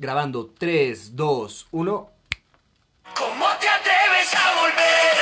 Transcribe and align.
Grabando 0.00 0.46
3, 0.46 1.14
2, 1.14 1.68
1. 1.72 2.10
¿Cómo 3.18 3.46
te 3.60 3.68
atreves 3.68 4.34
a 4.34 4.54
volver? 4.58 5.12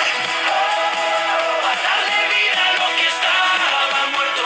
A 1.64 1.74
darle 1.82 2.20
vida 2.30 2.62
a 2.62 2.72
lo 2.78 2.86
que 2.96 3.06
estaba 3.08 4.06
muerto. 4.12 4.44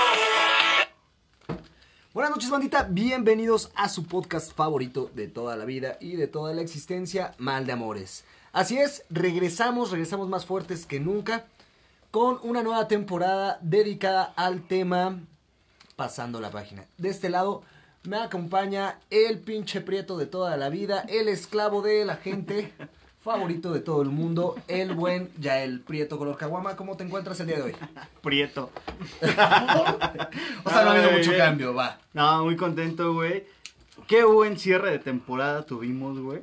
Buenas 2.15 2.31
noches, 2.31 2.49
bandita. 2.49 2.85
Bienvenidos 2.85 3.71
a 3.75 3.91
su 3.91 4.07
podcast 4.07 4.55
favorito 4.55 5.11
de 5.15 5.29
toda 5.29 5.55
la 5.55 5.67
vida 5.67 5.99
y 6.01 6.17
de 6.17 6.29
toda 6.29 6.55
la 6.55 6.63
existencia, 6.63 7.35
Mal 7.37 7.67
de 7.67 7.73
Amores. 7.73 8.25
Así 8.53 8.79
es, 8.79 9.05
regresamos, 9.11 9.91
regresamos 9.91 10.31
más 10.31 10.47
fuertes 10.47 10.87
que 10.87 10.99
nunca 10.99 11.45
con 12.11 12.39
una 12.43 12.63
nueva 12.63 12.89
temporada 12.89 13.59
dedicada 13.61 14.33
al 14.35 14.67
tema 14.67 15.21
Pasando 15.95 16.41
la 16.41 16.51
página. 16.51 16.87
De 16.97 17.11
este 17.11 17.29
lado 17.29 17.65
me 18.05 18.17
acompaña 18.19 18.99
el 19.11 19.39
pinche 19.39 19.81
prieto 19.81 20.17
de 20.19 20.27
toda 20.27 20.57
la 20.57 20.69
vida, 20.69 21.05
el 21.09 21.29
esclavo 21.29 21.83
de 21.83 22.05
la 22.05 22.17
gente, 22.17 22.73
favorito 23.23 23.73
de 23.73 23.81
todo 23.81 24.03
el 24.03 24.09
mundo, 24.09 24.57
el 24.67 24.95
buen 24.95 25.31
Yael 25.41 25.81
Prieto 25.81 26.19
color 26.19 26.37
caguama. 26.37 26.75
¿Cómo 26.77 26.97
te 26.97 27.05
encuentras 27.05 27.39
el 27.41 27.47
día 27.47 27.57
de 27.57 27.63
hoy? 27.63 27.77
Prieto. 28.23 28.71
O 30.65 30.71
sea, 30.71 30.85
no 30.85 30.91
ha 30.91 30.95
habido 30.95 31.13
mucho 31.13 31.37
cambio, 31.37 31.75
va. 31.75 31.99
No, 32.13 32.45
muy 32.45 32.57
contento, 32.57 33.13
güey. 33.15 33.45
Qué 34.07 34.25
buen 34.25 34.59
cierre 34.59 34.91
de 34.91 34.99
temporada 34.99 35.65
tuvimos, 35.65 36.19
güey. 36.19 36.41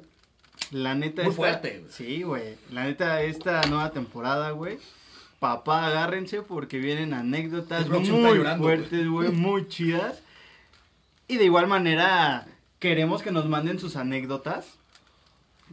La 0.71 0.93
neta 0.95 1.23
Muy 1.23 1.31
esta- 1.31 1.41
fuerte, 1.41 1.79
güey. 1.79 1.91
Sí, 1.91 2.23
güey. 2.23 2.55
La 2.71 2.83
neta 2.83 3.21
esta 3.23 3.61
nueva 3.63 3.91
temporada, 3.91 4.51
güey. 4.51 4.77
Papá, 5.39 5.87
agárrense 5.87 6.41
porque 6.41 6.79
vienen 6.79 7.13
anécdotas 7.13 7.87
muy 7.87 8.03
llorando, 8.07 8.63
fuertes, 8.63 9.07
güey, 9.07 9.29
muy 9.31 9.67
chidas. 9.69 10.21
Y 11.29 11.37
de 11.37 11.45
igual 11.45 11.67
manera 11.67 12.45
queremos 12.79 13.21
que 13.21 13.31
nos 13.31 13.45
manden 13.47 13.79
sus 13.79 13.95
anécdotas 13.95 14.65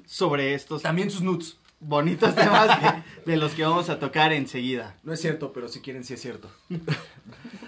sobre 0.07 0.55
estos 0.55 0.83
También 0.83 1.11
sus 1.11 1.23
nuts. 1.23 1.57
bonitos 1.81 2.35
temas 2.37 2.79
que- 2.79 3.31
de 3.31 3.37
los 3.37 3.53
que 3.55 3.65
vamos 3.65 3.89
a 3.91 3.99
tocar 3.99 4.33
enseguida. 4.33 4.95
No 5.03 5.13
es 5.13 5.21
cierto, 5.21 5.53
pero 5.53 5.69
si 5.69 5.81
quieren, 5.81 6.05
sí 6.05 6.15
es 6.15 6.21
cierto. 6.23 6.49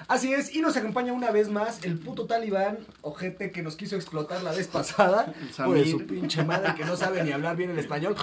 Así 0.08 0.32
es, 0.32 0.54
y 0.54 0.60
nos 0.60 0.76
acompaña 0.76 1.12
una 1.12 1.30
vez 1.30 1.48
más 1.50 1.84
el 1.84 1.98
puto 1.98 2.24
talibán, 2.26 2.78
ojete 3.02 3.50
que 3.50 3.62
nos 3.62 3.76
quiso 3.76 3.96
explotar 3.96 4.42
la 4.42 4.52
vez 4.52 4.66
pasada. 4.68 5.34
Samir. 5.52 5.90
su 5.90 6.06
pinche 6.06 6.44
madre 6.44 6.74
que 6.76 6.84
no 6.86 6.96
sabe 6.96 7.22
ni 7.24 7.32
hablar 7.32 7.56
bien 7.56 7.70
el 7.70 7.78
español. 7.78 8.14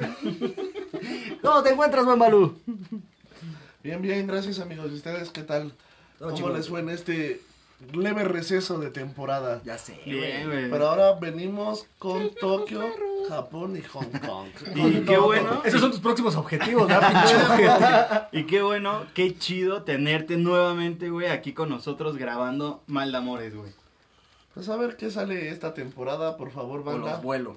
¿Cómo 1.42 1.62
te 1.62 1.70
encuentras, 1.70 2.04
buen 2.04 2.18
Balú? 2.18 2.58
Bien, 3.82 4.00
bien, 4.02 4.26
gracias 4.26 4.58
amigos. 4.60 4.90
¿Y 4.90 4.94
ustedes 4.94 5.30
qué 5.30 5.42
tal? 5.42 5.72
¿Cómo 6.18 6.50
les 6.50 6.68
fue 6.68 6.80
en 6.80 6.88
este 6.88 7.40
leve 7.92 8.24
receso 8.24 8.78
de 8.78 8.90
temporada? 8.90 9.60
Ya 9.64 9.78
sé, 9.78 10.00
Bien, 10.04 10.46
güey. 10.46 10.58
güey. 10.60 10.70
Pero 10.70 10.88
ahora 10.88 11.12
venimos 11.14 11.86
con 11.98 12.34
Tokio, 12.34 12.84
Japón 13.28 13.76
y 13.76 13.82
Hong 13.82 14.10
Kong. 14.26 14.48
Y 14.74 15.00
qué 15.02 15.18
bueno. 15.18 15.62
Esos 15.64 15.80
son 15.80 15.90
tus 15.90 16.00
próximos 16.00 16.36
objetivos, 16.36 16.88
¿verdad, 16.88 17.24
pinche 17.24 17.36
ojete? 17.66 18.38
Y 18.38 18.44
qué 18.44 18.62
bueno, 18.62 19.04
qué 19.14 19.36
chido 19.38 19.82
tenerte 19.82 20.36
nuevamente, 20.36 21.10
güey, 21.10 21.28
aquí 21.28 21.52
con 21.52 21.68
nosotros 21.68 22.16
grabando 22.16 22.82
Mal 22.86 23.12
de 23.12 23.18
Amores, 23.18 23.54
güey. 23.54 23.72
Pues 24.54 24.68
a 24.68 24.76
ver 24.76 24.96
qué 24.96 25.10
sale 25.10 25.48
esta 25.48 25.72
temporada, 25.74 26.36
por 26.36 26.50
favor, 26.50 26.82
Con 26.84 26.94
banda. 27.00 27.12
los 27.12 27.22
vuelos. 27.22 27.56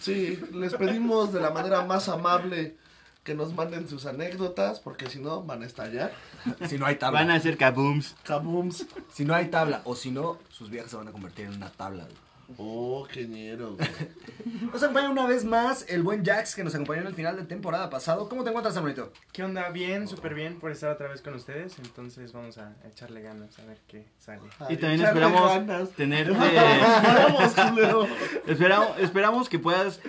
Sí, 0.00 0.38
les 0.52 0.74
pedimos 0.74 1.32
de 1.32 1.40
la 1.40 1.50
manera 1.50 1.82
más 1.84 2.08
amable 2.08 2.76
que 3.22 3.34
nos 3.34 3.54
manden 3.54 3.88
sus 3.88 4.06
anécdotas, 4.06 4.80
porque 4.80 5.08
si 5.08 5.20
no 5.20 5.42
van 5.42 5.62
a 5.62 5.66
estallar. 5.66 6.12
Si 6.68 6.78
no 6.78 6.86
hay 6.86 6.96
tabla. 6.96 7.20
Van 7.20 7.30
a 7.30 7.34
hacer 7.34 7.56
kabooms. 7.56 8.16
Kabooms. 8.24 8.86
Si 9.12 9.24
no 9.24 9.34
hay 9.34 9.46
tabla, 9.48 9.82
o 9.84 9.94
si 9.94 10.10
no, 10.10 10.38
sus 10.48 10.70
viajes 10.70 10.90
se 10.90 10.96
van 10.96 11.08
a 11.08 11.12
convertir 11.12 11.46
en 11.46 11.54
una 11.54 11.70
tabla, 11.70 12.04
güey. 12.04 12.16
Oh, 12.58 13.06
qué 13.10 13.26
ñero. 13.26 13.76
güey. 13.76 13.88
Nos 14.72 14.82
acompaña 14.82 15.08
una 15.10 15.26
vez 15.26 15.44
más 15.44 15.86
el 15.88 16.02
buen 16.02 16.24
Jax 16.24 16.54
que 16.54 16.64
nos 16.64 16.74
acompañó 16.74 17.02
en 17.02 17.06
el 17.06 17.14
final 17.14 17.36
de 17.36 17.44
temporada 17.44 17.88
pasado. 17.88 18.28
¿Cómo 18.28 18.42
te 18.42 18.50
encuentras, 18.50 18.76
hermanito? 18.76 19.12
¿Qué 19.32 19.42
onda? 19.42 19.70
Bien, 19.70 20.06
súper 20.06 20.34
bien 20.34 20.58
por 20.58 20.70
estar 20.70 20.90
otra 20.90 21.08
vez 21.08 21.22
con 21.22 21.34
ustedes. 21.34 21.78
Entonces 21.78 22.32
vamos 22.32 22.58
a 22.58 22.74
echarle 22.86 23.22
ganas 23.22 23.58
a 23.58 23.64
ver 23.64 23.78
qué 23.86 24.06
sale. 24.18 24.42
Y 24.68 24.76
también 24.76 25.02
esperamos 25.02 25.90
tenerte. 25.92 26.32
Vamos, 26.36 27.54
culero. 27.54 28.06
esperamos, 28.46 28.98
esperamos 28.98 29.48
que 29.48 29.58
puedas 29.58 30.00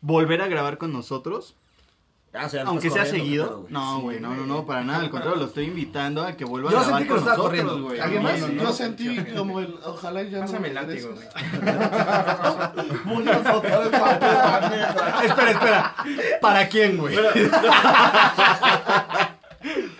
volver 0.00 0.40
a 0.42 0.48
grabar 0.48 0.78
con 0.78 0.92
nosotros. 0.92 1.54
Ah, 2.36 2.46
o 2.46 2.48
sea, 2.48 2.64
Aunque 2.64 2.90
sea 2.90 3.04
seguido. 3.04 3.64
No, 3.68 4.00
güey, 4.00 4.18
no, 4.18 4.34
no, 4.34 4.44
no, 4.44 4.66
para 4.66 4.82
nada. 4.82 4.98
Al 5.00 5.10
contrario, 5.10 5.38
lo 5.38 5.46
estoy 5.46 5.66
invitando 5.66 6.24
a 6.24 6.32
que 6.36 6.44
vuelva 6.44 6.68
Yo 6.72 6.80
a 6.80 6.82
grabar 6.82 7.06
con 7.06 7.16
nosotros, 7.16 7.38
corriendo. 7.46 7.80
güey. 7.82 8.00
¿Alguien 8.00 8.22
más? 8.24 8.40
no, 8.40 8.48
no. 8.48 8.62
Yo 8.64 8.72
sentí 8.72 9.16
como 9.36 9.60
el. 9.60 9.76
Ojalá 9.84 10.22
ya 10.24 10.40
Pásame 10.40 10.70
no 10.72 10.80
el 10.80 10.86
me 10.86 10.94
látigo, 10.94 11.10
güey. 11.14 11.28
Espera, 15.24 15.50
espera. 15.50 15.94
¿Para 16.40 16.68
quién, 16.68 16.96
güey? 16.98 17.16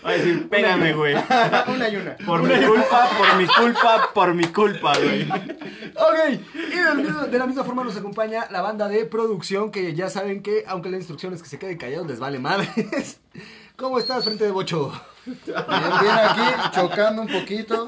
Va 0.04 0.10
a 0.10 0.12
decir, 0.12 0.48
pégame, 0.48 0.92
güey. 0.92 1.14
una 1.68 1.88
y 1.88 1.96
una. 1.96 2.16
Por 2.16 2.42
mi 2.42 2.66
culpa, 2.66 3.08
por 3.16 3.36
mi 3.36 3.46
culpa, 3.46 4.10
por 4.12 4.34
mi 4.34 4.44
culpa, 4.44 4.92
güey. 4.98 5.30
Ok, 5.30 6.40
y 6.54 7.30
de 7.30 7.38
la 7.38 7.46
misma 7.46 7.64
forma 7.64 7.84
nos 7.84 7.96
acompaña 7.96 8.46
la 8.50 8.60
banda 8.60 8.88
de 8.88 9.06
producción 9.06 9.70
que 9.70 9.94
ya 9.94 10.10
saben 10.10 10.42
que, 10.42 10.64
aunque 10.66 10.90
la 10.90 10.98
instrucción 10.98 11.32
es 11.32 11.42
que 11.42 11.48
se 11.48 11.58
queden 11.58 11.78
callados, 11.78 12.06
les 12.06 12.20
vale 12.20 12.38
madres. 12.38 13.20
¿Cómo 13.76 13.98
estás 13.98 14.24
frente 14.24 14.44
de 14.44 14.50
Bocho? 14.50 14.92
Bien, 15.24 15.40
bien 15.46 16.14
aquí, 16.18 16.70
chocando 16.74 17.22
un 17.22 17.28
poquito. 17.28 17.86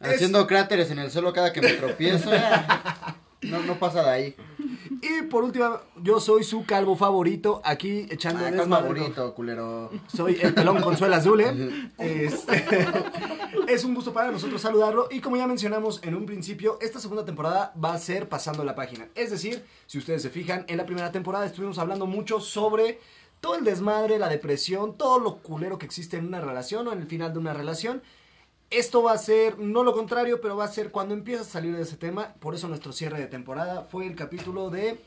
Haciendo 0.00 0.46
cráteres 0.46 0.90
en 0.90 1.00
el 1.00 1.10
suelo 1.10 1.32
cada 1.32 1.52
que 1.52 1.60
me 1.60 1.72
tropiezo. 1.72 2.30
No, 3.42 3.60
no 3.62 3.78
pasa 3.78 4.02
de 4.02 4.10
ahí. 4.10 4.36
Y 5.02 5.22
por 5.22 5.42
último, 5.42 5.80
yo 6.00 6.20
soy 6.20 6.44
su 6.44 6.64
calvo 6.64 6.96
favorito, 6.96 7.60
aquí 7.64 8.06
echando 8.08 8.40
Ah, 8.40 8.48
¿cuál 8.48 8.56
desmadre. 8.58 8.94
favorito, 9.00 9.34
culero? 9.34 9.90
Soy 10.14 10.38
el 10.40 10.54
pelón 10.54 10.80
Consuelo 10.80 11.16
Azul, 11.16 11.40
¿eh? 11.40 11.90
Este, 11.98 12.86
es 13.68 13.84
un 13.84 13.94
gusto 13.94 14.12
para 14.12 14.30
nosotros 14.30 14.60
saludarlo. 14.60 15.08
Y 15.10 15.20
como 15.20 15.36
ya 15.36 15.46
mencionamos 15.48 16.00
en 16.04 16.14
un 16.14 16.24
principio, 16.24 16.78
esta 16.80 17.00
segunda 17.00 17.24
temporada 17.24 17.72
va 17.82 17.94
a 17.94 17.98
ser 17.98 18.28
pasando 18.28 18.62
la 18.64 18.76
página. 18.76 19.08
Es 19.16 19.30
decir, 19.30 19.64
si 19.86 19.98
ustedes 19.98 20.22
se 20.22 20.30
fijan, 20.30 20.64
en 20.68 20.76
la 20.76 20.86
primera 20.86 21.10
temporada 21.10 21.44
estuvimos 21.44 21.78
hablando 21.78 22.06
mucho 22.06 22.38
sobre 22.40 23.00
todo 23.40 23.56
el 23.56 23.64
desmadre, 23.64 24.20
la 24.20 24.28
depresión, 24.28 24.96
todo 24.96 25.18
lo 25.18 25.38
culero 25.38 25.78
que 25.78 25.86
existe 25.86 26.16
en 26.16 26.28
una 26.28 26.40
relación 26.40 26.86
o 26.86 26.92
en 26.92 27.00
el 27.00 27.06
final 27.08 27.32
de 27.32 27.40
una 27.40 27.52
relación. 27.52 28.02
Esto 28.72 29.02
va 29.02 29.12
a 29.12 29.18
ser, 29.18 29.58
no 29.58 29.84
lo 29.84 29.92
contrario, 29.92 30.40
pero 30.40 30.56
va 30.56 30.64
a 30.64 30.68
ser 30.68 30.90
cuando 30.90 31.12
empiezas 31.12 31.48
a 31.48 31.50
salir 31.50 31.76
de 31.76 31.82
ese 31.82 31.98
tema. 31.98 32.32
Por 32.40 32.54
eso 32.54 32.68
nuestro 32.68 32.92
cierre 32.92 33.20
de 33.20 33.26
temporada 33.26 33.82
fue 33.82 34.06
el 34.06 34.16
capítulo 34.16 34.70
de... 34.70 34.98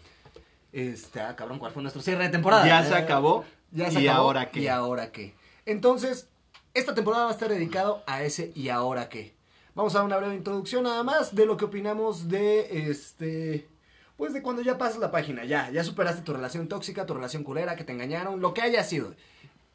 Este, 0.72 1.20
ah, 1.20 1.36
cabrón, 1.36 1.58
¿cuál 1.58 1.72
fue 1.72 1.82
nuestro 1.82 2.02
cierre 2.04 2.26
de 2.26 2.30
temporada? 2.30 2.68
Ya 2.68 2.84
se 2.84 2.94
acabó. 2.94 3.44
ya 3.72 3.90
se 3.90 4.02
¿Y 4.02 4.08
acabó, 4.08 4.28
ahora 4.28 4.52
qué? 4.52 4.60
¿Y 4.60 4.68
ahora 4.68 5.12
qué? 5.12 5.34
Entonces, 5.66 6.28
esta 6.76 6.94
temporada 6.94 7.24
va 7.24 7.32
a 7.32 7.34
estar 7.34 7.50
dedicado 7.50 8.04
a 8.06 8.22
ese 8.22 8.52
¿y 8.54 8.70
ahora 8.70 9.10
qué? 9.10 9.34
Vamos 9.74 9.96
a 9.96 10.00
dar 10.00 10.06
una 10.06 10.18
breve 10.18 10.36
introducción 10.36 10.84
nada 10.84 11.02
más 11.04 11.34
de 11.34 11.46
lo 11.48 11.58
que 11.58 11.66
opinamos 11.66 12.30
de 12.30 12.90
este... 12.90 13.68
Pues 14.16 14.32
de 14.32 14.42
cuando 14.44 14.62
ya 14.62 14.78
pasas 14.78 15.00
la 15.00 15.12
página, 15.12 15.44
ya, 15.44 15.72
ya 15.72 15.84
superaste 15.84 16.22
tu 16.22 16.34
relación 16.34 16.68
tóxica, 16.68 17.06
tu 17.06 17.16
relación 17.16 17.44
culera, 17.44 17.76
que 17.76 17.84
te 17.84 17.94
engañaron, 17.94 18.42
lo 18.42 18.54
que 18.54 18.62
haya 18.62 18.84
sido. 18.84 19.16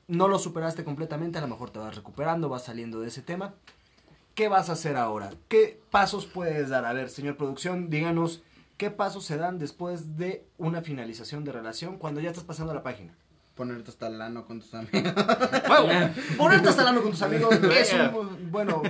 No 0.07 0.29
lo 0.29 0.39
superaste 0.39 0.85
completamente, 0.85 1.39
a 1.39 1.43
lo 1.43 1.49
mejor 1.49 1.71
te 1.71 1.79
vas 1.79 1.95
recuperando, 1.95 2.49
vas 2.49 2.65
saliendo 2.65 3.01
de 3.01 3.09
ese 3.09 3.21
tema. 3.21 3.55
¿Qué 4.41 4.49
vas 4.49 4.71
a 4.71 4.73
hacer 4.73 4.97
ahora? 4.97 5.29
¿Qué 5.49 5.79
pasos 5.91 6.25
puedes 6.25 6.71
dar? 6.71 6.87
A 6.87 6.95
ver, 6.95 7.11
señor 7.11 7.37
producción, 7.37 7.91
díganos, 7.91 8.43
¿qué 8.79 8.91
pasos 8.91 9.27
se 9.27 9.37
dan 9.37 9.59
después 9.59 10.17
de 10.17 10.47
una 10.57 10.81
finalización 10.81 11.45
de 11.45 11.53
relación 11.53 11.99
cuando 11.99 12.23
ya 12.23 12.31
estás 12.31 12.45
pasando 12.45 12.73
la 12.73 12.83
página? 12.83 13.13
Ponerte 13.55 13.91
hasta 13.91 14.07
el 14.07 14.19
ano 14.23 14.47
con 14.47 14.61
tus 14.61 14.73
amigos. 14.73 15.13
Bueno, 15.69 16.11
ponerte 16.39 16.71
hasta 16.71 16.81
el 16.81 16.89
ano 16.89 17.03
con 17.03 17.11
tus 17.11 17.21
amigos 17.21 17.53
es 17.53 17.93
un, 17.93 18.51
bueno, 18.51 18.83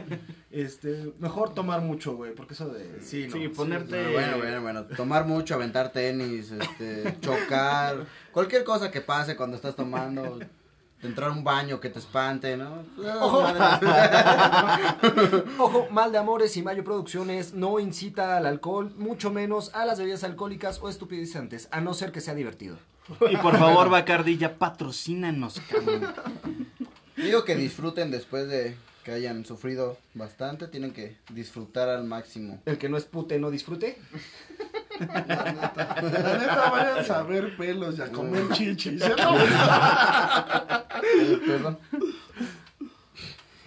este, 0.53 1.13
mejor 1.19 1.53
tomar 1.53 1.81
mucho, 1.81 2.15
güey, 2.15 2.33
porque 2.33 2.55
eso 2.55 2.69
de, 2.69 3.03
sí, 3.03 3.27
no, 3.27 3.33
Sí, 3.33 3.49
ponerte- 3.49 4.05
No, 4.05 4.13
bueno, 4.13 4.39
bueno, 4.39 4.63
bueno. 4.63 4.85
Tomar 4.85 5.25
mucho, 5.25 5.57
aventar 5.57 5.91
tenis, 5.91 6.53
este, 6.53 7.17
chocar. 7.23 8.07
Cualquier 8.31 8.63
cosa 8.63 8.93
que 8.93 9.01
pase 9.01 9.35
cuando 9.35 9.57
estás 9.57 9.75
tomando. 9.75 10.39
Entrar 11.03 11.31
a 11.31 11.33
un 11.33 11.43
baño 11.43 11.81
que 11.81 11.89
te 11.89 11.99
espante, 11.99 12.57
¿no? 12.57 12.85
Ojo. 13.21 13.43
Madre. 13.43 13.89
Ojo, 15.59 15.89
Mal 15.91 16.13
de 16.13 16.19
Amores 16.19 16.57
y 16.57 16.63
Mayo 16.63 16.85
Producciones 16.85 17.55
no 17.55 17.81
incita 17.81 18.37
al 18.37 18.45
alcohol, 18.45 18.93
mucho 18.97 19.31
menos 19.31 19.75
a 19.75 19.87
las 19.87 19.99
bebidas 19.99 20.25
alcohólicas 20.25 20.79
o 20.83 20.89
estupidizantes, 20.91 21.69
a 21.71 21.81
no 21.81 21.95
ser 21.95 22.13
que 22.13 22.21
sea 22.21 22.35
divertido. 22.35 22.77
Y 23.31 23.37
por 23.39 23.59
favor, 23.59 23.89
Bacardi, 23.89 24.37
ya 24.37 24.59
patrocínanos, 24.59 25.61
cabrón. 25.71 26.15
Digo 27.17 27.45
que 27.45 27.57
disfruten 27.57 28.11
después 28.11 28.49
de 28.49 28.77
que 29.05 29.13
hayan 29.13 29.45
sufrido 29.45 29.99
bastante. 30.15 30.69
Tienen 30.69 30.93
que 30.93 31.17
disfrutar 31.31 31.89
al 31.89 32.05
máximo. 32.05 32.61
El 32.67 32.79
que 32.79 32.89
no 32.89 32.97
es 32.97 33.05
pute 33.05 33.39
no 33.39 33.51
disfrute. 33.51 33.99
La 35.01 36.39
neta, 36.39 36.71
vayan 36.71 37.11
a 37.11 37.23
ver 37.23 37.57
pelos 37.57 37.99
y 37.99 38.03
a 38.03 38.13
comer 38.13 38.51
chichis. 38.53 39.03
Eh, 39.03 39.15
perdón. 41.47 41.79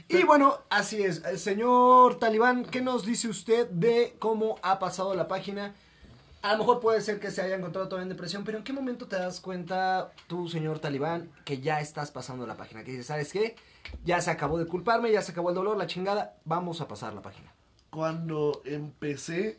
Y 0.08 0.24
bueno, 0.24 0.60
así 0.70 1.02
es. 1.02 1.26
Eh, 1.26 1.40
Señor 1.40 2.20
Talibán, 2.20 2.66
¿qué 2.66 2.82
nos 2.82 3.06
dice 3.06 3.28
usted 3.28 3.68
de 3.70 4.16
cómo 4.20 4.60
ha 4.62 4.78
pasado 4.78 5.16
la 5.16 5.28
página? 5.28 5.74
A 6.44 6.52
lo 6.52 6.60
mejor 6.60 6.82
puede 6.82 7.02
ser 7.02 7.20
que 7.20 7.32
se 7.32 7.42
haya 7.42 7.56
encontrado 7.56 7.88
todavía 7.88 8.04
en 8.04 8.10
depresión, 8.10 8.44
pero 8.44 8.58
¿en 8.58 8.64
qué 8.64 8.74
momento 8.74 9.08
te 9.08 9.16
das 9.16 9.40
cuenta 9.40 10.12
tú, 10.28 10.50
señor 10.50 10.80
Talibán, 10.80 11.32
que 11.46 11.62
ya 11.62 11.80
estás 11.80 12.12
pasando 12.12 12.46
la 12.46 12.58
página? 12.58 12.84
Que 12.84 12.92
dices, 12.92 13.08
¿sabes 13.08 13.32
qué? 13.32 13.56
Ya 14.04 14.22
se 14.22 14.30
acabó 14.30 14.60
de 14.60 14.68
culparme, 14.68 15.12
ya 15.12 15.22
se 15.22 15.32
acabó 15.32 15.50
el 15.50 15.56
dolor, 15.56 15.78
la 15.78 15.88
chingada, 15.88 16.36
vamos 16.46 16.82
a 16.82 16.88
pasar 16.88 17.14
la 17.14 17.22
página. 17.22 17.54
Cuando 17.90 18.62
empecé 18.66 19.58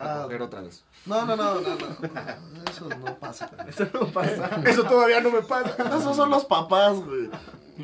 A 0.00 0.20
a... 0.20 0.22
coger 0.22 0.42
otra 0.42 0.62
vez. 0.62 0.82
No, 1.06 1.24
no, 1.24 1.36
no, 1.36 1.60
no, 1.60 1.60
no. 1.60 2.70
Eso 2.70 2.88
no 2.88 3.14
pasa. 3.18 3.50
Eso 3.68 3.86
no 3.92 4.06
pasa. 4.06 4.60
Eso 4.66 4.84
todavía 4.84 5.20
no 5.20 5.30
me 5.30 5.42
pasa. 5.42 5.76
Esos 5.96 6.16
son 6.16 6.30
los 6.30 6.44
papás, 6.44 6.96
güey. 6.98 7.30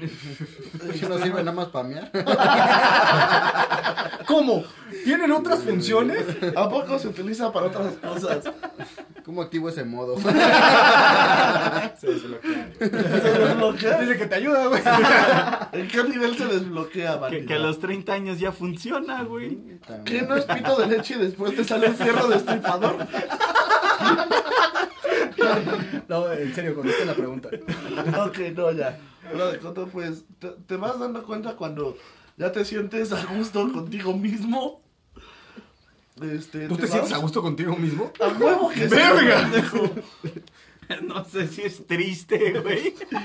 ¿Eso 0.03 1.09
no 1.09 1.19
sirve 1.19 1.43
nada 1.43 1.53
más 1.53 1.69
para 1.69 1.89
mear? 1.89 2.11
¿Cómo? 4.27 4.65
¿Tienen 5.05 5.31
otras 5.33 5.61
funciones? 5.61 6.25
¿A 6.55 6.69
poco 6.69 6.99
se 6.99 7.09
utiliza 7.09 7.51
para 7.53 7.67
otras 7.67 7.95
cosas? 7.95 8.45
¿Cómo 9.25 9.41
activo 9.43 9.69
ese 9.69 9.85
modo? 9.85 10.17
Se 10.21 10.29
desbloquea. 12.07 12.71
¿Se 12.79 12.89
desbloquea? 12.89 14.01
Dice 14.01 14.19
que 14.19 14.27
te 14.27 14.35
ayuda, 14.37 14.67
güey. 14.67 14.83
¿En 15.73 15.89
qué 15.89 16.05
nivel 16.05 16.37
se 16.37 16.47
desbloquea, 16.47 17.19
que 17.47 17.55
a 17.55 17.59
los 17.59 17.81
30 17.81 18.13
años 18.13 18.39
ya 18.39 18.53
funciona, 18.53 19.23
güey. 19.25 19.59
¿Qué 20.05 20.23
no 20.23 20.37
es 20.37 20.45
pito 20.45 20.77
de 20.77 20.87
leche 20.87 21.15
y 21.15 21.19
después 21.19 21.57
te 21.57 21.65
sale 21.65 21.89
un 21.89 21.97
fierro 21.97 22.29
destripador? 22.29 22.97
No, 26.09 26.33
en 26.33 26.55
serio, 26.55 26.75
contesta 26.75 27.05
la 27.05 27.15
pregunta. 27.15 27.49
Ok, 28.27 28.39
no, 28.55 28.73
ya. 28.73 28.99
Pero 29.31 29.53
de 29.53 29.59
coto, 29.59 29.89
pues, 29.89 30.25
te, 30.39 30.49
te 30.67 30.77
vas 30.77 30.99
dando 30.99 31.23
cuenta 31.25 31.57
cuando 31.57 31.97
ya 32.37 32.53
te 32.53 32.65
sientes 32.65 33.13
a 33.13 33.25
gusto 33.27 33.73
contigo 33.73 34.13
mismo. 34.15 34.81
Este, 36.23 36.67
¿Tú 36.69 36.77
te 36.77 36.83
vas- 36.83 36.91
sientes 36.91 37.13
a 37.13 37.19
gusto 37.19 37.43
contigo 37.43 37.77
mismo? 37.77 38.11
A 38.21 38.29
huevo 38.29 38.71
que 38.71 38.87
¡Verga! 38.87 39.51
No 41.03 41.25
sé 41.25 41.49
si 41.49 41.63
es 41.63 41.85
triste, 41.89 42.61
güey. 42.61 42.95
No 43.11 43.19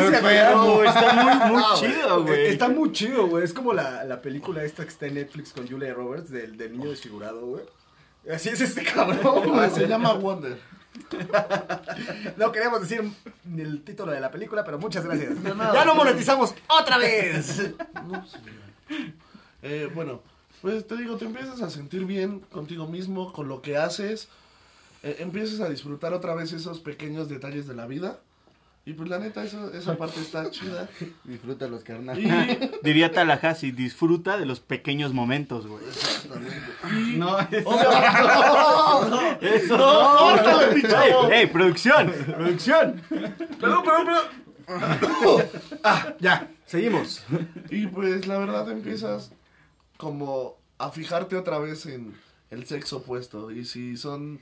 sé 0.00 0.16
si 0.16 0.20
Pero 0.20 0.82
está 0.84 1.12
muy, 1.12 1.52
muy 1.52 1.62
güey. 1.62 1.74
chido, 1.80 2.22
güey. 2.24 2.46
Está 2.48 2.68
muy 2.68 2.90
chido, 2.92 3.26
güey. 3.28 3.44
Es 3.44 3.52
como 3.52 3.72
la, 3.72 4.02
la 4.02 4.20
película 4.20 4.64
esta 4.64 4.82
que 4.82 4.88
está 4.88 5.06
en 5.06 5.14
Netflix 5.14 5.52
con 5.52 5.68
Julia 5.68 5.94
Roberts 5.94 6.28
del, 6.28 6.56
del 6.56 6.72
niño 6.76 6.90
desfigurado, 6.90 7.46
güey. 7.46 7.62
Así 8.34 8.48
es 8.48 8.60
este 8.60 8.82
cabrón, 8.82 9.20
Ah, 9.44 9.46
güey. 9.46 9.70
se 9.70 9.86
llama 9.86 10.12
Wonder. 10.14 10.58
No 12.36 12.52
queríamos 12.52 12.80
decir 12.82 13.10
el 13.56 13.82
título 13.82 14.12
de 14.12 14.20
la 14.20 14.30
película, 14.30 14.64
pero 14.64 14.78
muchas 14.78 15.04
gracias. 15.04 15.34
Ya 15.42 15.84
lo 15.84 15.94
monetizamos 15.94 16.54
otra 16.68 16.98
vez. 16.98 17.72
No, 18.08 18.26
sí. 18.26 18.38
Eh, 19.62 19.90
bueno, 19.94 20.22
pues 20.62 20.86
te 20.86 20.96
digo, 20.96 21.16
te 21.16 21.26
empiezas 21.26 21.60
a 21.60 21.70
sentir 21.70 22.04
bien 22.04 22.40
contigo 22.40 22.86
mismo, 22.86 23.32
con 23.32 23.48
lo 23.48 23.60
que 23.60 23.76
haces. 23.76 24.28
Eh, 25.02 25.16
empiezas 25.20 25.60
a 25.60 25.68
disfrutar 25.68 26.12
otra 26.14 26.34
vez 26.34 26.52
esos 26.52 26.80
pequeños 26.80 27.28
detalles 27.28 27.66
de 27.66 27.74
la 27.74 27.86
vida. 27.86 28.18
Y 28.88 28.94
pues 28.94 29.10
la 29.10 29.18
neta, 29.18 29.44
eso, 29.44 29.70
esa 29.74 29.98
parte 29.98 30.18
está 30.18 30.50
chida. 30.50 30.88
Disfruta 31.24 31.68
los 31.68 31.84
carnales. 31.84 32.24
Y 32.24 32.70
Diría 32.82 33.12
Tallahassee, 33.12 33.70
disfruta 33.70 34.38
de 34.38 34.46
los 34.46 34.60
pequeños 34.60 35.12
momentos, 35.12 35.66
güey. 35.66 35.84
No, 37.18 37.38
eso, 37.38 37.68
¡Obvio! 37.68 39.38
eso 39.42 39.76
¡No, 39.76 40.16
córtale, 40.16 40.74
mi 40.74 40.80
chavo! 40.80 41.28
¡Ey, 41.30 41.40
ey, 41.40 41.46
producción! 41.48 42.10
¡Producción! 42.10 43.02
Perdón, 43.60 43.84
perdón, 43.84 44.06
perdón. 44.66 45.44
Ah, 45.84 46.14
ya, 46.18 46.50
seguimos. 46.64 47.22
Y 47.68 47.88
pues 47.88 48.26
la 48.26 48.38
verdad 48.38 48.70
empiezas 48.70 49.32
como 49.98 50.56
a 50.78 50.90
fijarte 50.92 51.36
otra 51.36 51.58
vez 51.58 51.84
en 51.84 52.14
el 52.48 52.64
sexo 52.64 52.96
opuesto. 52.96 53.50
Y 53.50 53.66
si 53.66 53.98
son... 53.98 54.40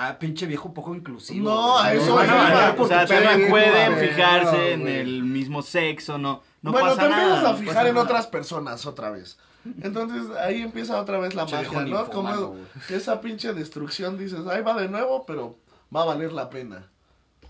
Ah, 0.00 0.16
pinche 0.18 0.46
viejo 0.46 0.72
poco 0.72 0.94
inclusivo. 0.94 1.48
No, 1.50 1.72
güey. 1.72 1.84
a 1.86 1.94
eso 1.94 2.24
iba. 2.24 2.26
valer 2.36 2.80
o 2.80 2.86
sea, 2.86 3.06
también 3.06 3.50
pueden 3.50 3.96
fijarse 3.98 4.52
No, 4.56 4.62
en 4.62 4.80
güey. 4.82 4.96
el 4.98 5.24
mismo 5.24 5.62
sexo, 5.62 6.18
no, 6.18 6.42
no 6.62 6.70
bueno, 6.72 6.88
pasa 6.90 7.00
te 7.00 7.06
empiezas 7.06 7.28
nada. 7.42 7.48
a 7.48 7.52
no 7.52 7.58
fijar 7.58 7.86
en 7.86 7.94
nada. 7.94 8.04
otras 8.04 8.26
personas 8.28 8.86
otra 8.86 9.10
vez. 9.10 9.38
Entonces 9.82 10.34
ahí 10.36 10.62
empieza 10.62 11.00
otra 11.00 11.18
vez 11.18 11.34
la 11.34 11.44
Pinche 11.46 11.64
magia, 11.64 11.80
¿no? 11.84 12.06
Como 12.10 12.56
esa 12.88 13.20
pinche 13.20 13.52
destrucción 13.52 14.16
dices, 14.16 14.46
ahí 14.46 14.62
va 14.62 14.80
de 14.80 14.88
nuevo, 14.88 15.26
pero 15.26 15.58
va 15.94 16.02
a 16.02 16.06
valer 16.06 16.32
la 16.32 16.48
pena. 16.48 16.86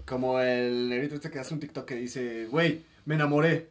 Como 0.07 0.41
el 0.41 0.89
negrito 0.89 1.17
este 1.17 1.31
que 1.31 1.39
hace 1.39 1.53
un 1.53 1.61
TikTok 1.61 1.85
que 1.85 1.97
dice, 1.97 2.47
güey, 2.47 2.83
me 3.05 3.15
enamoré. 3.17 3.69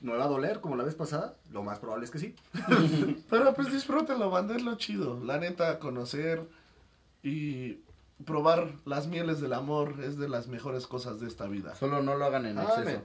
¿No 0.00 0.12
me 0.12 0.18
va 0.18 0.24
a 0.24 0.28
doler 0.28 0.60
como 0.62 0.76
la 0.76 0.84
vez 0.84 0.94
pasada? 0.94 1.34
Lo 1.52 1.62
más 1.62 1.78
probable 1.78 2.06
es 2.06 2.10
que 2.10 2.18
sí. 2.18 2.34
Pero 3.30 3.52
pues 3.52 3.70
disfrútenlo, 3.70 4.30
banda, 4.30 4.56
es 4.56 4.62
lo 4.62 4.76
chido. 4.76 5.20
La 5.22 5.36
neta, 5.36 5.78
conocer 5.78 6.48
y 7.22 7.80
probar 8.26 8.68
las 8.84 9.06
mieles 9.06 9.40
del 9.40 9.52
amor 9.52 9.96
es 10.04 10.18
de 10.18 10.28
las 10.28 10.46
mejores 10.48 10.86
cosas 10.86 11.20
de 11.20 11.26
esta 11.28 11.46
vida. 11.46 11.74
Solo 11.74 12.02
no 12.02 12.14
lo 12.16 12.24
hagan 12.24 12.46
en 12.46 12.58
Ah, 12.58 12.66
exceso. 12.76 13.02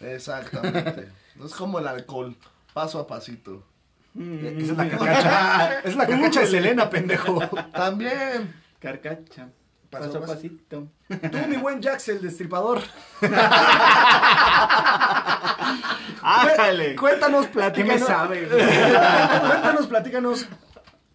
Exactamente. 0.00 1.08
No 1.36 1.44
es 1.44 1.54
como 1.54 1.78
el 1.78 1.86
alcohol, 1.86 2.34
paso 2.72 2.98
a 2.98 3.06
pasito. 3.06 3.62
Esa 4.18 4.48
es 4.72 4.76
la 4.76 4.88
carcacha. 4.88 5.80
es 5.80 5.94
la 5.96 6.06
carcacha 6.06 6.40
de 6.40 6.46
Selena, 6.46 6.88
pendejo. 6.88 7.38
También. 7.74 8.54
Carcacha. 8.80 9.50
Paso 9.90 10.12
Paso 10.14 10.24
a 10.24 10.26
pasito. 10.26 10.88
Tú, 11.08 11.38
mi 11.48 11.56
buen 11.58 11.82
Jax, 11.82 12.08
el 12.08 12.22
destripador. 12.22 12.80
¡Ájale! 16.22 16.96
Cuéntanos, 16.96 17.46
¿Qué 17.46 17.52
platícanos. 17.52 18.00
me 18.00 18.06
sabe? 18.06 18.48
Cuéntanos, 18.48 19.86
platícanos. 19.86 20.46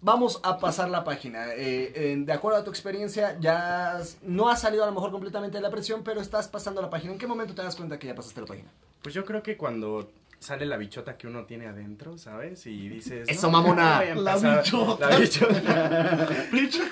Vamos 0.04 0.40
a 0.44 0.58
pasar 0.58 0.90
la 0.90 1.04
página. 1.04 1.54
Eh, 1.54 1.94
eh, 1.96 2.16
de 2.18 2.34
acuerdo 2.34 2.58
a 2.60 2.64
tu 2.64 2.72
experiencia, 2.72 3.38
ya 3.40 3.98
has- 3.98 4.18
no 4.24 4.50
has 4.50 4.60
salido 4.62 4.84
a 4.84 4.88
lo 4.88 4.94
mejor 4.94 5.12
completamente 5.12 5.58
de 5.58 5.62
la 5.62 5.70
presión, 5.70 6.04
pero 6.04 6.20
estás 6.22 6.48
pasando 6.48 6.82
la 6.82 6.90
página. 6.90 7.14
¿En 7.14 7.20
qué 7.20 7.28
momento 7.28 7.54
te 7.54 7.62
das 7.62 7.76
cuenta 7.76 8.00
que 8.00 8.08
ya 8.08 8.16
pasaste 8.16 8.42
la 8.42 8.48
página? 8.48 8.70
Pues 9.04 9.14
yo 9.14 9.24
creo 9.26 9.44
que 9.44 9.58
cuando 9.58 10.10
sale 10.40 10.66
la 10.66 10.78
bichota 10.78 11.18
que 11.18 11.28
uno 11.28 11.46
tiene 11.46 11.68
adentro, 11.68 12.18
¿sabes? 12.18 12.66
Y 12.66 12.90
dices... 12.90 13.30
Eso, 13.30 13.48
"No, 13.52 13.62
mamona". 13.62 14.04
La 14.16 14.38
bichota. 14.38 15.10
La 15.12 15.18
bichota. 15.18 16.28
Pinche. 16.52 16.82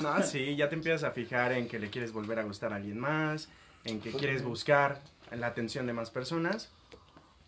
No, 0.00 0.22
sí, 0.22 0.56
ya 0.56 0.68
te 0.68 0.74
empiezas 0.74 1.04
a 1.04 1.12
fijar 1.12 1.52
en 1.52 1.68
que 1.68 1.78
le 1.78 1.88
quieres 1.90 2.12
volver 2.12 2.38
a 2.38 2.42
gustar 2.42 2.72
a 2.72 2.76
alguien 2.76 2.98
más, 2.98 3.48
en 3.84 4.00
que 4.00 4.10
quieres 4.10 4.42
buscar 4.44 5.00
la 5.30 5.46
atención 5.48 5.86
de 5.86 5.92
más 5.92 6.10
personas. 6.10 6.70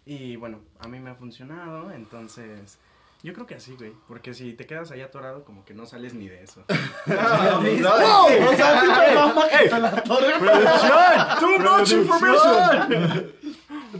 Y 0.06 0.36
bueno, 0.36 0.60
a 0.80 0.88
mí 0.88 1.00
me 1.00 1.10
ha 1.10 1.14
funcionado, 1.14 1.90
entonces 1.90 2.78
yo 3.22 3.32
creo 3.32 3.46
que 3.46 3.54
así, 3.54 3.74
güey. 3.74 3.92
Porque 4.06 4.34
si 4.34 4.52
te 4.52 4.66
quedas 4.66 4.90
ahí 4.90 5.00
atorado, 5.00 5.44
como 5.44 5.64
que 5.64 5.72
no 5.72 5.86
sales 5.86 6.12
ni 6.12 6.28
de 6.28 6.42
eso. 6.42 6.62
O 7.06 7.10
sea, 7.10 7.56
a 7.56 8.80
ti 8.80 8.86
te 8.86 9.14
mama 9.14 9.44
que 9.48 9.68
te 9.68 9.80
la 9.80 9.88
atoren. 9.88 10.38
¡Producción! 10.38 11.38
¡Too 11.40 11.58
much 11.58 11.92
information! 11.92 13.32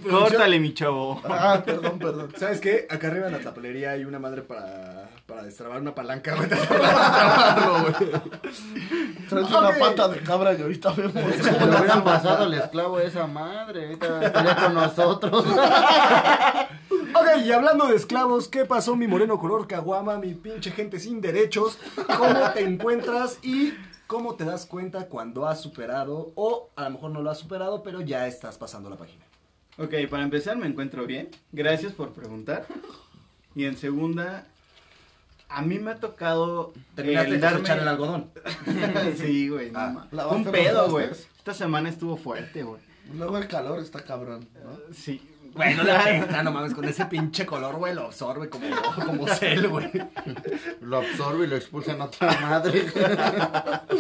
Córtale, 0.03 0.59
mi 0.61 0.75
chavo. 0.75 1.21
Ah, 1.25 1.63
perdón, 1.65 1.99
perdón. 1.99 2.33
¿Sabes 2.37 2.61
qué? 2.61 2.87
Acá 2.91 3.09
arriba 3.09 3.27
en 3.27 3.33
la 3.33 3.41
tapelería 3.41 3.93
hay 3.93 4.05
una 4.05 4.19
madre 4.19 4.43
para, 4.43 5.09
para 5.27 5.43
destrabar 5.43 5.81
una 5.81 5.95
palanca, 5.95 6.35
güey. 6.35 6.49
Para 6.49 6.61
destrabarlo, 6.61 7.81
güey. 7.83 8.13
Traes 9.29 9.49
una 9.49 9.71
pata 9.79 10.09
de 10.09 10.21
cabra 10.21 10.55
y 10.55 10.63
ahorita 10.63 10.91
vemos 10.93 11.15
le 11.15 11.79
hubieran 11.79 12.05
pasado 12.05 12.45
al 12.45 12.55
esclavo 12.55 12.99
esa 12.99 13.27
madre, 13.27 13.87
ahorita 13.87 14.27
estaría 14.27 14.57
con 14.57 14.75
nosotros. 14.75 15.45
Ok, 17.17 17.45
y 17.45 17.53
hablando 17.53 17.87
de 17.87 17.95
esclavos, 17.95 18.49
¿qué 18.49 18.65
pasó 18.65 18.97
mi 18.97 19.07
moreno 19.07 19.39
color 19.39 19.69
caguama, 19.69 20.19
mi 20.19 20.35
pinche 20.35 20.73
gente 20.73 20.99
sin 20.99 21.21
derechos? 21.21 21.79
¿Cómo 22.19 22.51
te 22.53 22.63
encuentras 22.63 23.39
y 23.41 23.73
cómo 24.09 24.35
te 24.35 24.45
das 24.45 24.67
cuenta 24.67 25.07
cuando 25.07 25.47
has 25.47 25.61
superado 25.61 26.33
o 26.35 26.71
a 26.75 26.83
lo 26.85 26.91
mejor 26.91 27.13
no 27.13 27.23
lo 27.23 27.31
has 27.31 27.39
superado, 27.39 27.85
pero 27.85 28.01
ya 28.01 28.27
estás 28.27 28.59
pasando 28.59 28.91
la 28.91 28.97
página? 28.97 29.25
Ok, 29.79 29.93
para 30.09 30.23
empezar 30.23 30.57
me 30.57 30.67
encuentro 30.67 31.07
bien. 31.07 31.29
Gracias 31.53 31.93
por 31.93 32.13
preguntar. 32.13 32.67
Y 33.55 33.65
en 33.65 33.77
segunda, 33.77 34.47
a 35.49 35.63
mí 35.63 35.79
me 35.79 35.93
ha 35.93 35.97
tocado 35.97 36.73
el 36.97 37.07
de 37.07 37.39
darme... 37.39 37.69
el 37.69 37.89
algodón. 37.89 38.31
sí, 39.17 39.49
güey. 39.49 39.71
no 39.71 39.79
Ah, 39.81 39.91
ma- 39.91 40.09
¿lavaste 40.13 40.43
Fue 40.43 40.53
un 40.53 40.53
pedo, 40.53 40.91
güey. 40.91 41.11
Esta 41.11 41.55
semana 41.55 41.89
estuvo 41.89 42.17
fuerte, 42.17 42.63
güey. 42.63 42.81
Luego 43.15 43.37
el 43.39 43.49
calor 43.49 43.81
está 43.81 44.03
cabrón, 44.03 44.49
¿no? 44.63 44.95
Sí. 44.95 45.21
Bueno, 45.55 45.85
la 45.85 46.01
afecta, 46.01 46.43
no 46.43 46.51
mames, 46.51 46.75
con 46.75 46.85
ese 46.85 47.07
pinche 47.07 47.47
color, 47.47 47.77
güey, 47.77 47.95
lo 47.95 48.07
absorbe 48.07 48.49
como, 48.49 48.67
como 49.07 49.29
cel, 49.29 49.69
güey. 49.69 49.89
Lo 50.81 50.97
absorbe 50.97 51.45
y 51.45 51.49
lo 51.49 51.55
expulsa 51.55 51.93
en 51.93 52.01
otra 52.01 52.41
madre. 52.41 52.87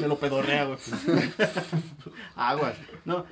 Se 0.01 0.09
lo 0.09 0.19
pedorrea, 0.19 0.65
güey. 0.65 0.79
Aguas. 2.35 2.75
No, 3.05 3.25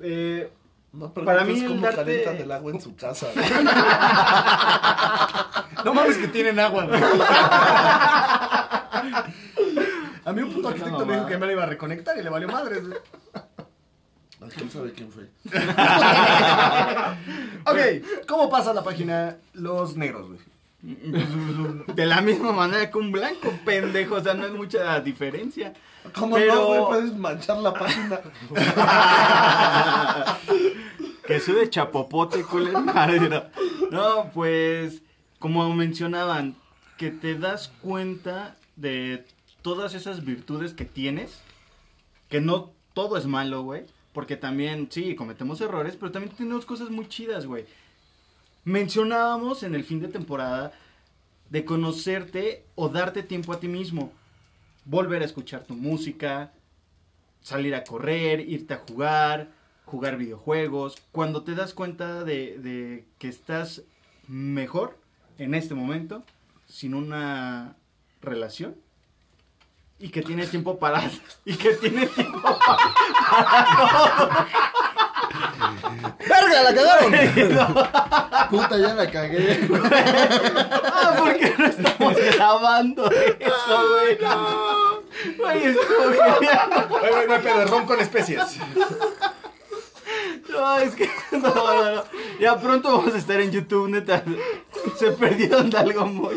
eh, 0.00 0.50
No 0.92 1.12
Para 1.14 1.44
mí 1.44 1.64
cómo 1.64 1.80
darte- 1.82 1.96
calientan 1.96 2.36
el 2.36 2.50
agua 2.52 2.72
en 2.72 2.80
su 2.80 2.94
casa. 2.96 3.26
güey. 3.34 3.46
No 5.84 5.94
mames 5.94 6.18
que 6.18 6.28
tienen 6.28 6.58
agua, 6.60 6.84
güey. 6.84 7.00
A 10.24 10.32
mí 10.34 10.42
un 10.42 10.52
puto 10.52 10.68
arquitecto 10.68 10.98
No, 10.98 11.06
me 11.06 11.14
dijo 11.14 11.26
que 11.26 11.38
me 11.38 11.46
la 11.46 11.52
iba 11.52 11.62
a 11.62 11.66
reconectar 11.66 12.18
y 12.18 12.22
le 12.22 12.28
valió 12.28 12.46
madres, 12.48 12.86
güey. 12.86 12.98
quién 14.54 14.70
sabe 14.70 14.92
quién 14.92 15.10
fue. 15.10 15.30
Ok, 17.66 17.78
¿cómo 18.28 18.50
pasa 18.50 18.74
la 18.74 18.84
página 18.84 19.36
Los 19.54 19.96
Negros, 19.96 20.28
güey? 20.28 20.38
De 21.94 22.06
la 22.06 22.20
misma 22.22 22.52
manera 22.52 22.90
que 22.90 22.98
un 22.98 23.12
blanco, 23.12 23.52
pendejo. 23.64 24.14
O 24.16 24.20
sea, 24.22 24.34
no 24.34 24.46
hay 24.46 24.52
mucha 24.52 25.00
diferencia. 25.00 25.74
¿Cómo 26.14 26.36
Pero- 26.36 26.54
no, 26.54 26.66
güey? 26.66 26.80
Puedes 26.86 27.16
manchar 27.16 27.58
la 27.58 27.74
página. 27.74 28.20
Que 31.26 31.38
sube 31.38 31.70
chapopote, 31.70 32.42
culero. 32.42 32.80
No, 33.90 34.30
pues, 34.34 35.02
como 35.38 35.72
mencionaban, 35.74 36.56
que 36.96 37.10
te 37.10 37.36
das 37.36 37.72
cuenta 37.82 38.56
de 38.76 39.24
todas 39.62 39.94
esas 39.94 40.24
virtudes 40.24 40.74
que 40.74 40.84
tienes, 40.84 41.40
que 42.28 42.40
no 42.40 42.72
todo 42.94 43.16
es 43.16 43.26
malo, 43.26 43.62
güey. 43.62 43.84
Porque 44.12 44.36
también, 44.36 44.88
sí, 44.90 45.14
cometemos 45.14 45.60
errores, 45.60 45.96
pero 45.98 46.10
también 46.10 46.34
tenemos 46.34 46.66
cosas 46.66 46.90
muy 46.90 47.08
chidas, 47.08 47.46
güey. 47.46 47.64
Mencionábamos 48.64 49.62
en 49.62 49.74
el 49.74 49.84
fin 49.84 50.00
de 50.00 50.08
temporada 50.08 50.72
de 51.48 51.64
conocerte 51.64 52.64
o 52.74 52.88
darte 52.88 53.22
tiempo 53.22 53.52
a 53.52 53.60
ti 53.60 53.68
mismo. 53.68 54.12
Volver 54.84 55.22
a 55.22 55.24
escuchar 55.24 55.64
tu 55.64 55.74
música, 55.74 56.52
salir 57.40 57.74
a 57.74 57.84
correr, 57.84 58.40
irte 58.40 58.74
a 58.74 58.84
jugar, 58.86 59.48
jugar 59.84 60.16
videojuegos. 60.16 60.96
Cuando 61.10 61.42
te 61.42 61.54
das 61.54 61.74
cuenta 61.74 62.24
de, 62.24 63.04
que 63.18 63.28
estás 63.28 63.82
mejor 64.28 64.98
en 65.38 65.54
este 65.54 65.74
momento, 65.74 66.22
sin 66.68 66.94
una 66.94 67.76
relación, 68.20 68.76
y 69.98 70.08
que 70.10 70.22
tienes 70.22 70.50
tiempo 70.50 70.78
para... 70.78 71.10
Y 71.44 71.54
que 71.54 71.74
tienes 71.74 72.10
tiempo 72.14 72.58
¡Verga, 76.28 76.62
la 76.62 76.74
cagaron! 76.74 77.12
Puta, 78.50 78.76
ya 78.78 78.94
la 78.94 79.10
cagué. 79.10 79.68
Ah, 80.92 81.14
¿por 81.18 81.36
qué 81.36 81.54
no 81.58 81.66
estamos 81.66 82.14
grabando 82.16 83.10
eso, 83.10 83.88
güey? 83.90 84.18
No. 84.20 85.00
Güey, 85.36 85.60
genial. 85.60 86.86
Güey, 86.88 87.10
güey, 87.10 87.26
güey, 87.26 87.42
pedo, 87.42 87.64
ron 87.66 87.86
con 87.86 88.00
especias. 88.00 88.56
No, 90.50 90.78
es 90.78 90.94
que 90.94 91.08
no, 91.32 91.38
no, 91.38 91.94
no. 91.94 92.04
Ya 92.40 92.58
pronto 92.58 92.96
vamos 92.96 93.14
a 93.14 93.18
estar 93.18 93.40
en 93.40 93.50
YouTube, 93.50 93.88
neta. 93.88 94.22
Se 94.98 95.12
perdieron 95.12 95.70
de 95.70 95.78
algo 95.78 96.06
muy, 96.06 96.36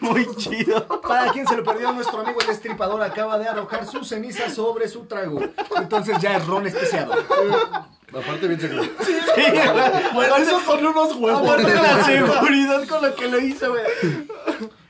muy 0.00 0.26
chido. 0.36 1.00
Para 1.02 1.32
quien 1.32 1.46
se 1.46 1.56
lo 1.56 1.64
perdió, 1.64 1.92
nuestro 1.92 2.20
amigo 2.20 2.40
el 2.40 2.50
estripador 2.50 3.02
acaba 3.02 3.38
de 3.38 3.48
arrojar 3.48 3.86
su 3.86 4.04
ceniza 4.04 4.50
sobre 4.50 4.88
su 4.88 5.04
trago. 5.06 5.40
Entonces 5.76 6.18
ya 6.20 6.36
es 6.36 6.46
ron 6.46 6.66
especiado. 6.66 7.12
Aparte 7.12 8.46
bien 8.46 8.60
seguro. 8.60 8.84
Sí, 9.04 9.14
güey. 10.14 10.30
Por 10.30 10.40
eso 10.40 10.60
con 10.66 10.86
unos 10.86 11.16
huevos. 11.16 11.42
Aparte 11.42 11.70
de 11.70 11.82
la 11.82 12.04
seguridad 12.04 12.86
con 12.86 13.02
lo 13.02 13.14
que 13.14 13.28
lo 13.28 13.40
hizo, 13.40 13.70
güey. 13.70 13.82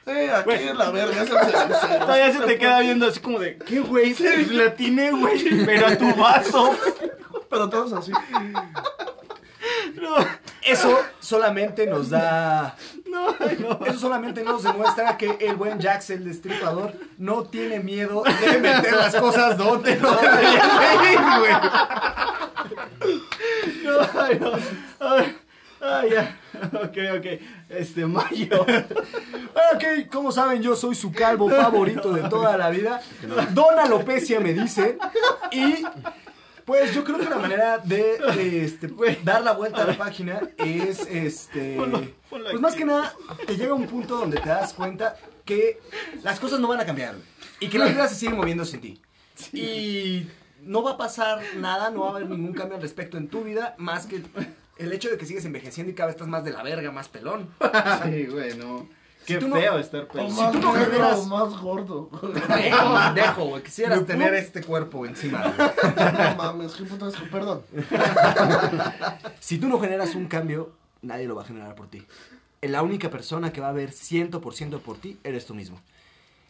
Eh, 0.04 0.30
aquí 0.34 0.68
en 0.68 0.78
la 0.78 0.90
verga. 0.90 1.22
el 1.22 1.28
cenicero. 1.28 1.98
Todavía 2.00 2.32
se 2.32 2.40
te 2.40 2.58
queda 2.58 2.80
viendo 2.80 3.06
así 3.06 3.20
como 3.20 3.38
de, 3.38 3.56
¿qué, 3.58 3.80
güey? 3.80 4.14
La 4.50 4.66
atiné, 4.66 5.12
güey. 5.12 5.64
Pero 5.64 5.86
a 5.86 5.96
tu 5.96 6.14
vaso. 6.16 6.76
Pero 7.52 7.68
todos 7.68 7.92
así. 7.92 8.10
No, 10.00 10.16
Eso 10.64 10.98
solamente 11.20 11.86
nos 11.86 12.08
da. 12.08 12.76
no, 13.04 13.36
no. 13.60 13.86
Eso 13.86 13.98
solamente 13.98 14.42
nos 14.42 14.62
demuestra 14.62 15.18
que 15.18 15.36
el 15.38 15.56
buen 15.56 15.78
Jax, 15.78 16.08
el 16.10 16.24
destripador, 16.24 16.94
no 17.18 17.42
tiene 17.44 17.80
miedo 17.80 18.22
de 18.24 18.58
meter 18.58 18.94
las 18.94 19.14
cosas 19.16 19.58
donde 19.58 19.96
no 19.96 20.12
deberían 20.16 21.40
güey. 21.40 21.52
No, 23.84 24.20
ay, 24.20 24.38
no. 24.40 24.52
Ay, 24.98 25.36
ay, 25.82 26.10
ya. 26.10 26.38
Ok, 26.72 26.96
ok. 27.18 27.26
Este, 27.68 28.06
Mayo. 28.06 28.64
Ok, 29.74 30.08
como 30.10 30.32
saben, 30.32 30.62
yo 30.62 30.74
soy 30.74 30.94
su 30.94 31.12
calvo 31.12 31.50
favorito 31.50 32.12
de 32.12 32.28
toda 32.28 32.56
la 32.56 32.70
vida. 32.70 33.02
Don 33.50 33.78
Alopecia 33.78 34.40
me 34.40 34.54
dice. 34.54 34.96
Y 35.50 35.84
pues 36.72 36.94
yo 36.94 37.04
creo 37.04 37.18
que 37.18 37.28
la 37.28 37.36
manera 37.36 37.76
de, 37.76 38.18
de, 38.34 38.64
este, 38.64 38.88
dar 39.24 39.42
la 39.42 39.52
vuelta 39.52 39.82
a 39.82 39.86
la 39.86 39.98
página 39.98 40.40
es 40.56 41.00
este. 41.00 41.78
Pues 42.30 42.60
más 42.62 42.74
que 42.74 42.86
nada, 42.86 43.12
te 43.46 43.58
llega 43.58 43.74
un 43.74 43.86
punto 43.86 44.16
donde 44.16 44.40
te 44.40 44.48
das 44.48 44.72
cuenta 44.72 45.18
que 45.44 45.78
las 46.22 46.40
cosas 46.40 46.60
no 46.60 46.68
van 46.68 46.80
a 46.80 46.86
cambiar 46.86 47.14
y 47.60 47.68
que 47.68 47.78
la 47.78 47.84
vida 47.84 48.08
se 48.08 48.14
sigue 48.14 48.32
moviendo 48.32 48.64
sin 48.64 48.80
ti. 48.80 49.02
Y 49.52 50.26
no 50.62 50.82
va 50.82 50.92
a 50.92 50.96
pasar 50.96 51.42
nada, 51.58 51.90
no 51.90 52.00
va 52.00 52.06
a 52.06 52.10
haber 52.12 52.30
ningún 52.30 52.54
cambio 52.54 52.76
al 52.76 52.82
respecto 52.82 53.18
en 53.18 53.28
tu 53.28 53.44
vida, 53.44 53.74
más 53.76 54.06
que 54.06 54.22
el 54.78 54.92
hecho 54.94 55.10
de 55.10 55.18
que 55.18 55.26
sigues 55.26 55.44
envejeciendo 55.44 55.92
y 55.92 55.94
cada 55.94 56.06
vez 56.06 56.14
estás 56.14 56.28
más 56.28 56.42
de 56.42 56.52
la 56.52 56.62
verga, 56.62 56.90
más 56.90 57.10
pelón. 57.10 57.50
Sí, 58.04 58.24
güey, 58.24 58.56
no. 58.56 58.88
Si 59.26 59.38
Qué 59.38 59.40
no- 59.46 59.54
feo 59.54 59.78
estar 59.78 60.02
O 60.02 60.08
pelón. 60.08 60.34
más 60.36 60.52
tú 60.52 60.58
no 60.58 60.72
generas- 60.72 61.18
o 61.20 61.26
más 61.26 61.60
gordo. 61.60 62.10
Dejo, 63.14 63.44
güey. 63.46 63.62
Quisieras 63.62 64.04
tener 64.04 64.34
este 64.34 64.62
cuerpo 64.64 65.06
encima. 65.06 65.42
güey. 65.42 65.68
No 66.28 66.34
mames, 66.36 66.72
qué 66.72 66.84
puto 66.84 67.06
asco. 67.06 67.22
Perdón. 67.30 67.62
Si 69.40 69.58
tú 69.58 69.68
no 69.68 69.78
generas 69.80 70.14
un 70.14 70.26
cambio, 70.26 70.72
nadie 71.02 71.26
lo 71.26 71.34
va 71.34 71.42
a 71.42 71.46
generar 71.46 71.74
por 71.74 71.88
ti. 71.88 72.02
La 72.62 72.82
única 72.82 73.10
persona 73.10 73.52
que 73.52 73.60
va 73.60 73.68
a 73.68 73.72
ver 73.72 73.90
100% 73.90 74.80
por 74.80 74.96
ti 74.98 75.18
eres 75.24 75.46
tú 75.46 75.54
mismo. 75.54 75.80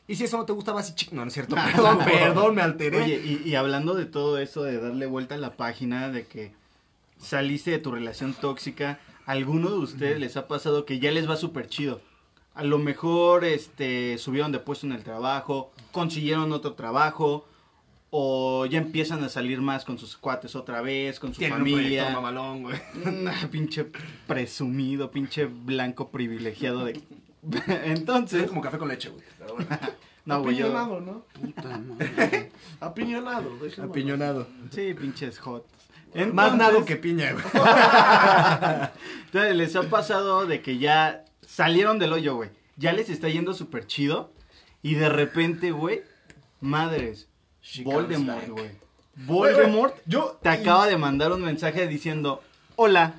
Y 0.06 0.16
si 0.16 0.24
eso 0.24 0.36
no 0.36 0.44
te 0.44 0.52
gusta, 0.52 0.72
vas 0.72 0.90
y 0.90 0.94
chic. 0.94 1.12
No, 1.12 1.22
no 1.22 1.28
es 1.28 1.34
cierto. 1.34 1.54
Perdón, 1.74 1.98
perdón, 2.04 2.54
me 2.54 2.62
alteré. 2.62 3.02
Oye, 3.02 3.22
y, 3.24 3.48
y 3.48 3.54
hablando 3.54 3.94
de 3.94 4.04
todo 4.04 4.38
eso, 4.38 4.62
de 4.62 4.78
darle 4.80 5.06
vuelta 5.06 5.36
a 5.36 5.38
la 5.38 5.56
página, 5.56 6.10
de 6.10 6.26
que 6.26 6.52
saliste 7.18 7.70
de 7.70 7.78
tu 7.78 7.92
relación 7.92 8.34
tóxica, 8.34 8.98
¿a 9.26 9.32
alguno 9.32 9.70
de 9.70 9.78
ustedes 9.78 10.18
les 10.20 10.36
ha 10.36 10.48
pasado 10.48 10.84
que 10.84 10.98
ya 10.98 11.10
les 11.12 11.28
va 11.28 11.36
súper 11.36 11.68
chido? 11.68 12.00
A 12.54 12.64
lo 12.64 12.78
mejor 12.78 13.44
este, 13.44 14.18
subieron 14.18 14.52
de 14.52 14.58
puesto 14.58 14.86
en 14.86 14.92
el 14.92 15.02
trabajo, 15.02 15.72
consiguieron 15.90 16.52
otro 16.52 16.74
trabajo, 16.74 17.46
o 18.10 18.66
ya 18.66 18.76
empiezan 18.76 19.24
a 19.24 19.30
salir 19.30 19.62
más 19.62 19.86
con 19.86 19.98
sus 19.98 20.18
cuates 20.18 20.54
otra 20.54 20.82
vez, 20.82 21.18
con 21.18 21.32
su 21.32 21.38
Tienen 21.38 21.62
un 21.62 21.70
familia. 21.70 22.10
mamalón, 22.10 22.62
güey. 22.64 22.78
Nah, 23.06 23.46
pinche 23.50 23.86
presumido, 24.26 25.10
pinche 25.10 25.46
blanco 25.46 26.10
privilegiado 26.10 26.84
de... 26.84 26.92
Es 26.92 27.02
Entonces, 27.84 28.48
como 28.48 28.60
café 28.60 28.76
con 28.76 28.88
leche, 28.88 29.08
güey. 29.08 29.24
Pero 29.38 29.54
bueno. 29.54 29.70
no, 30.26 30.42
güey, 30.42 30.56
yo... 30.56 30.66
Apiñonado, 30.66 31.00
¿no? 31.00 31.24
Puta 31.40 31.78
madre. 31.78 32.52
Apiñonado, 32.80 33.56
déjame. 33.62 33.88
Apiñonado. 33.88 34.46
Sí, 34.70 34.92
pinches 34.92 35.38
hot. 35.38 35.66
Más 36.34 36.54
nado 36.54 36.84
que 36.84 36.96
piña, 36.96 37.32
güey. 37.32 37.44
Entonces, 39.24 39.56
les 39.56 39.74
ha 39.74 39.82
pasado 39.84 40.44
de 40.44 40.60
que 40.60 40.76
ya 40.76 41.24
salieron 41.52 41.98
del 41.98 42.12
hoyo, 42.12 42.34
güey. 42.36 42.50
Ya 42.76 42.92
les 42.92 43.10
está 43.10 43.28
yendo 43.28 43.52
súper 43.52 43.86
chido. 43.86 44.32
Y 44.82 44.94
de 44.94 45.08
repente, 45.08 45.70
güey, 45.70 46.02
madres, 46.60 47.28
She 47.62 47.84
Voldemort, 47.84 48.48
güey. 48.48 48.70
Voldemort 49.14 49.94
Yo 50.06 50.38
te 50.42 50.48
acaba 50.48 50.86
de 50.86 50.96
mandar 50.96 51.30
un 51.32 51.42
mensaje 51.42 51.86
diciendo, 51.86 52.42
hola, 52.76 53.14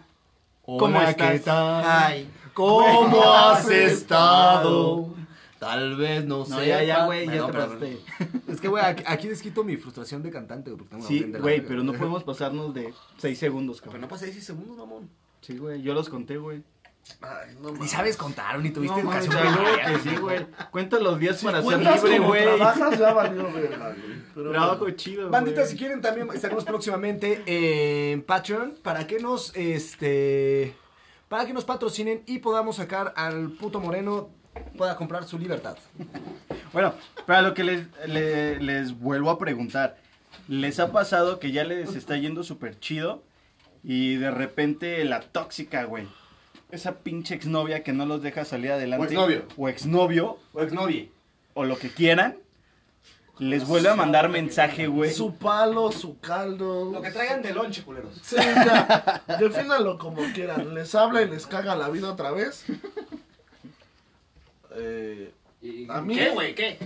¿cómo 0.66 0.98
Hola, 0.98 1.12
estás? 1.12 1.32
¿qué 1.32 1.40
tal? 1.40 1.84
Ay. 1.86 2.30
¿Cómo 2.54 3.24
has 3.24 3.70
estado? 3.70 5.13
Tal 5.60 5.96
vez 5.96 6.25
no 6.25 6.44
sé. 6.44 6.52
No, 6.52 6.63
ya, 6.63 6.84
ya, 6.84 7.06
güey, 7.06 7.25
ya 7.25 7.48
Perdón, 7.48 7.80
te 7.80 7.96
pasaste. 7.96 8.42
Es 8.52 8.60
que, 8.60 8.68
güey, 8.68 8.84
aquí, 8.84 9.04
aquí 9.06 9.28
desquito 9.30 9.63
mi 9.63 9.78
frustración 9.78 10.22
de 10.22 10.32
cantante, 10.32 10.72
güey. 10.72 10.86
Sí, 11.08 11.24
güey, 11.40 11.66
pero 11.66 11.84
no 11.84 11.94
podemos 11.94 12.24
pasarnos 12.24 12.74
de 12.74 12.94
6 13.18 13.38
segundos, 13.40 13.78
Pero 13.78 13.92
cabrón. 13.92 14.02
no 14.02 14.08
pasé 14.10 14.25
10 14.30 14.44
segundos, 14.44 14.75
mamón. 14.78 15.10
Sí, 15.42 15.58
güey, 15.58 15.82
yo 15.82 15.94
los 15.94 16.10
conté, 16.10 16.38
güey. 16.38 16.63
Ay, 17.22 17.55
no 17.62 17.72
Ni 17.72 17.88
sabes 17.88 18.17
contar, 18.17 18.60
ni 18.60 18.69
tuviste 18.69 19.01
No, 19.03 19.12
educación 19.13 19.55
que 19.86 20.10
sí, 20.10 20.15
güey. 20.17 20.45
Cuenta 20.72 21.00
los 21.00 21.19
días 21.19 21.41
para 21.43 21.62
ser 21.62 21.79
libre, 21.79 22.19
güey. 22.19 22.43
trabajas, 22.43 23.00
ya 23.00 23.13
valió 23.13 23.51
verga, 23.51 23.95
güey. 24.33 24.51
Trabajo 24.51 24.79
bueno. 24.79 24.95
chido, 24.95 25.29
Bandita, 25.29 25.65
si 25.65 25.77
quieren 25.77 26.01
también 26.01 26.27
estaremos 26.33 26.63
próximamente 26.65 27.43
en 27.45 28.22
Patreon 28.24 28.75
para 28.81 29.05
que 29.07 29.19
nos 29.19 29.55
este 29.55 30.75
para 31.29 31.45
que 31.45 31.53
nos 31.53 31.65
patrocinen 31.65 32.24
y 32.25 32.39
podamos 32.39 32.75
sacar 32.77 33.13
al 33.15 33.50
puto 33.51 33.79
moreno 33.79 34.29
pueda 34.77 34.95
comprar 34.95 35.24
su 35.25 35.39
libertad. 35.39 35.77
Bueno, 36.74 36.93
para 37.25 37.41
lo 37.41 37.53
que 37.53 37.63
les, 37.63 37.88
le- 38.07 38.60
les 38.60 38.98
vuelvo 39.00 39.29
a 39.31 39.39
preguntar, 39.39 39.98
¿les 40.48 40.79
ha 40.79 40.91
pasado 40.91 41.39
que 41.39 41.51
ya 41.51 41.63
les 41.63 41.95
está 41.95 42.17
yendo 42.17 42.43
súper 42.43 42.79
chido 42.79 43.24
y 43.83 44.15
de 44.15 44.29
repente 44.31 45.03
la 45.05 45.22
tóxica, 45.22 45.83
güey? 45.86 46.07
Esa 46.74 46.96
pinche 47.03 47.36
exnovia 47.36 47.84
que 47.84 47.94
no 47.94 48.08
los 48.08 48.24
deja 48.24 48.46
salir 48.46 48.72
adelante. 48.72 49.03
O 49.06 49.08
exnovio. 49.10 49.46
O 49.58 49.70
exnovio, 49.70 50.39
O 50.53 50.62
exnovie. 50.63 51.12
o 51.53 51.65
lo 51.65 51.77
que 51.77 51.89
quieran, 51.89 52.36
les 53.38 53.68
vuelve 53.68 53.89
a 53.89 53.96
mandar 53.96 54.27
mensaje, 54.30 54.88
güey. 54.88 55.13
Su 55.13 55.36
palo, 55.36 55.92
su 55.92 56.20
caldo. 56.20 56.92
Lo 56.92 57.00
que 57.03 57.12
traigan 57.12 57.44
de 57.44 57.53
lonche, 57.53 57.84
culeros. 57.84 58.20
Sí, 58.24 58.38
ya. 58.38 59.22
Defínalo 59.39 60.00
como 60.00 60.24
quieran. 60.34 60.74
Les 60.74 60.96
habla 60.96 61.22
y 61.22 61.30
les 61.30 61.46
caga 61.46 61.75
la 61.75 61.89
vida 61.89 62.12
otra 62.12 62.32
vez. 62.32 62.65
Eh, 64.75 65.32
a 65.89 66.01
mí. 66.01 66.15
¿Qué, 66.15 66.30
güey? 66.32 66.56
¿Qué? 66.56 66.77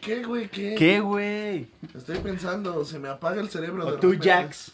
¿Qué, 0.00 0.24
güey? 0.24 0.48
¿Qué? 0.48 0.74
¿Qué, 0.74 0.98
güey? 1.00 1.68
Estoy 1.96 2.18
pensando, 2.18 2.84
se 2.84 2.98
me 2.98 3.08
apaga 3.08 3.40
el 3.40 3.48
cerebro 3.50 3.86
O 3.86 3.92
de 3.92 3.98
tú, 3.98 4.08
repente. 4.10 4.28
Jax. 4.30 4.72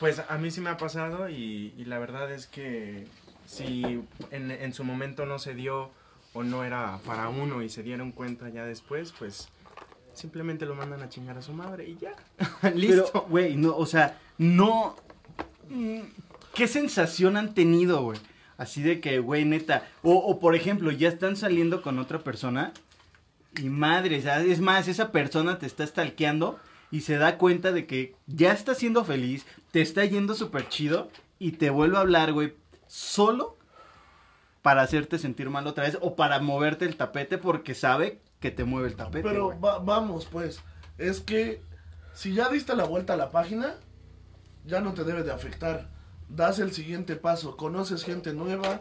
Pues 0.00 0.22
a 0.28 0.38
mí 0.38 0.50
sí 0.50 0.60
me 0.60 0.70
ha 0.70 0.76
pasado 0.76 1.28
y, 1.28 1.74
y 1.76 1.84
la 1.86 1.98
verdad 1.98 2.30
es 2.30 2.46
que 2.46 3.06
si 3.46 4.02
en, 4.30 4.50
en 4.50 4.72
su 4.72 4.84
momento 4.84 5.24
no 5.26 5.38
se 5.38 5.54
dio 5.54 5.90
o 6.32 6.42
no 6.42 6.64
era 6.64 6.98
para 7.06 7.28
uno 7.28 7.62
y 7.62 7.68
se 7.68 7.82
dieron 7.82 8.12
cuenta 8.12 8.48
ya 8.50 8.64
después, 8.66 9.12
pues 9.18 9.48
simplemente 10.12 10.66
lo 10.66 10.74
mandan 10.74 11.02
a 11.02 11.08
chingar 11.08 11.38
a 11.38 11.42
su 11.42 11.52
madre 11.52 11.88
y 11.88 11.96
ya. 11.96 12.14
Listo. 12.74 13.26
Güey, 13.28 13.56
no, 13.56 13.76
o 13.76 13.86
sea, 13.86 14.18
no. 14.38 14.96
mm, 15.68 16.00
¿Qué 16.54 16.68
sensación 16.68 17.36
han 17.36 17.54
tenido, 17.54 18.02
güey? 18.02 18.18
Así 18.58 18.82
de 18.82 19.00
que, 19.00 19.18
güey, 19.18 19.44
neta. 19.44 19.86
O, 20.02 20.14
o, 20.14 20.40
por 20.40 20.54
ejemplo, 20.54 20.90
ya 20.90 21.08
están 21.08 21.36
saliendo 21.36 21.82
con 21.82 21.98
otra 21.98 22.20
persona. 22.20 22.72
Y 23.58 23.68
madre, 23.68 24.20
sea, 24.22 24.40
es 24.42 24.60
más, 24.60 24.88
esa 24.88 25.12
persona 25.12 25.58
te 25.58 25.66
está 25.66 25.86
stalkeando. 25.86 26.58
Y 26.90 27.00
se 27.02 27.18
da 27.18 27.36
cuenta 27.38 27.72
de 27.72 27.86
que 27.86 28.14
ya 28.26 28.52
está 28.52 28.74
siendo 28.74 29.04
feliz. 29.04 29.44
Te 29.72 29.80
está 29.80 30.04
yendo 30.04 30.34
súper 30.34 30.68
chido. 30.68 31.10
Y 31.38 31.52
te 31.52 31.70
vuelve 31.70 31.96
a 31.96 32.00
hablar, 32.00 32.32
güey. 32.32 32.54
Solo 32.86 33.56
para 34.62 34.82
hacerte 34.82 35.18
sentir 35.18 35.50
mal 35.50 35.66
otra 35.66 35.84
vez. 35.84 35.98
O 36.00 36.16
para 36.16 36.40
moverte 36.40 36.84
el 36.84 36.96
tapete 36.96 37.38
porque 37.38 37.74
sabe 37.74 38.20
que 38.40 38.50
te 38.50 38.64
mueve 38.64 38.88
el 38.88 38.96
tapete. 38.96 39.28
Pero 39.28 39.58
va- 39.60 39.78
vamos, 39.78 40.26
pues. 40.26 40.60
Es 40.98 41.20
que 41.20 41.60
si 42.14 42.32
ya 42.34 42.48
diste 42.48 42.74
la 42.76 42.84
vuelta 42.84 43.14
a 43.14 43.16
la 43.16 43.30
página, 43.30 43.74
ya 44.64 44.80
no 44.80 44.94
te 44.94 45.04
debe 45.04 45.22
de 45.22 45.32
afectar. 45.32 45.88
Das 46.28 46.58
el 46.58 46.72
siguiente 46.72 47.14
paso, 47.16 47.56
conoces 47.56 48.02
gente 48.04 48.32
nueva, 48.32 48.80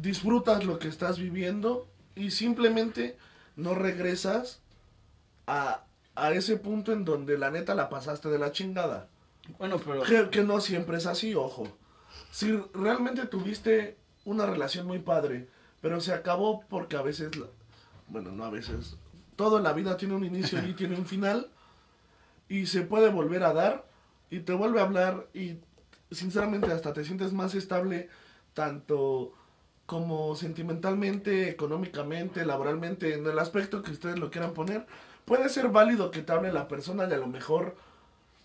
disfrutas 0.00 0.64
lo 0.64 0.78
que 0.78 0.88
estás 0.88 1.18
viviendo 1.18 1.88
y 2.14 2.30
simplemente 2.30 3.16
no 3.56 3.74
regresas 3.74 4.60
a, 5.46 5.82
a 6.24 6.32
ese 6.32 6.56
punto 6.56 6.92
en 6.92 7.04
donde 7.04 7.38
la 7.38 7.50
neta 7.50 7.74
la 7.74 7.88
pasaste 7.88 8.28
de 8.28 8.38
la 8.38 8.52
chingada. 8.52 9.08
Bueno, 9.58 9.78
pero. 9.78 10.02
Que, 10.02 10.28
que 10.30 10.42
no 10.44 10.60
siempre 10.60 10.98
es 10.98 11.06
así, 11.06 11.34
ojo. 11.34 11.68
Si 12.30 12.52
realmente 12.74 13.26
tuviste 13.26 13.96
una 14.24 14.44
relación 14.46 14.86
muy 14.86 14.98
padre, 14.98 15.48
pero 15.80 16.00
se 16.00 16.12
acabó 16.12 16.62
porque 16.68 16.96
a 16.96 17.02
veces, 17.02 17.36
la- 17.36 17.46
bueno, 18.08 18.30
no 18.32 18.44
a 18.44 18.50
veces, 18.50 18.96
todo 19.36 19.58
en 19.58 19.64
la 19.64 19.72
vida 19.72 19.96
tiene 19.96 20.14
un 20.14 20.24
inicio 20.24 20.58
y 20.66 20.72
tiene 20.74 20.96
un 20.96 21.06
final, 21.06 21.48
y 22.48 22.66
se 22.66 22.82
puede 22.82 23.08
volver 23.10 23.44
a 23.44 23.52
dar, 23.52 23.86
y 24.30 24.40
te 24.40 24.52
vuelve 24.52 24.80
a 24.80 24.84
hablar, 24.84 25.28
y 25.32 25.58
sinceramente 26.10 26.72
hasta 26.72 26.92
te 26.92 27.04
sientes 27.04 27.32
más 27.32 27.54
estable, 27.54 28.08
tanto 28.54 29.32
como 29.88 30.36
sentimentalmente, 30.36 31.48
económicamente, 31.48 32.44
laboralmente, 32.44 33.14
en 33.14 33.26
el 33.26 33.38
aspecto 33.38 33.82
que 33.82 33.92
ustedes 33.92 34.18
lo 34.18 34.30
quieran 34.30 34.52
poner, 34.52 34.86
puede 35.24 35.48
ser 35.48 35.68
válido 35.68 36.10
que 36.10 36.20
te 36.20 36.30
hable 36.30 36.52
la 36.52 36.68
persona 36.68 37.08
y 37.08 37.12
a 37.14 37.16
lo 37.16 37.26
mejor 37.26 37.74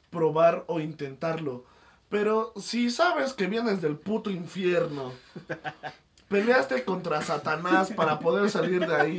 probar 0.10 0.64
o 0.68 0.80
intentarlo. 0.80 1.66
Pero 2.08 2.54
si 2.56 2.90
sabes 2.90 3.34
que 3.34 3.48
vienes 3.48 3.82
del 3.82 3.98
puto 3.98 4.30
infierno, 4.30 5.12
peleaste 6.30 6.86
contra 6.86 7.22
Satanás 7.22 7.92
para 7.92 8.20
poder 8.20 8.50
salir 8.50 8.88
de 8.88 8.96
ahí. 8.96 9.18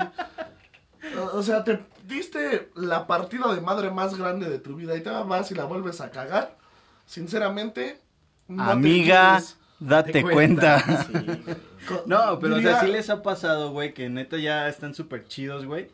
O 1.34 1.42
sea, 1.42 1.62
te 1.62 1.84
diste 2.08 2.70
la 2.74 3.06
partida 3.06 3.54
de 3.54 3.60
madre 3.60 3.90
más 3.90 4.16
grande 4.16 4.48
de 4.48 4.58
tu 4.58 4.76
vida 4.76 4.96
y 4.96 5.02
te 5.02 5.10
vas 5.10 5.50
y 5.50 5.54
la 5.54 5.66
vuelves 5.66 6.00
a 6.00 6.10
cagar. 6.10 6.56
Sinceramente, 7.04 8.00
no 8.48 8.64
te 8.64 8.72
Amiga, 8.72 9.36
quedes 9.36 9.58
date 9.78 10.22
cuenta. 10.22 10.82
Sí. 11.12 11.73
No, 12.06 12.38
pero 12.38 12.54
o 12.54 12.58
diría- 12.58 12.72
sea, 12.72 12.80
sí 12.82 12.92
les 12.92 13.10
ha 13.10 13.22
pasado, 13.22 13.70
güey, 13.70 13.94
que 13.94 14.08
neta 14.08 14.36
ya 14.38 14.68
están 14.68 14.94
súper 14.94 15.26
chidos, 15.26 15.66
güey. 15.66 15.88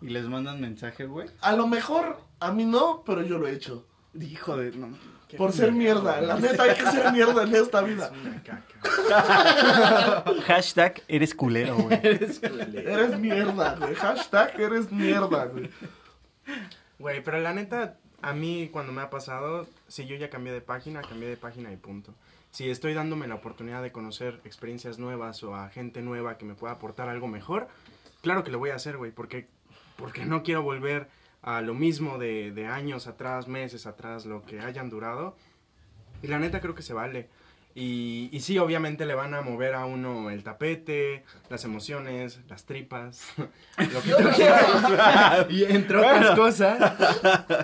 Y 0.00 0.08
les 0.08 0.24
mandan 0.28 0.60
mensaje, 0.60 1.06
güey. 1.06 1.28
A 1.40 1.54
lo 1.54 1.66
mejor 1.66 2.18
a 2.40 2.50
mí 2.52 2.64
no, 2.64 3.02
pero 3.06 3.22
yo 3.22 3.38
lo 3.38 3.46
he 3.46 3.52
hecho. 3.52 3.86
Hijo 4.20 4.56
de... 4.56 4.72
No. 4.72 4.88
Por 5.38 5.52
ser 5.52 5.72
mierda. 5.72 6.20
La 6.20 6.38
neta 6.38 6.64
hay 6.64 6.74
que 6.74 6.86
ser 6.90 7.10
mierda 7.12 7.44
en 7.44 7.54
esta 7.54 7.80
vida. 7.80 8.10
Una 8.20 8.42
caca. 8.42 10.24
Hashtag 10.46 11.02
eres 11.08 11.34
culero, 11.34 11.76
güey. 11.76 11.98
Eres 12.02 13.18
mierda, 13.18 13.76
güey. 13.76 13.94
Hashtag 13.94 14.60
eres 14.60 14.92
mierda, 14.92 15.46
güey. 15.46 15.70
Güey, 16.98 17.22
pero 17.24 17.40
la 17.40 17.54
neta, 17.54 17.96
a 18.20 18.32
mí 18.34 18.68
cuando 18.72 18.92
me 18.92 19.00
ha 19.00 19.08
pasado, 19.08 19.66
si 19.88 20.04
yo 20.06 20.16
ya 20.16 20.28
cambié 20.30 20.52
de 20.52 20.60
página, 20.60 21.00
cambié 21.00 21.28
de 21.28 21.36
página 21.36 21.72
y 21.72 21.76
punto. 21.76 22.12
Si 22.52 22.68
estoy 22.68 22.92
dándome 22.92 23.26
la 23.26 23.34
oportunidad 23.34 23.82
de 23.82 23.92
conocer 23.92 24.42
experiencias 24.44 24.98
nuevas 24.98 25.42
o 25.42 25.56
a 25.56 25.70
gente 25.70 26.02
nueva 26.02 26.36
que 26.36 26.44
me 26.44 26.54
pueda 26.54 26.74
aportar 26.74 27.08
algo 27.08 27.26
mejor, 27.26 27.68
claro 28.20 28.44
que 28.44 28.50
lo 28.50 28.58
voy 28.58 28.70
a 28.70 28.74
hacer, 28.74 28.98
güey, 28.98 29.10
porque, 29.10 29.48
porque 29.96 30.26
no 30.26 30.42
quiero 30.42 30.62
volver 30.62 31.08
a 31.40 31.62
lo 31.62 31.72
mismo 31.72 32.18
de, 32.18 32.52
de 32.52 32.66
años 32.66 33.06
atrás, 33.06 33.48
meses 33.48 33.86
atrás, 33.86 34.26
lo 34.26 34.42
que 34.42 34.60
hayan 34.60 34.90
durado. 34.90 35.34
Y 36.20 36.26
la 36.26 36.38
neta 36.38 36.60
creo 36.60 36.74
que 36.74 36.82
se 36.82 36.92
vale. 36.92 37.30
Y, 37.74 38.28
y 38.32 38.40
sí, 38.40 38.58
obviamente 38.58 39.06
le 39.06 39.14
van 39.14 39.34
a 39.34 39.40
mover 39.40 39.74
a 39.74 39.86
uno 39.86 40.30
el 40.30 40.42
tapete, 40.42 41.24
las 41.48 41.64
emociones, 41.64 42.40
las 42.48 42.64
tripas, 42.64 43.32
lo 43.36 44.02
que 44.02 44.10
tú 44.10 44.28
quieras. 44.36 45.46
y 45.50 45.64
entre 45.64 45.98
otras 45.98 46.36
cosas. 46.36 46.94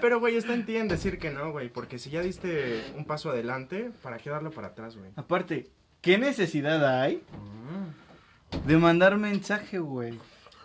Pero, 0.01 0.21
güey, 0.21 0.37
está 0.37 0.55
en 0.55 0.65
ti 0.65 0.77
en 0.77 0.89
decir 0.89 1.19
que 1.19 1.31
no, 1.31 1.53
güey. 1.53 1.69
Porque 1.69 1.99
si 1.99 2.11
ya 2.11 2.23
diste 2.23 2.85
un 2.97 3.05
paso 3.05 3.31
adelante, 3.31 3.91
¿para 4.03 4.19
qué 4.19 4.31
darlo 4.31 4.51
para 4.51 4.69
atrás, 4.69 4.97
güey? 4.97 5.11
Aparte, 5.17 5.69
¿qué 6.01 6.17
necesidad 6.17 7.01
hay 7.03 7.23
de 8.67 8.77
mandar 8.79 9.17
mensaje, 9.19 9.79
güey? 9.79 10.19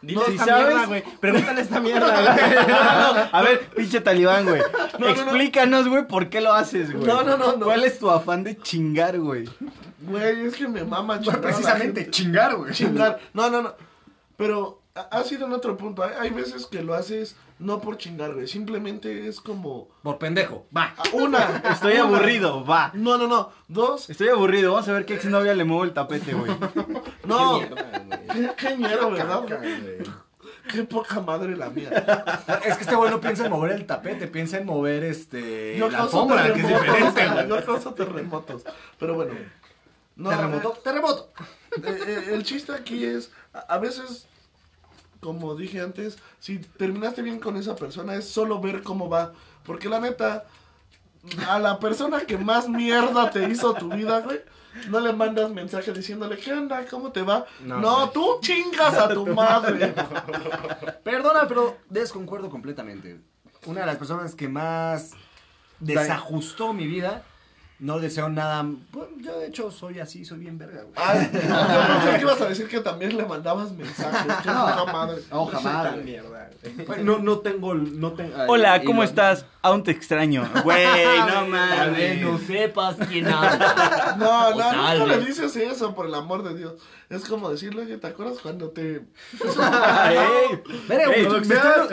Dile 0.03 0.19
No, 0.19 0.27
esta 0.27 0.43
si 0.43 0.49
sabes- 0.49 0.67
mierda, 0.67 0.85
güey. 0.85 1.03
Pregúntale 1.21 1.61
esta 1.61 1.79
mierda, 1.79 2.07
güey. 2.21 3.27
A 3.31 3.41
ver, 3.41 3.61
pinche 3.69 4.01
talibán, 4.01 4.45
güey. 4.45 4.61
no, 4.99 5.07
no. 5.07 5.09
Explícanos, 5.09 5.87
güey, 5.87 6.05
por 6.07 6.29
qué 6.29 6.41
lo 6.41 6.53
haces, 6.53 6.91
güey. 6.93 7.05
No, 7.07 7.23
no, 7.23 7.37
no, 7.37 7.55
no. 7.55 7.65
¿Cuál 7.65 7.83
es 7.85 7.97
tu 7.99 8.11
afán 8.11 8.43
de 8.43 8.57
chingar, 8.57 9.17
güey? 9.17 9.47
Güey, 10.01 10.45
es 10.47 10.55
que 10.57 10.67
me 10.67 10.83
mama 10.83 11.19
chingar. 11.21 11.39
precisamente, 11.41 12.09
chingar, 12.11 12.55
güey. 12.55 12.73
Chingar. 12.73 13.19
No, 13.33 13.49
no, 13.49 13.61
no. 13.61 13.73
Pero 14.35 14.81
ha- 14.95 15.23
sido 15.23 15.45
en 15.47 15.53
otro 15.53 15.75
punto. 15.77 16.03
Hay, 16.03 16.11
hay 16.19 16.29
veces 16.29 16.65
que 16.67 16.81
lo 16.83 16.93
haces 16.93 17.35
no 17.59 17.79
por 17.81 17.97
chingar, 17.97 18.33
güey. 18.33 18.47
Simplemente 18.47 19.27
es 19.27 19.39
como. 19.41 19.89
Por 20.03 20.17
pendejo. 20.17 20.65
Va. 20.75 20.93
ah, 20.97 21.03
Una. 21.13 21.61
Estoy 21.71 21.93
una. 21.93 22.03
aburrido, 22.03 22.65
va. 22.65 22.91
No, 22.93 23.17
no, 23.17 23.27
no. 23.27 23.51
Dos. 23.67 24.09
Estoy 24.09 24.29
aburrido, 24.29 24.73
vamos 24.73 24.87
a 24.89 24.93
ver 24.93 25.05
qué 25.05 25.15
exnovia 25.15 25.53
le 25.53 25.63
muevo 25.63 25.83
el 25.83 25.93
tapete, 25.93 26.33
güey. 26.33 26.51
No. 27.25 27.59
Qué 27.61 27.67
mierda, 27.67 27.99
güey. 27.99 28.27
Qué, 28.27 28.51
qué 28.57 28.75
miedo, 28.77 29.11
¿verdad? 29.11 29.41
Güey. 29.47 29.97
Qué 30.71 30.83
poca 30.83 31.19
madre 31.19 31.55
la 31.57 31.69
mía. 31.69 31.89
Es 32.65 32.75
que 32.77 32.83
este 32.83 32.95
güey 32.95 33.11
no 33.11 33.19
piensa 33.21 33.45
en 33.45 33.51
mover 33.51 33.71
el 33.73 33.85
tapete, 33.85 34.27
piensa 34.27 34.57
en 34.57 34.65
mover 34.65 35.03
este. 35.03 35.77
Yo 35.77 35.89
la 35.89 36.03
alfombra, 36.03 36.53
que 36.53 36.61
es 36.61 36.67
diferente, 36.67 37.27
güey. 37.29 37.47
Yo 37.49 37.65
causo 37.65 37.93
terremotos. 37.93 38.63
Pero 38.99 39.15
bueno. 39.15 39.33
No, 40.15 40.29
terremoto, 40.29 40.71
terremoto. 40.83 41.31
eh, 41.83 41.99
eh, 42.07 42.23
el 42.33 42.43
chiste 42.43 42.71
aquí 42.71 43.03
es, 43.03 43.31
a, 43.53 43.59
a 43.59 43.77
veces, 43.79 44.27
como 45.23 45.55
dije 45.55 45.81
antes, 45.81 46.17
si 46.39 46.59
terminaste 46.59 47.21
bien 47.23 47.39
con 47.39 47.57
esa 47.57 47.75
persona 47.75 48.13
es 48.15 48.27
solo 48.29 48.59
ver 48.61 48.83
cómo 48.83 49.09
va. 49.09 49.33
Porque 49.65 49.89
la 49.89 49.99
neta, 49.99 50.43
a 51.49 51.57
la 51.57 51.79
persona 51.79 52.21
que 52.21 52.37
más 52.37 52.67
mierda 52.69 53.31
te 53.31 53.49
hizo 53.49 53.73
tu 53.73 53.89
vida, 53.89 54.19
güey, 54.19 54.41
no 54.89 54.99
le 54.99 55.13
mandas 55.13 55.49
mensaje 55.51 55.91
diciéndole, 55.93 56.37
¿qué 56.37 56.51
onda? 56.53 56.85
¿Cómo 56.85 57.11
te 57.11 57.21
va? 57.21 57.45
No, 57.63 57.79
No, 57.79 57.95
güey. 58.01 58.13
tú 58.13 58.25
chingas 58.41 58.93
a 58.95 59.07
tu 59.13 59.25
madre. 59.27 59.93
Perdona, 61.03 61.47
pero 61.47 61.77
desconcuerdo 61.89 62.49
completamente. 62.49 63.19
Una 63.65 63.81
de 63.81 63.85
las 63.85 63.95
personas 63.97 64.35
que 64.35 64.49
más 64.49 65.11
desajustó 65.79 66.73
mi 66.73 66.87
vida, 66.87 67.23
no 67.79 67.99
deseo 67.99 68.29
nada. 68.29 68.65
pues, 68.91 69.07
yo, 69.19 69.39
de 69.39 69.47
hecho, 69.47 69.69
soy 69.71 69.99
así, 69.99 70.23
soy 70.23 70.39
bien 70.39 70.57
verga, 70.57 70.83
güey. 70.83 70.93
Ay, 70.95 71.29
yo 71.33 71.39
pensé 71.41 72.15
que 72.15 72.21
ibas 72.21 72.41
a 72.41 72.45
decir 72.47 72.67
que 72.67 72.79
también 72.79 73.17
le 73.17 73.25
mandabas 73.25 73.71
mensajes. 73.73 74.33
Poca 74.35 74.85
madre. 74.91 75.21
No, 75.31 75.45
jamás. 75.47 75.83
Tan 75.91 76.05
mierda, 76.05 76.49
güey. 76.63 76.85
Pues, 76.85 77.03
No, 77.03 77.19
no 77.19 77.39
tengo. 77.39 77.73
No 77.73 78.13
tengo 78.13 78.33
Hola, 78.47 78.77
y 78.77 78.85
¿cómo 78.85 79.01
lo- 79.01 79.07
estás? 79.07 79.45
Aún 79.61 79.83
te 79.83 79.91
extraño. 79.91 80.49
Güey, 80.63 80.85
no 80.85 81.57
Tal 81.57 81.91
vez 81.91 82.21
no 82.21 82.31
mames. 82.33 82.47
sepas 82.47 82.95
quién 83.09 83.27
habla. 83.27 84.15
No, 84.17 84.47
O 84.49 84.55
no, 84.55 84.73
nunca 84.99 85.05
le 85.17 85.25
dices 85.25 85.55
eso, 85.55 85.93
por 85.95 86.05
el 86.05 86.15
amor 86.15 86.43
de 86.43 86.55
Dios. 86.57 86.73
Es 87.09 87.25
como 87.25 87.49
decirle, 87.49 87.83
oye, 87.83 87.97
¿te 87.97 88.07
acuerdas 88.07 88.37
cuando 88.41 88.69
te... 88.71 88.95
Ey. 88.95 89.03
Verga, 90.87 91.05
güey, 91.07 91.19
Ey, 91.19 91.27
me, 91.27 91.37
estoy 91.39 91.57
dando, 91.57 91.87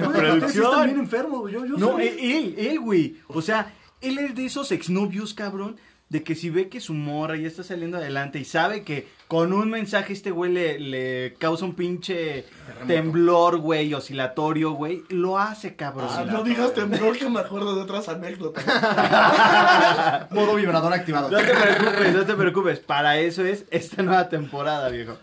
cuenta 0.00 0.20
que 0.22 0.32
ustedes 0.46 0.56
están 0.56 0.84
bien 0.86 0.98
enfermos, 0.98 1.40
güey. 1.40 1.54
Yo, 1.54 1.66
yo 1.66 1.76
No, 1.76 1.92
soy- 1.92 2.08
él, 2.08 2.18
él, 2.18 2.54
él, 2.58 2.80
güey. 2.80 3.16
O 3.28 3.42
sea, 3.42 3.72
él 4.04 4.18
es 4.18 4.34
de 4.34 4.46
esos 4.46 4.72
exnovios, 4.72 5.34
cabrón. 5.34 5.76
De 6.10 6.22
que 6.22 6.34
si 6.34 6.50
ve 6.50 6.68
que 6.68 6.80
su 6.80 6.92
morra 6.92 7.34
ya 7.34 7.48
está 7.48 7.64
saliendo 7.64 7.96
adelante 7.96 8.38
y 8.38 8.44
sabe 8.44 8.82
que 8.84 9.08
con 9.26 9.54
un 9.54 9.70
mensaje 9.70 10.12
este 10.12 10.30
güey 10.30 10.52
le, 10.52 10.78
le 10.78 11.34
causa 11.38 11.64
un 11.64 11.74
pinche 11.74 12.44
temblor, 12.86 13.56
güey, 13.56 13.92
oscilatorio, 13.94 14.72
güey, 14.72 15.02
lo 15.08 15.38
hace, 15.38 15.76
cabrón. 15.76 16.08
Ah, 16.10 16.24
no 16.24 16.44
digas 16.44 16.74
temblor 16.74 17.18
que 17.18 17.28
me 17.28 17.40
acuerdo 17.40 17.74
de 17.74 17.82
otras 17.82 18.08
anécdotas. 18.08 18.64
Modo 20.30 20.54
vibrador 20.54 20.92
activado. 20.92 21.30
No 21.30 21.38
te 21.38 21.52
preocupes, 21.54 22.14
no 22.14 22.26
te 22.26 22.34
preocupes. 22.34 22.80
Para 22.80 23.18
eso 23.18 23.42
es 23.44 23.64
esta 23.70 24.02
nueva 24.02 24.28
temporada, 24.28 24.90
viejo. 24.90 25.16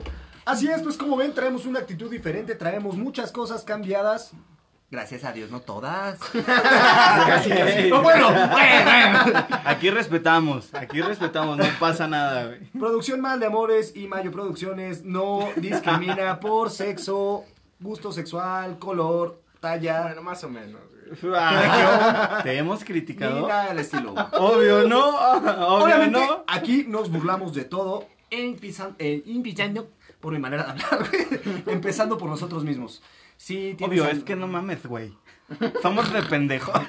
Así 0.46 0.68
es, 0.68 0.82
pues 0.82 0.98
como 0.98 1.16
ven, 1.16 1.34
traemos 1.34 1.66
una 1.66 1.80
actitud 1.80 2.10
diferente, 2.10 2.56
traemos 2.56 2.98
muchas 2.98 3.32
cosas 3.32 3.64
cambiadas. 3.64 4.32
Gracias 4.92 5.24
a 5.24 5.32
Dios, 5.32 5.50
no 5.52 5.62
todas. 5.62 6.20
Ey, 7.46 7.90
bueno, 7.92 8.28
bueno. 8.30 9.20
Aquí 9.64 9.90
respetamos, 9.90 10.74
aquí 10.76 11.02
respetamos, 11.02 11.58
no 11.58 11.64
pasa 11.80 12.08
nada, 12.10 12.48
güey. 12.48 12.60
Producción 12.78 13.22
Mal 13.22 13.40
de 13.40 13.46
Amores 13.46 13.94
y 13.96 14.08
Mayo 14.10 14.32
Producciones 14.32 15.06
no 15.06 15.48
discrimina 15.56 16.42
por 16.42 16.70
sexo, 16.70 17.46
gusto 17.80 18.12
sexual, 18.12 18.80
color, 18.80 19.42
talla, 19.62 20.02
Bueno, 20.04 20.24
más 20.24 20.44
o 20.44 20.50
menos. 20.50 20.82
Te 22.44 22.58
hemos 22.58 22.80
ni 22.82 22.86
criticado. 22.86 23.48
nada 23.48 23.68
del 23.70 23.80
estilo. 23.80 24.14
Obvio 24.34 24.88
no, 24.90 25.10
obvio 25.10 25.68
Obviamente, 25.86 26.20
no. 26.20 26.44
aquí 26.48 26.86
nos 26.88 27.10
burlamos 27.10 27.54
de 27.54 27.64
todo, 27.66 28.08
empezan- 28.30 28.96
eh, 29.00 29.24
empezando 29.26 29.90
por 30.20 30.34
mi 30.34 30.40
manera 30.40 30.64
de 30.64 30.72
hablar, 30.72 31.10
güey. 31.10 31.64
empezando 31.68 32.18
por 32.18 32.30
nosotros 32.30 32.64
mismos. 32.66 33.02
Sí, 33.42 33.74
tienes 33.76 34.00
Obvio, 34.00 34.12
es 34.12 34.24
que 34.24 34.36
no 34.36 34.48
mames, 34.48 34.86
güey. 34.86 35.18
Somos 35.82 36.14
de 36.14 36.22
pendejo. 36.22 36.72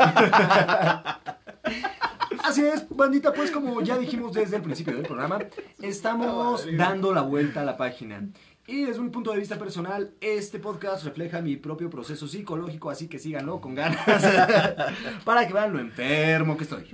Así 2.45 2.63
es, 2.63 2.87
bandita, 2.91 3.33
pues 3.33 3.51
como 3.51 3.81
ya 3.81 3.97
dijimos 3.97 4.35
desde 4.35 4.57
el 4.57 4.63
principio 4.63 4.93
del 4.95 5.07
programa, 5.07 5.39
estamos 5.81 6.67
dando 6.77 7.15
la 7.15 7.23
vuelta 7.23 7.63
a 7.63 7.65
la 7.65 7.79
página. 7.79 8.29
Y 8.67 8.85
desde 8.85 9.01
un 9.01 9.11
punto 9.11 9.33
de 9.33 9.39
vista 9.39 9.59
personal, 9.59 10.13
este 10.21 10.59
podcast 10.59 11.05
refleja 11.05 11.41
mi 11.41 11.57
propio 11.57 11.89
proceso 11.89 12.29
psicológico, 12.29 12.91
así 12.91 13.09
que 13.09 13.19
síganlo 13.19 13.59
con 13.63 13.75
ganas 13.75 14.05
para 15.25 15.47
que 15.49 15.55
vean 15.55 15.73
lo 15.73 15.79
enfermo 15.79 16.59
que 16.59 16.65
estoy. 16.65 16.85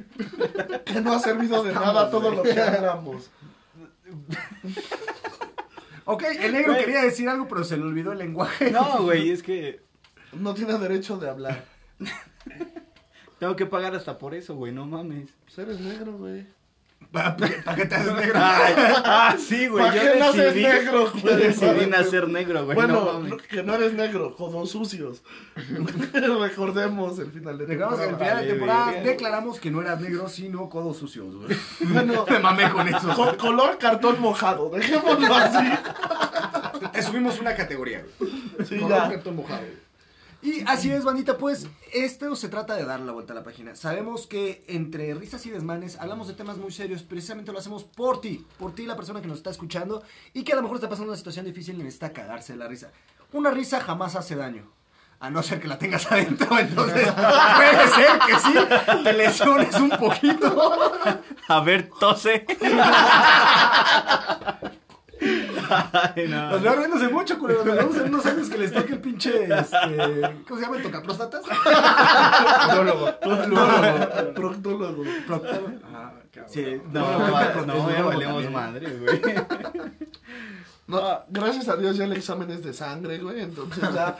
Que 0.84 1.00
no 1.00 1.14
ha 1.14 1.18
servido 1.18 1.64
de 1.64 1.72
nada 1.72 2.08
todo 2.12 2.30
lo 2.30 2.44
que 2.44 2.52
hablamos. 2.60 3.28
Ok, 6.10 6.22
el 6.40 6.52
negro 6.54 6.72
Güey. 6.72 6.86
quería 6.86 7.02
decir 7.02 7.28
algo, 7.28 7.46
pero 7.48 7.64
se 7.64 7.76
le 7.76 7.82
olvidó 7.82 8.12
el 8.12 8.18
lenguaje. 8.18 8.70
No, 8.70 9.02
güey, 9.02 9.28
es 9.30 9.42
que 9.42 9.82
No 10.32 10.54
tiene 10.54 10.78
derecho 10.78 11.18
de 11.18 11.28
hablar. 11.28 11.66
tengo 13.38 13.54
que 13.56 13.66
pagar 13.66 13.94
hasta 13.94 14.16
por 14.16 14.34
eso, 14.34 14.54
güey, 14.54 14.72
no 14.72 14.86
mames. 14.86 15.28
Pues 15.44 15.58
eres 15.58 15.80
negro, 15.80 16.16
güey. 16.16 16.46
¿Para 17.10 17.36
qué 17.74 17.86
te 17.86 17.94
haces 17.94 18.14
negro? 18.14 18.34
Ah, 18.40 19.34
sí, 19.38 19.66
güey, 19.68 19.82
¿Para 19.86 19.96
yo 20.04 20.12
qué 20.12 20.18
naces 20.18 20.36
decidí, 20.44 20.62
negro, 20.62 21.12
yo 21.14 21.20
güey? 21.22 21.36
decidí 21.36 21.86
nacer 21.86 22.28
negro, 22.28 22.64
güey, 22.66 22.76
no 22.76 23.00
Bueno, 23.00 23.20
no- 23.28 23.36
que 23.38 23.62
no 23.62 23.74
eres 23.76 23.94
negro, 23.94 24.36
codos 24.36 24.70
sucios. 24.70 25.22
Recordemos 26.12 27.18
el 27.18 27.30
final 27.32 27.58
de 27.58 27.66
Recordamos 27.66 27.98
que 27.98 28.04
al 28.04 28.08
temporada. 28.10 28.40
final 28.40 28.44
de 28.44 28.50
temporada 28.52 28.92
declaramos 29.02 29.60
que 29.60 29.70
no 29.70 29.80
eras 29.80 30.00
negro, 30.00 30.28
sino 30.28 30.68
codos 30.68 30.96
sucios, 30.98 31.34
güey. 31.34 31.56
Bueno, 31.80 32.24
Me 32.28 32.38
mamé 32.38 32.70
con 32.70 32.88
eso. 32.88 33.14
con 33.14 33.36
color 33.36 33.78
cartón 33.78 34.20
mojado, 34.20 34.70
dejémoslo 34.70 35.34
así. 35.34 35.66
Te 36.92 37.02
subimos 37.02 37.40
una 37.40 37.54
categoría, 37.54 38.04
güey. 38.18 38.30
Sí, 38.66 38.78
Con 38.78 38.88
ya. 38.90 39.04
un 39.04 39.10
cartón 39.12 39.36
mojado. 39.36 39.62
Y 40.40 40.62
así 40.68 40.88
es, 40.90 41.04
bandita, 41.04 41.36
pues 41.36 41.66
esto 41.92 42.36
se 42.36 42.48
trata 42.48 42.76
de 42.76 42.84
dar 42.84 43.00
la 43.00 43.10
vuelta 43.10 43.32
a 43.32 43.36
la 43.36 43.42
página. 43.42 43.74
Sabemos 43.74 44.28
que 44.28 44.64
entre 44.68 45.12
risas 45.14 45.44
y 45.46 45.50
desmanes 45.50 45.98
hablamos 45.98 46.28
de 46.28 46.34
temas 46.34 46.58
muy 46.58 46.70
serios, 46.70 47.02
precisamente 47.02 47.50
lo 47.50 47.58
hacemos 47.58 47.82
por 47.82 48.20
ti, 48.20 48.46
por 48.56 48.72
ti 48.72 48.86
la 48.86 48.94
persona 48.94 49.20
que 49.20 49.26
nos 49.26 49.38
está 49.38 49.50
escuchando 49.50 50.00
y 50.32 50.44
que 50.44 50.52
a 50.52 50.56
lo 50.56 50.62
mejor 50.62 50.76
está 50.76 50.88
pasando 50.88 51.10
una 51.10 51.18
situación 51.18 51.44
difícil 51.44 51.74
y 51.74 51.78
necesita 51.78 52.12
cagarse 52.12 52.52
de 52.52 52.60
la 52.60 52.68
risa. 52.68 52.92
Una 53.32 53.50
risa 53.50 53.80
jamás 53.80 54.14
hace 54.14 54.36
daño. 54.36 54.70
A 55.20 55.30
no 55.30 55.42
ser 55.42 55.60
que 55.60 55.66
la 55.66 55.76
tengas 55.76 56.06
adentro, 56.12 56.56
entonces 56.56 57.10
puede 57.10 57.88
ser 57.88 58.20
que 58.20 58.38
sí, 58.38 58.54
te 59.02 59.12
lesiones 59.12 59.74
un 59.74 59.90
poquito. 59.90 60.92
A 61.48 61.60
ver, 61.60 61.90
tose. 61.98 62.46
Ay, 65.70 66.28
no. 66.28 66.50
Nos 66.50 66.62
veo 66.62 66.74
riéndose 66.76 67.08
mucho, 67.08 67.38
culeros. 67.38 67.64
Nos 67.64 67.76
vemos 67.76 67.96
en 67.96 68.14
unos 68.14 68.26
años 68.26 68.48
que 68.48 68.58
les 68.58 68.72
toque 68.72 68.92
el 68.94 69.00
pinche, 69.00 69.44
este, 69.44 70.42
¿cómo 70.46 70.58
se 70.60 70.64
llama? 70.66 70.76
¿El 70.76 70.82
tocapróstatas? 70.82 71.42
Proctólogo. 71.44 73.20
Proctólogo. 74.34 75.02
Proctólogo. 75.26 75.70
Ah, 75.92 76.12
cabrón. 76.32 76.52
Sí, 76.52 76.80
No, 76.92 77.00
no, 77.00 77.18
no, 77.18 77.28
no, 77.28 77.66
no, 77.66 77.74
no, 77.74 77.90
ya 77.90 78.02
valemos 78.02 78.50
madre, 78.50 78.90
güey. 78.98 79.20
No, 80.86 81.02
gracias 81.28 81.68
a 81.68 81.76
Dios 81.76 81.96
ya 81.98 82.04
el 82.04 82.12
examen 82.14 82.50
es 82.50 82.64
de 82.64 82.72
sangre, 82.72 83.18
güey. 83.18 83.42
Entonces 83.42 83.82
ya 83.92 84.16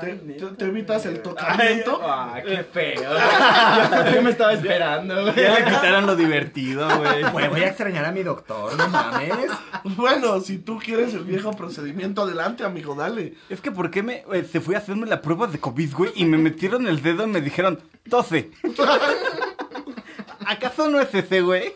te, 0.00 0.06
Ay, 0.06 0.36
te- 0.38 0.46
te 0.56 0.64
evitas 0.64 1.04
el 1.06 1.20
tocamiento. 1.20 2.00
Ah, 2.02 2.40
qué 2.44 2.64
feo. 2.64 3.02
Yo 4.14 4.22
me 4.22 4.30
estaba 4.30 4.52
esperando, 4.54 5.20
güey. 5.22 5.34
Ya 5.36 5.58
le 5.58 5.64
quitaron 5.64 6.06
lo 6.06 6.16
divertido, 6.16 6.88
güey. 6.98 7.22
Güey, 7.30 7.48
voy 7.48 7.60
a 7.62 7.68
extrañar 7.68 8.04
a 8.06 8.12
mi 8.12 8.22
doctor, 8.22 8.74
no 8.76 8.88
mames. 8.88 9.50
Bueno, 9.84 10.40
si 10.40 10.58
tú 10.58 10.78
quieres 10.78 11.12
el 11.14 11.24
viejo 11.24 11.52
procedimiento, 11.52 12.22
adelante, 12.22 12.64
amigo, 12.64 12.94
dale. 12.94 13.34
Es 13.50 13.60
que 13.60 13.70
¿por 13.70 13.90
qué 13.90 14.02
me 14.02 14.24
eh, 14.32 14.44
se 14.50 14.60
fui 14.60 14.74
a 14.74 14.78
hacerme 14.78 15.06
la 15.06 15.20
prueba 15.20 15.46
de 15.46 15.58
COVID, 15.60 15.94
güey? 15.94 16.12
Y 16.14 16.24
me 16.24 16.38
metieron 16.38 16.86
el 16.86 17.02
dedo 17.02 17.24
y 17.24 17.28
me 17.28 17.40
dijeron, 17.40 17.78
tose. 18.08 18.50
¿Acaso 20.46 20.88
no 20.88 21.00
es 21.00 21.14
ese, 21.14 21.40
güey? 21.40 21.72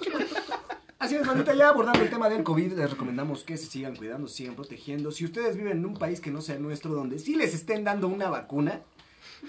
Así 0.98 1.14
es, 1.14 1.26
manita, 1.26 1.54
ya 1.54 1.68
abordando 1.68 2.00
el 2.00 2.08
tema 2.08 2.28
del 2.30 2.42
COVID, 2.42 2.72
les 2.72 2.90
recomendamos 2.90 3.44
que 3.44 3.56
se 3.58 3.66
sigan 3.66 3.94
cuidando, 3.96 4.28
se 4.28 4.36
sigan 4.38 4.54
protegiendo. 4.56 5.10
Si 5.10 5.26
ustedes 5.26 5.56
viven 5.56 5.78
en 5.78 5.84
un 5.86 5.94
país 5.94 6.20
que 6.20 6.30
no 6.30 6.40
sea 6.40 6.58
nuestro, 6.58 6.92
donde 6.94 7.18
sí 7.18 7.36
les 7.36 7.52
estén 7.54 7.84
dando 7.84 8.08
una 8.08 8.30
vacuna, 8.30 8.80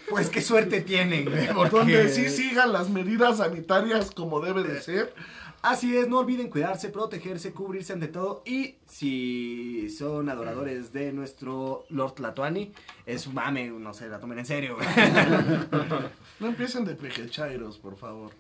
pues 0.10 0.29
qué 0.29 0.41
suerte 0.41 0.81
tienen, 0.81 1.23
güey. 1.25 1.47
porque- 1.53 1.69
Donde 1.77 2.10
sí 2.10 2.29
sigan 2.29 2.73
las 2.73 2.89
medidas 2.89 3.38
sanitarias 3.38 4.12
como 4.12 4.41
debe 4.41 4.63
de 4.63 4.81
ser. 4.81 5.13
Así 5.62 5.97
es, 5.97 6.07
no 6.07 6.19
olviden 6.19 6.49
cuidarse, 6.49 6.89
protegerse, 6.89 7.51
cubrirse 7.51 7.91
ante 7.93 8.07
todo. 8.07 8.43
Y 8.45 8.75
si 8.86 9.89
son 9.89 10.29
adoradores 10.29 10.91
de 10.93 11.12
nuestro 11.13 11.86
Lord 11.89 12.13
Tlatuani, 12.15 12.73
es 13.05 13.31
mame, 13.33 13.69
no 13.69 13.93
se 13.93 14.07
la 14.07 14.19
tomen 14.19 14.39
en 14.39 14.45
serio, 14.45 14.75
güey. 14.75 14.88
No 16.39 16.47
empiecen 16.47 16.86
de 16.86 16.93
pejechairos, 16.93 17.79
por 17.79 17.97
favor. 17.97 18.31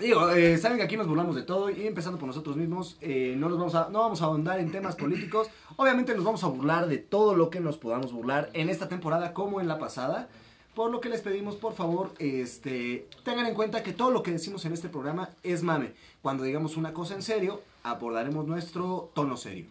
Digo, 0.00 0.30
eh, 0.30 0.56
saben 0.56 0.78
que 0.78 0.84
aquí 0.84 0.96
nos 0.96 1.06
burlamos 1.06 1.36
de 1.36 1.42
todo 1.42 1.68
y 1.68 1.86
empezando 1.86 2.18
por 2.18 2.26
nosotros 2.26 2.56
mismos, 2.56 2.96
eh, 3.02 3.34
no, 3.36 3.48
nos 3.50 3.58
vamos 3.58 3.74
a, 3.74 3.88
no 3.90 4.00
vamos 4.00 4.22
a 4.22 4.24
ahondar 4.24 4.58
en 4.58 4.72
temas 4.72 4.96
políticos. 4.96 5.48
Obviamente 5.76 6.14
nos 6.14 6.24
vamos 6.24 6.42
a 6.44 6.46
burlar 6.46 6.86
de 6.86 6.98
todo 6.98 7.34
lo 7.34 7.50
que 7.50 7.60
nos 7.60 7.76
podamos 7.76 8.12
burlar 8.12 8.48
en 8.54 8.70
esta 8.70 8.88
temporada 8.88 9.34
como 9.34 9.60
en 9.60 9.68
la 9.68 9.78
pasada. 9.78 10.28
Por 10.74 10.90
lo 10.90 11.02
que 11.02 11.10
les 11.10 11.20
pedimos, 11.20 11.56
por 11.56 11.74
favor, 11.74 12.14
este, 12.18 13.06
tengan 13.24 13.44
en 13.44 13.54
cuenta 13.54 13.82
que 13.82 13.92
todo 13.92 14.10
lo 14.10 14.22
que 14.22 14.30
decimos 14.30 14.64
en 14.64 14.72
este 14.72 14.88
programa 14.88 15.28
es 15.42 15.62
mame. 15.62 15.92
Cuando 16.22 16.44
digamos 16.44 16.78
una 16.78 16.94
cosa 16.94 17.14
en 17.14 17.22
serio, 17.22 17.60
abordaremos 17.82 18.46
nuestro 18.46 19.10
tono 19.14 19.36
serio. 19.36 19.66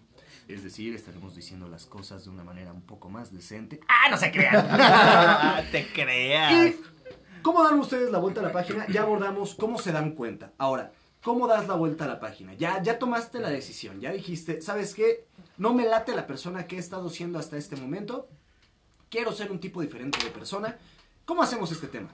Es 0.48 0.64
decir, 0.64 0.94
estaremos 0.94 1.36
diciendo 1.36 1.68
las 1.68 1.88
cosas 1.88 2.26
de 2.26 2.30
una 2.30 2.44
manera 2.44 2.72
un 2.72 2.82
poco 2.82 3.10
más 3.10 3.34
decente. 3.34 3.80
¡Ah, 3.88 4.12
no 4.12 4.18
se 4.18 4.32
crean! 4.32 5.66
Te 5.72 5.88
creas. 5.88 6.52
¿Y 6.54 6.76
cómo 7.41 7.63
dan 7.63 7.80
ustedes 7.80 8.12
la 8.12 8.19
vuelta 8.19 8.41
a 8.41 8.43
la 8.43 8.51
página? 8.51 8.88
Ya 8.88 9.01
abordamos 9.04 9.56
cómo 9.56 9.80
se 9.80 9.91
dan 9.91 10.12
cuenta. 10.12 10.51
Ahora, 10.58 10.91
¿cómo 11.21 11.47
das 11.47 11.67
la 11.67 11.75
vuelta 11.75 12.06
a 12.06 12.08
la 12.08 12.19
página? 12.19 12.54
Ya, 12.56 12.82
ya 12.82 12.99
tomaste 12.99 13.39
la 13.39 13.49
decisión, 13.49 13.99
ya 13.99 14.12
dijiste, 14.12 14.62
¿sabes 14.62 14.93
qué? 14.95 15.25
No 15.58 15.73
me 15.73 15.86
late 15.86 16.15
la 16.15 16.27
persona 16.27 16.67
que 16.67 16.75
he 16.77 16.80
estado 16.80 17.10
siendo 17.10 17.39
hasta 17.39 17.58
este 17.58 17.75
momento. 17.75 18.27
Quiero 19.10 19.32
ser 19.32 19.51
un 19.51 19.60
tipo 19.60 19.82
diferente 19.82 20.23
de 20.23 20.30
persona. 20.30 20.77
¿Cómo 21.25 21.43
hacemos 21.43 21.71
este 21.71 21.88
tema? 21.88 22.10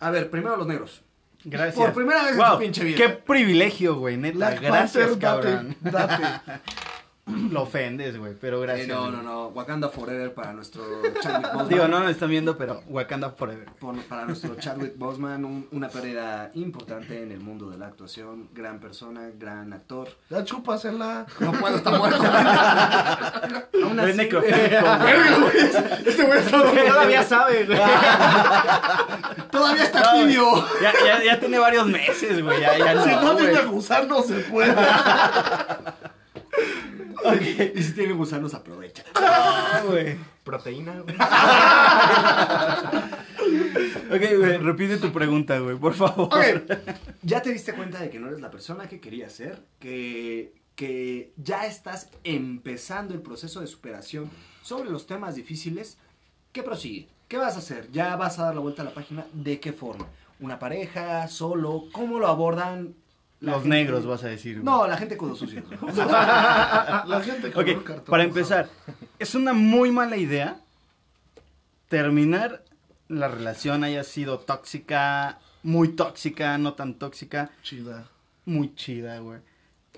A 0.00 0.10
ver, 0.10 0.28
primero 0.30 0.56
los 0.56 0.66
negros. 0.66 1.02
Gracias. 1.44 1.74
Por 1.76 1.92
primera 1.92 2.22
vez 2.22 2.32
en 2.32 2.38
Wow, 2.38 2.52
tu 2.52 2.58
pinche 2.58 2.84
vida. 2.84 2.96
Qué 2.96 3.08
privilegio, 3.08 3.96
güey, 3.96 4.16
neta. 4.16 4.36
Black 4.36 4.60
gracias, 4.60 5.08
Panther, 5.08 5.18
cabrón. 5.18 5.76
date, 5.80 6.22
date. 6.22 6.62
Lo 7.24 7.62
ofendes, 7.62 8.18
güey, 8.18 8.34
pero 8.34 8.58
Eh, 8.58 8.66
gracias. 8.66 8.88
no, 8.88 9.02
güey. 9.02 9.12
no, 9.12 9.22
no. 9.22 9.46
Wakanda 9.48 9.88
Forever 9.88 10.34
para 10.34 10.52
nuestro 10.52 10.82
Chadwick 11.22 11.52
Boseman. 11.52 11.68
Digo, 11.68 11.86
no 11.86 12.00
nos 12.00 12.10
están 12.10 12.28
viendo, 12.30 12.58
pero 12.58 12.82
Wakanda 12.88 13.30
Forever. 13.30 13.66
Por- 13.78 13.96
para 14.04 14.24
nuestro 14.24 14.56
Chadwick 14.56 14.98
Boseman, 14.98 15.44
un- 15.44 15.68
una 15.70 15.88
pérdida 15.88 16.50
importante 16.54 17.22
en 17.22 17.30
el 17.30 17.38
mundo 17.38 17.70
de 17.70 17.78
la 17.78 17.86
actuación. 17.86 18.48
Gran 18.52 18.80
persona, 18.80 19.30
gran 19.38 19.72
actor. 19.72 20.08
Ya 20.30 20.44
chúpasela. 20.44 21.24
No 21.38 21.52
puedo, 21.52 21.76
está 21.76 21.90
muerto. 21.98 22.20
Aún 23.84 24.00
así, 24.00 24.10
Este 26.06 26.24
güey 26.24 26.38
está 26.40 26.62
Todavía 26.62 27.22
sabe, 27.22 27.66
güey. 27.66 27.78
Todavía 29.50 29.84
está 29.84 30.12
tibio. 30.14 30.44
Ya, 30.82 30.92
ya, 31.06 31.22
ya 31.24 31.38
tiene 31.40 31.58
varios 31.60 31.86
meses, 31.86 32.42
güey. 32.42 32.60
Ya, 32.60 32.76
ya 32.78 32.94
no, 32.94 33.04
Si 33.04 33.10
no 33.10 33.36
tiene 33.36 33.62
gusano, 33.66 34.22
se 34.22 34.34
puede. 34.40 34.74
Y 37.74 37.82
si 37.82 37.92
tiene 37.92 38.12
gusanos, 38.12 38.54
aprovecha. 38.54 39.04
Ah, 39.14 39.82
güey. 39.86 40.16
Proteína, 40.44 41.00
güey. 41.00 41.16
Ok, 44.10 44.38
güey, 44.38 44.58
repite 44.58 44.98
tu 44.98 45.12
pregunta, 45.12 45.58
güey, 45.58 45.76
por 45.76 45.94
favor. 45.94 46.26
Ok, 46.26 46.72
ya 47.22 47.40
te 47.40 47.50
diste 47.52 47.72
cuenta 47.72 48.00
de 48.00 48.10
que 48.10 48.18
no 48.18 48.28
eres 48.28 48.40
la 48.40 48.50
persona 48.50 48.86
que 48.88 49.00
querías 49.00 49.32
ser, 49.32 49.62
que, 49.78 50.52
que 50.74 51.32
ya 51.36 51.66
estás 51.66 52.10
empezando 52.24 53.14
el 53.14 53.22
proceso 53.22 53.60
de 53.60 53.66
superación 53.66 54.28
sobre 54.62 54.90
los 54.90 55.06
temas 55.06 55.34
difíciles. 55.34 55.96
¿Qué 56.52 56.62
prosigue? 56.62 57.08
¿Qué 57.28 57.38
vas 57.38 57.56
a 57.56 57.60
hacer? 57.60 57.90
¿Ya 57.90 58.14
vas 58.16 58.38
a 58.38 58.44
dar 58.44 58.54
la 58.54 58.60
vuelta 58.60 58.82
a 58.82 58.84
la 58.84 58.94
página? 58.94 59.26
¿De 59.32 59.58
qué 59.58 59.72
forma? 59.72 60.06
¿Una 60.40 60.58
pareja? 60.58 61.26
¿Solo? 61.28 61.84
¿Cómo 61.92 62.18
lo 62.18 62.26
abordan? 62.26 62.94
La 63.42 63.52
Los 63.52 63.62
gente? 63.62 63.76
negros, 63.76 64.06
vas 64.06 64.24
a 64.24 64.28
decir. 64.28 64.54
güey. 64.60 64.64
No, 64.64 64.86
la 64.86 64.96
gente 64.96 65.16
con 65.16 65.28
los 65.28 65.38
sucios. 65.38 65.64
La 65.96 67.22
gente 67.24 67.52
con 67.52 67.64
un 67.68 67.70
Ok, 67.76 67.82
cartón 67.84 68.04
para 68.06 68.22
empezar, 68.24 68.70
es 69.18 69.34
una 69.34 69.52
muy 69.52 69.90
mala 69.90 70.16
idea 70.16 70.60
terminar 71.88 72.64
la 73.08 73.28
relación 73.28 73.84
haya 73.84 74.04
sido 74.04 74.38
tóxica, 74.38 75.38
muy 75.62 75.88
tóxica, 75.88 76.56
no 76.58 76.74
tan 76.74 76.94
tóxica, 76.94 77.50
Chida. 77.62 78.08
muy 78.46 78.74
chida, 78.74 79.18
güey. 79.18 79.40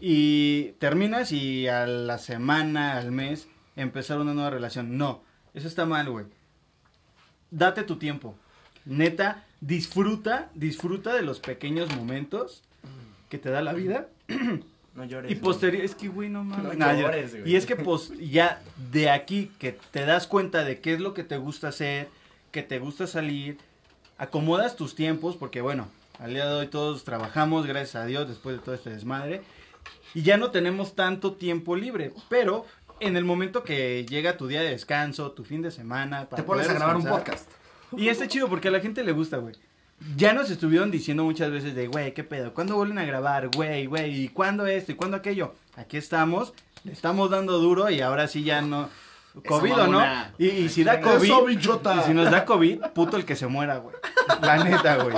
Y 0.00 0.72
terminas 0.80 1.30
y 1.30 1.68
a 1.68 1.86
la 1.86 2.18
semana, 2.18 2.96
al 2.96 3.12
mes, 3.12 3.46
empezar 3.76 4.18
una 4.18 4.34
nueva 4.34 4.50
relación. 4.50 4.98
No, 4.98 5.22
eso 5.54 5.68
está 5.68 5.86
mal, 5.86 6.10
güey. 6.10 6.26
Date 7.52 7.84
tu 7.84 7.96
tiempo. 7.96 8.34
Neta, 8.84 9.44
disfruta, 9.60 10.50
disfruta 10.54 11.14
de 11.14 11.22
los 11.22 11.38
pequeños 11.38 11.94
momentos 11.94 12.64
que 13.34 13.38
te 13.38 13.50
da 13.50 13.62
la 13.62 13.72
vida. 13.72 14.06
No 14.94 15.04
llores. 15.04 15.32
Y 15.32 15.34
posterior, 15.34 15.84
es 15.84 15.96
que, 15.96 16.06
güey, 16.06 16.28
no 16.30 16.44
mames. 16.44 16.78
No 16.78 16.94
llores, 16.94 17.32
güey. 17.32 17.50
y 17.50 17.56
es 17.56 17.66
que, 17.66 17.74
pues, 17.74 18.12
ya 18.20 18.62
de 18.92 19.10
aquí 19.10 19.50
que 19.58 19.76
te 19.90 20.06
das 20.06 20.28
cuenta 20.28 20.62
de 20.62 20.78
qué 20.78 20.94
es 20.94 21.00
lo 21.00 21.14
que 21.14 21.24
te 21.24 21.36
gusta 21.36 21.66
hacer, 21.66 22.08
que 22.52 22.62
te 22.62 22.78
gusta 22.78 23.08
salir, 23.08 23.58
acomodas 24.18 24.76
tus 24.76 24.94
tiempos, 24.94 25.34
porque, 25.34 25.62
bueno, 25.62 25.88
al 26.20 26.32
día 26.32 26.46
de 26.46 26.54
hoy 26.54 26.68
todos 26.68 27.02
trabajamos, 27.02 27.66
gracias 27.66 27.96
a 27.96 28.06
Dios, 28.06 28.28
después 28.28 28.54
de 28.56 28.62
todo 28.62 28.76
este 28.76 28.90
desmadre, 28.90 29.42
y 30.14 30.22
ya 30.22 30.36
no 30.36 30.52
tenemos 30.52 30.94
tanto 30.94 31.32
tiempo 31.32 31.74
libre, 31.74 32.12
pero 32.28 32.64
en 33.00 33.16
el 33.16 33.24
momento 33.24 33.64
que 33.64 34.06
llega 34.08 34.36
tu 34.36 34.46
día 34.46 34.62
de 34.62 34.70
descanso, 34.70 35.32
tu 35.32 35.42
fin 35.42 35.60
de 35.60 35.72
semana, 35.72 36.28
para 36.28 36.40
Te 36.40 36.46
pones 36.46 36.68
a 36.68 36.72
grabar 36.72 36.96
un 36.96 37.04
podcast. 37.04 37.50
y 37.96 38.10
está 38.10 38.28
chido 38.28 38.48
porque 38.48 38.68
a 38.68 38.70
la 38.70 38.78
gente 38.78 39.02
le 39.02 39.10
gusta, 39.10 39.38
güey. 39.38 39.56
Ya 40.16 40.32
nos 40.32 40.50
estuvieron 40.50 40.90
diciendo 40.90 41.24
muchas 41.24 41.50
veces 41.50 41.74
de, 41.74 41.86
güey, 41.86 42.12
¿qué 42.14 42.24
pedo? 42.24 42.52
¿Cuándo 42.52 42.76
vuelven 42.76 42.98
a 42.98 43.04
grabar? 43.04 43.48
Güey, 43.48 43.86
güey, 43.86 44.24
¿y 44.24 44.28
cuándo 44.28 44.66
esto? 44.66 44.92
¿Y 44.92 44.96
cuándo 44.96 45.16
aquello? 45.16 45.54
Aquí 45.76 45.96
estamos, 45.96 46.52
le 46.84 46.92
estamos 46.92 47.30
dando 47.30 47.58
duro 47.58 47.90
y 47.90 48.00
ahora 48.00 48.28
sí 48.28 48.44
ya 48.44 48.60
no... 48.60 48.88
COVID 49.42 49.72
o 49.72 49.86
no. 49.88 50.02
Y, 50.38 50.46
y 50.46 50.68
si 50.68 50.84
da 50.84 51.00
COVID... 51.00 51.32
Y 51.48 51.58
si 52.06 52.14
nos 52.14 52.30
da 52.30 52.44
COVID, 52.44 52.80
puto 52.94 53.16
el 53.16 53.24
que 53.24 53.34
se 53.36 53.46
muera, 53.46 53.78
güey. 53.78 53.96
La 54.40 54.62
neta, 54.62 54.96
güey. 54.96 55.14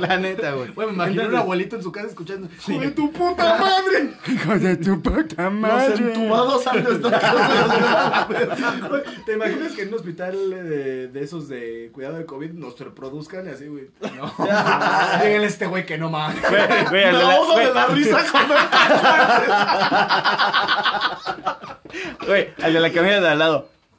La 0.00 0.16
neta, 0.16 0.52
güey. 0.52 0.70
Güey, 0.72 0.86
me 0.88 0.94
imagino 0.94 1.26
un 1.26 1.36
abuelito 1.36 1.76
en 1.76 1.82
su 1.82 1.92
casa 1.92 2.06
escuchando. 2.06 2.48
¡Hijo 2.68 2.80
de 2.80 2.90
tu 2.92 3.12
puta 3.12 3.58
madre! 3.58 4.12
Hijo 4.28 4.58
de 4.58 4.76
tu 4.76 5.02
puta 5.02 5.50
Los 5.50 6.00
entubados 6.00 6.64
de 6.64 6.82
¿Te 9.26 9.32
imaginas 9.32 9.72
que 9.72 9.82
en 9.82 9.88
un 9.88 9.94
hospital 9.94 10.50
de, 10.50 11.08
de 11.08 11.22
esos 11.22 11.48
de 11.48 11.90
cuidado 11.92 12.16
de 12.16 12.24
COVID 12.26 12.52
nos 12.52 12.78
reproduzcan 12.78 13.46
y 13.46 13.50
así, 13.50 13.66
güey? 13.66 13.90
No. 14.00 14.32
Díganle 14.38 15.44
a 15.44 15.46
este 15.46 15.66
güey 15.66 15.84
que 15.86 15.98
no 15.98 16.10
mames. 16.10 16.40
Me 16.90 16.98
de 16.98 17.12
la- 17.12 17.32
ahogo 17.34 17.58
de 17.58 17.74
la 17.74 17.86
risa 17.86 18.24
con 18.30 18.42
Güey, 22.26 22.48
al 22.62 22.72
de 22.72 22.80
la 22.80 22.92
camilla 22.92 23.20
de 23.20 23.28
al 23.28 23.38
lado. 23.38 23.55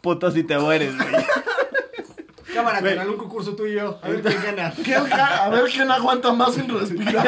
Puto 0.07 0.31
si 0.31 0.41
te 0.43 0.57
mueres, 0.57 0.95
güey. 0.95 1.09
Cámara, 2.53 2.81
canal, 2.81 3.09
un 3.09 3.17
concurso 3.17 3.53
tú 3.57 3.65
y 3.65 3.73
yo. 3.73 3.99
A 4.01 4.07
ver 4.07 4.21
quién 4.21 4.41
gana. 4.41 4.71
¿Quién 4.83 5.03
ja- 5.05 5.43
A 5.45 5.49
ver 5.49 5.65
quién 5.69 5.91
aguanta 5.91 6.31
más 6.31 6.53
sin 6.53 6.69
respirar. 6.69 7.27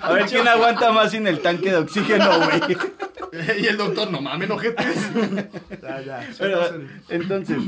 A 0.00 0.12
ver 0.12 0.24
quién 0.26 0.46
aguanta 0.46 0.92
más 0.92 1.10
sin 1.10 1.26
el 1.26 1.40
tanque 1.40 1.70
de 1.70 1.78
oxígeno, 1.78 2.30
güey. 2.38 2.76
y 3.60 3.66
el 3.66 3.76
doctor, 3.76 4.08
no 4.12 4.20
mames, 4.20 4.48
ojetes. 4.50 4.96
ya, 5.82 6.00
ya. 6.00 6.28
Pero, 6.38 6.60
entonces, 7.08 7.58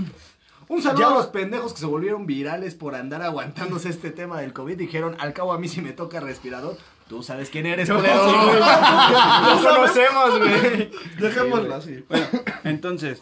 Un 0.68 0.82
saludo 0.82 1.00
Ya- 1.00 1.08
a 1.08 1.14
los 1.18 1.26
pendejos 1.26 1.72
que 1.74 1.80
se 1.80 1.86
volvieron 1.86 2.26
virales 2.26 2.76
por 2.76 2.94
andar 2.94 3.22
aguantándose 3.22 3.88
este 3.88 4.10
tema 4.12 4.40
del 4.40 4.52
COVID. 4.52 4.76
Dijeron, 4.78 5.16
al 5.18 5.32
cabo 5.32 5.52
a 5.52 5.58
mí 5.58 5.66
si 5.68 5.80
me 5.82 5.90
toca 5.92 6.20
respirador. 6.20 6.76
Tú 7.09 7.23
sabes 7.23 7.51
quién 7.51 7.66
eres, 7.66 7.88
culero. 7.88 8.27
Lo 8.55 9.62
conocemos, 9.62 10.38
güey. 10.38 10.90
Dejémoslo 11.21 11.75
así. 11.75 12.05
bueno, 12.09 12.27
entonces, 12.64 13.21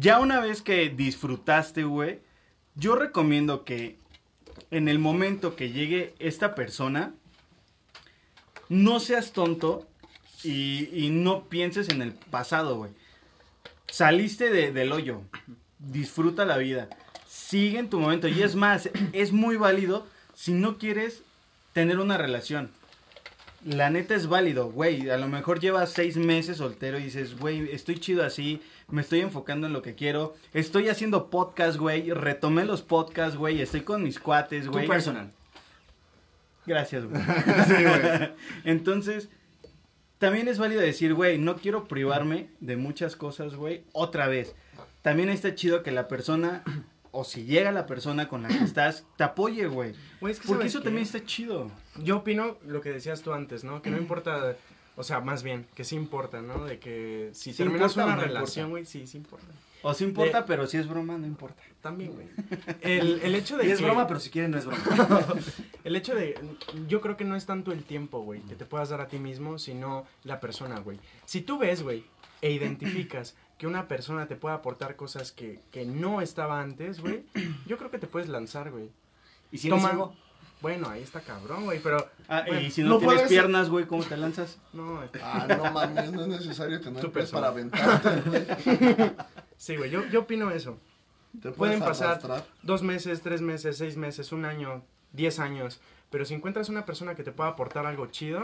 ya 0.00 0.18
una 0.18 0.40
vez 0.40 0.60
que 0.62 0.88
disfrutaste, 0.90 1.84
güey, 1.84 2.20
yo 2.74 2.96
recomiendo 2.96 3.64
que 3.64 3.96
en 4.70 4.88
el 4.88 4.98
momento 4.98 5.54
que 5.54 5.70
llegue 5.70 6.14
esta 6.18 6.54
persona, 6.54 7.12
no 8.68 9.00
seas 9.00 9.32
tonto 9.32 9.86
y, 10.42 10.88
y 10.92 11.10
no 11.10 11.44
pienses 11.44 11.88
en 11.90 12.02
el 12.02 12.12
pasado, 12.12 12.76
güey. 12.76 12.90
Saliste 13.88 14.50
de- 14.50 14.72
del 14.72 14.90
hoyo, 14.92 15.20
disfruta 15.78 16.44
la 16.44 16.56
vida, 16.56 16.88
sigue 17.28 17.78
en 17.78 17.90
tu 17.90 18.00
momento. 18.00 18.26
Y 18.28 18.42
es 18.42 18.56
más, 18.56 18.88
es 19.12 19.32
muy 19.32 19.56
válido 19.56 20.06
si 20.34 20.52
no 20.52 20.78
quieres 20.78 21.22
tener 21.72 21.98
una 21.98 22.16
relación. 22.16 22.70
La 23.64 23.90
neta 23.90 24.14
es 24.16 24.26
válido, 24.26 24.70
güey. 24.72 25.08
A 25.10 25.16
lo 25.16 25.28
mejor 25.28 25.60
llevas 25.60 25.90
seis 25.92 26.16
meses 26.16 26.56
soltero 26.56 26.98
y 26.98 27.04
dices, 27.04 27.38
güey, 27.38 27.70
estoy 27.72 27.98
chido 28.00 28.24
así, 28.24 28.60
me 28.88 29.02
estoy 29.02 29.20
enfocando 29.20 29.68
en 29.68 29.72
lo 29.72 29.82
que 29.82 29.94
quiero. 29.94 30.34
Estoy 30.52 30.88
haciendo 30.88 31.30
podcast, 31.30 31.78
güey. 31.78 32.10
Retomé 32.10 32.64
los 32.64 32.82
podcasts, 32.82 33.36
güey. 33.36 33.60
Estoy 33.62 33.82
con 33.82 34.02
mis 34.02 34.18
cuates, 34.18 34.64
Tu 34.64 34.72
güey. 34.72 34.88
personal. 34.88 35.30
Gracias, 36.66 37.04
güey. 37.08 37.22
Entonces, 38.64 39.28
también 40.18 40.48
es 40.48 40.58
válido 40.58 40.80
decir, 40.80 41.14
güey, 41.14 41.38
no 41.38 41.56
quiero 41.56 41.86
privarme 41.86 42.48
de 42.60 42.76
muchas 42.76 43.14
cosas, 43.16 43.54
güey, 43.54 43.84
otra 43.92 44.26
vez. 44.26 44.54
También 45.02 45.28
está 45.28 45.54
chido 45.54 45.82
que 45.82 45.90
la 45.92 46.08
persona, 46.08 46.62
o 47.12 47.24
si 47.24 47.44
llega 47.44 47.70
la 47.72 47.86
persona 47.86 48.28
con 48.28 48.42
la 48.42 48.48
que 48.48 48.64
estás, 48.64 49.04
te 49.16 49.22
apoye, 49.24 49.66
güey. 49.66 49.90
Es 49.90 50.40
que 50.40 50.48
Porque 50.48 50.62
¿sabes 50.62 50.66
eso 50.66 50.78
qué? 50.80 50.84
también 50.86 51.04
está 51.06 51.24
chido. 51.24 51.70
Yo 52.02 52.16
opino 52.18 52.56
lo 52.66 52.80
que 52.80 52.90
decías 52.90 53.22
tú 53.22 53.32
antes, 53.32 53.62
¿no? 53.64 53.82
Que 53.82 53.90
no 53.90 53.98
importa, 53.98 54.56
o 54.96 55.02
sea, 55.04 55.20
más 55.20 55.42
bien, 55.42 55.66
que 55.74 55.84
sí 55.84 55.94
importa, 55.94 56.40
¿no? 56.42 56.64
De 56.64 56.78
que 56.78 57.30
si 57.34 57.52
¿Sí 57.52 57.58
terminas 57.58 57.94
una 57.96 58.16
no 58.16 58.22
relación, 58.22 58.70
güey, 58.70 58.84
sí, 58.86 59.06
sí 59.06 59.18
importa. 59.18 59.46
O 59.84 59.92
sí 59.94 60.04
importa, 60.04 60.42
De- 60.42 60.46
pero 60.46 60.66
si 60.68 60.76
es 60.78 60.88
broma, 60.88 61.18
no 61.18 61.26
importa. 61.26 61.60
También, 61.82 62.12
güey. 62.14 62.28
El, 62.82 63.20
el 63.22 63.34
hecho 63.34 63.56
de 63.56 63.66
Y 63.66 63.72
es 63.72 63.78
que- 63.80 63.84
broma, 63.84 64.06
pero 64.06 64.20
si 64.20 64.30
quieren 64.30 64.52
no 64.52 64.58
es 64.58 64.64
broma. 64.64 64.82
El 65.84 65.96
hecho 65.96 66.14
de, 66.14 66.38
yo 66.86 67.00
creo 67.00 67.16
que 67.16 67.24
no 67.24 67.34
es 67.34 67.44
tanto 67.44 67.72
el 67.72 67.82
tiempo, 67.82 68.20
güey, 68.20 68.40
que 68.42 68.54
te 68.54 68.64
puedas 68.64 68.90
dar 68.90 69.00
a 69.00 69.08
ti 69.08 69.18
mismo, 69.18 69.58
sino 69.58 70.06
la 70.22 70.38
persona, 70.38 70.78
güey. 70.78 71.00
Si 71.26 71.40
tú 71.40 71.58
ves, 71.58 71.82
güey, 71.82 72.04
e 72.40 72.52
identificas 72.52 73.34
que 73.62 73.68
una 73.68 73.86
persona 73.86 74.26
te 74.26 74.34
puede 74.34 74.56
aportar 74.56 74.96
cosas 74.96 75.30
que, 75.30 75.60
que 75.70 75.84
no 75.84 76.20
estaba 76.20 76.60
antes, 76.60 76.98
güey, 77.00 77.22
yo 77.66 77.78
creo 77.78 77.92
que 77.92 78.00
te 78.00 78.08
puedes 78.08 78.28
lanzar, 78.28 78.72
güey. 78.72 78.90
¿Y 79.52 79.58
si 79.58 79.68
Toma- 79.68 79.90
ciego? 79.90 80.16
Bueno, 80.60 80.88
ahí 80.88 81.00
está 81.00 81.20
cabrón, 81.20 81.62
güey, 81.66 81.78
pero... 81.80 82.08
Ah, 82.26 82.42
bueno, 82.44 82.60
y 82.60 82.72
si 82.72 82.82
no, 82.82 82.88
no 82.88 82.98
tienes 82.98 83.14
puedes- 83.14 83.28
piernas, 83.30 83.70
güey, 83.70 83.86
¿cómo 83.86 84.02
te 84.02 84.16
lanzas? 84.16 84.58
no, 84.72 85.00
este, 85.04 85.20
Ah, 85.22 85.46
no 85.48 85.70
mames, 85.70 86.10
no 86.10 86.22
es 86.22 86.26
necesario 86.26 86.80
tener 86.80 87.08
pies 87.12 87.30
para 87.30 87.46
aventarte. 87.48 88.20
güey. 88.28 88.46
sí, 89.56 89.76
güey, 89.76 89.90
yo, 89.90 90.04
yo 90.06 90.22
opino 90.22 90.50
eso. 90.50 90.76
Te 91.40 91.52
Pueden 91.52 91.78
pasar 91.78 92.08
arrastrar. 92.08 92.44
dos 92.64 92.82
meses, 92.82 93.20
tres 93.22 93.42
meses, 93.42 93.78
seis 93.78 93.96
meses, 93.96 94.32
un 94.32 94.44
año, 94.44 94.82
diez 95.12 95.38
años. 95.38 95.80
Pero 96.10 96.24
si 96.24 96.34
encuentras 96.34 96.68
una 96.68 96.84
persona 96.84 97.14
que 97.14 97.22
te 97.22 97.30
pueda 97.30 97.50
aportar 97.50 97.86
algo 97.86 98.08
chido, 98.08 98.42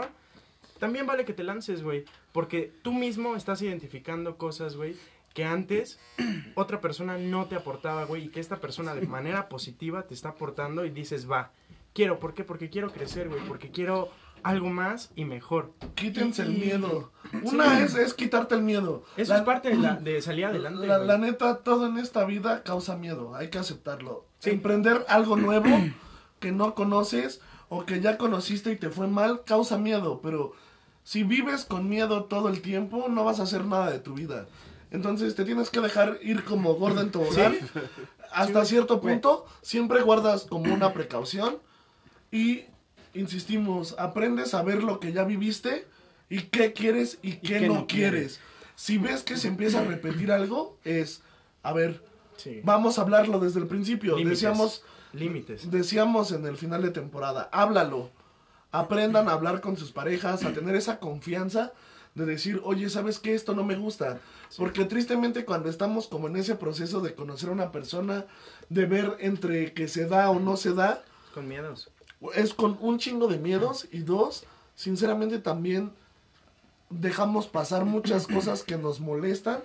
también 0.79 1.05
vale 1.05 1.25
que 1.25 1.33
te 1.33 1.43
lances, 1.43 1.83
güey. 1.83 2.05
Porque 2.31 2.73
tú 2.81 2.93
mismo 2.93 3.35
estás 3.35 3.61
identificando 3.61 4.37
cosas, 4.37 4.75
güey, 4.75 4.95
que 5.33 5.43
antes 5.45 5.99
otra 6.55 6.81
persona 6.81 7.17
no 7.17 7.45
te 7.45 7.55
aportaba, 7.55 8.05
güey. 8.05 8.25
Y 8.25 8.29
que 8.29 8.39
esta 8.39 8.57
persona 8.59 8.95
de 8.95 9.07
manera 9.07 9.49
positiva 9.49 10.03
te 10.03 10.13
está 10.13 10.29
aportando 10.29 10.85
y 10.85 10.89
dices, 10.89 11.29
va, 11.29 11.51
quiero. 11.93 12.19
¿Por 12.19 12.33
qué? 12.33 12.43
Porque 12.43 12.69
quiero 12.69 12.91
crecer, 12.91 13.29
güey. 13.29 13.41
Porque 13.47 13.69
quiero 13.71 14.09
algo 14.41 14.69
más 14.69 15.11
y 15.17 15.25
mejor. 15.25 15.73
Quítense 15.95 16.43
el 16.43 16.51
miedo. 16.51 17.11
Una 17.43 17.81
es, 17.83 17.95
es 17.95 18.13
quitarte 18.13 18.55
el 18.55 18.61
miedo. 18.61 19.03
Eso 19.17 19.33
La- 19.33 19.39
es 19.39 19.45
parte 19.45 19.69
de, 19.69 19.75
la- 19.75 19.95
de 19.95 20.21
salir 20.21 20.45
adelante. 20.45 20.87
La, 20.87 21.17
neta, 21.17 21.57
todo 21.57 21.87
en 21.87 21.97
esta 21.97 22.23
vida 22.23 22.63
causa 22.63 22.95
miedo, 22.95 23.35
hay 23.35 23.49
que 23.49 23.57
aceptarlo. 23.57 24.25
Sí. 24.39 24.51
Emprender 24.51 25.03
algo 25.09 25.35
nuevo 25.35 25.67
que 26.39 26.53
no 26.53 26.73
conoces 26.73 27.41
o 27.67 27.85
que 27.85 27.99
ya 27.99 28.17
conociste 28.17 28.71
y 28.71 28.77
te 28.77 28.89
fue 28.89 29.07
mal, 29.07 29.43
causa 29.43 29.77
miedo, 29.77 30.21
pero 30.23 30.53
si 31.09 31.23
vives 31.23 31.65
con 31.65 31.89
miedo 31.89 32.25
todo 32.25 32.49
el 32.49 32.61
tiempo, 32.61 33.07
no 33.09 33.23
vas 33.23 33.39
a 33.39 33.43
hacer 33.43 33.65
nada 33.65 33.89
de 33.89 33.97
tu 33.97 34.13
vida. 34.13 34.45
Entonces 34.91 35.33
te 35.33 35.43
tienes 35.43 35.71
que 35.71 35.79
dejar 35.79 36.19
ir 36.21 36.43
como 36.43 36.75
gorda 36.75 37.01
en 37.01 37.09
tobogán. 37.09 37.57
Hasta 38.31 38.63
cierto 38.63 39.01
punto, 39.01 39.47
siempre 39.63 40.03
guardas 40.03 40.43
como 40.43 40.71
una 40.71 40.93
precaución 40.93 41.57
y, 42.31 42.65
insistimos, 43.15 43.95
aprendes 43.97 44.53
a 44.53 44.61
ver 44.61 44.83
lo 44.83 44.99
que 44.99 45.11
ya 45.11 45.23
viviste 45.23 45.87
y 46.29 46.41
qué 46.41 46.73
quieres 46.73 47.17
y 47.23 47.37
qué, 47.37 47.61
qué 47.61 47.67
no, 47.67 47.73
no 47.73 47.87
quieres. 47.87 48.39
Si 48.75 48.99
ves 48.99 49.23
que 49.23 49.37
se 49.37 49.47
empieza 49.47 49.79
a 49.79 49.85
repetir 49.85 50.31
algo, 50.31 50.77
es, 50.83 51.23
a 51.63 51.73
ver, 51.73 52.03
Sí. 52.37 52.61
vamos 52.63 52.99
a 52.99 53.01
hablarlo 53.01 53.39
desde 53.39 53.59
el 53.59 53.65
principio. 53.65 54.15
Límites. 54.15 54.41
Decíamos, 54.41 54.83
Límites. 55.13 55.71
decíamos 55.71 56.31
en 56.33 56.45
el 56.45 56.55
final 56.55 56.83
de 56.83 56.91
temporada, 56.91 57.49
háblalo. 57.51 58.11
Aprendan 58.71 59.27
a 59.27 59.33
hablar 59.33 59.61
con 59.61 59.77
sus 59.77 59.91
parejas, 59.91 60.43
a 60.45 60.53
tener 60.53 60.75
esa 60.75 60.99
confianza 60.99 61.73
de 62.15 62.25
decir, 62.25 62.61
oye, 62.63 62.89
¿sabes 62.89 63.19
qué? 63.19 63.33
Esto 63.33 63.55
no 63.55 63.63
me 63.63 63.75
gusta. 63.75 64.19
Porque 64.57 64.85
tristemente 64.85 65.45
cuando 65.45 65.69
estamos 65.69 66.07
como 66.07 66.27
en 66.27 66.35
ese 66.35 66.55
proceso 66.55 67.01
de 67.01 67.15
conocer 67.15 67.49
a 67.49 67.53
una 67.53 67.71
persona, 67.71 68.25
de 68.69 68.85
ver 68.85 69.17
entre 69.19 69.73
que 69.73 69.87
se 69.87 70.05
da 70.07 70.29
o 70.29 70.39
no 70.39 70.57
se 70.57 70.73
da, 70.73 71.03
Con 71.33 71.47
miedos. 71.47 71.89
es 72.35 72.53
con 72.53 72.77
un 72.81 72.99
chingo 72.99 73.27
de 73.27 73.37
miedos 73.37 73.87
y 73.91 73.99
dos, 73.99 74.43
sinceramente 74.75 75.39
también 75.39 75.91
dejamos 76.89 77.47
pasar 77.47 77.85
muchas 77.85 78.27
cosas 78.27 78.63
que 78.63 78.77
nos 78.77 78.99
molestan 78.99 79.59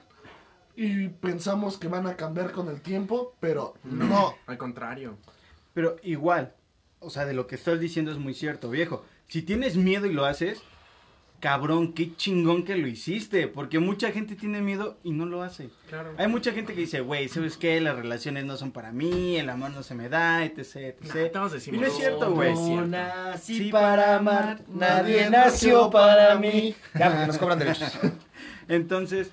y 0.77 1.09
pensamos 1.09 1.79
que 1.79 1.89
van 1.89 2.07
a 2.07 2.17
cambiar 2.17 2.53
con 2.53 2.69
el 2.69 2.81
tiempo, 2.81 3.35
pero 3.41 3.75
no. 3.85 4.35
Al 4.47 4.59
contrario. 4.59 5.17
Pero 5.73 5.97
igual, 6.03 6.53
o 7.05 7.11
sea, 7.11 7.27
de 7.27 7.35
lo 7.35 7.47
que 7.47 7.55
estás 7.55 7.79
diciendo 7.81 8.11
es 8.11 8.19
muy 8.19 8.35
cierto, 8.35 8.71
viejo. 8.71 9.05
Si 9.29 9.43
tienes 9.43 9.77
miedo 9.77 10.07
y 10.07 10.13
lo 10.13 10.25
haces, 10.25 10.63
cabrón, 11.41 11.93
qué 11.93 12.17
chingón 12.17 12.65
que 12.65 12.77
lo 12.77 12.87
hiciste. 12.87 13.49
Porque 13.49 13.79
mucha 13.79 14.13
gente 14.13 14.35
tiene 14.35 14.63
miedo 14.63 14.99
y 15.05 15.13
no 15.13 15.27
lo 15.27 15.43
hace. 15.43 15.69
Claro. 15.89 16.15
Hay 16.17 16.27
mucha 16.27 16.53
gente 16.53 16.75
que 16.75 16.81
dice, 16.81 17.01
güey, 17.01 17.29
¿sabes 17.29 17.57
qué? 17.59 17.81
Las 17.81 17.97
relaciones 17.97 18.45
no 18.47 18.57
son 18.57 18.73
para 18.73 18.93
mí, 18.93 19.37
el 19.37 19.51
amor 19.51 19.71
no 19.73 19.83
se 19.83 19.95
me 19.95 20.09
da, 20.09 20.45
etc, 20.45 20.77
etc. 20.77 21.35
Nah, 21.35 21.49
y 21.67 21.77
no 21.77 21.87
es 21.87 21.93
cierto, 21.95 22.33
güey. 22.33 22.53
es 22.53 22.59
cierto. 22.59 22.87
nací 22.87 23.59
Sí, 23.59 23.71
para 23.71 24.17
amar, 24.17 24.63
nadie 24.69 25.29
nació 25.29 25.91
para 25.91 26.35
mí. 26.37 26.75
Ya, 26.99 27.27
nos 27.27 27.37
cobran 27.39 27.59
derechos. 27.59 27.93
Entonces, 28.69 29.31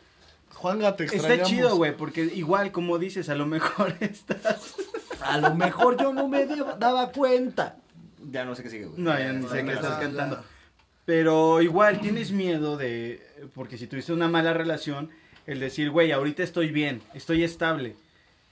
Juanga, 0.53 0.95
te 0.95 1.05
está 1.05 1.15
extrañamos. 1.15 1.49
chido, 1.49 1.75
güey, 1.77 1.95
porque 1.95 2.23
igual, 2.25 2.71
como 2.71 2.99
dices, 2.99 3.29
a 3.29 3.35
lo 3.35 3.45
mejor 3.45 3.95
estás... 4.01 4.75
A 5.23 5.37
lo 5.37 5.55
mejor 5.55 5.97
yo 6.01 6.13
no 6.13 6.27
me 6.27 6.45
dio- 6.47 6.75
daba 6.79 7.11
cuenta. 7.11 7.77
Ya 8.31 8.45
no 8.45 8.55
sé 8.55 8.63
qué 8.63 8.69
sigue, 8.69 8.85
güey. 8.85 9.01
No, 9.01 9.17
ya 9.17 9.33
ni 9.33 9.47
sé 9.47 9.63
qué 9.65 9.73
estás 9.73 9.99
cantando. 9.99 10.43
Pero 11.05 11.61
igual 11.61 11.99
tienes 11.99 12.31
miedo 12.31 12.77
de, 12.77 13.21
porque 13.55 13.77
si 13.77 13.87
tuviste 13.87 14.13
una 14.13 14.27
mala 14.27 14.53
relación, 14.53 15.09
el 15.47 15.59
decir, 15.59 15.89
güey, 15.89 16.11
ahorita 16.11 16.43
estoy 16.43 16.71
bien, 16.71 17.01
estoy 17.13 17.43
estable. 17.43 17.95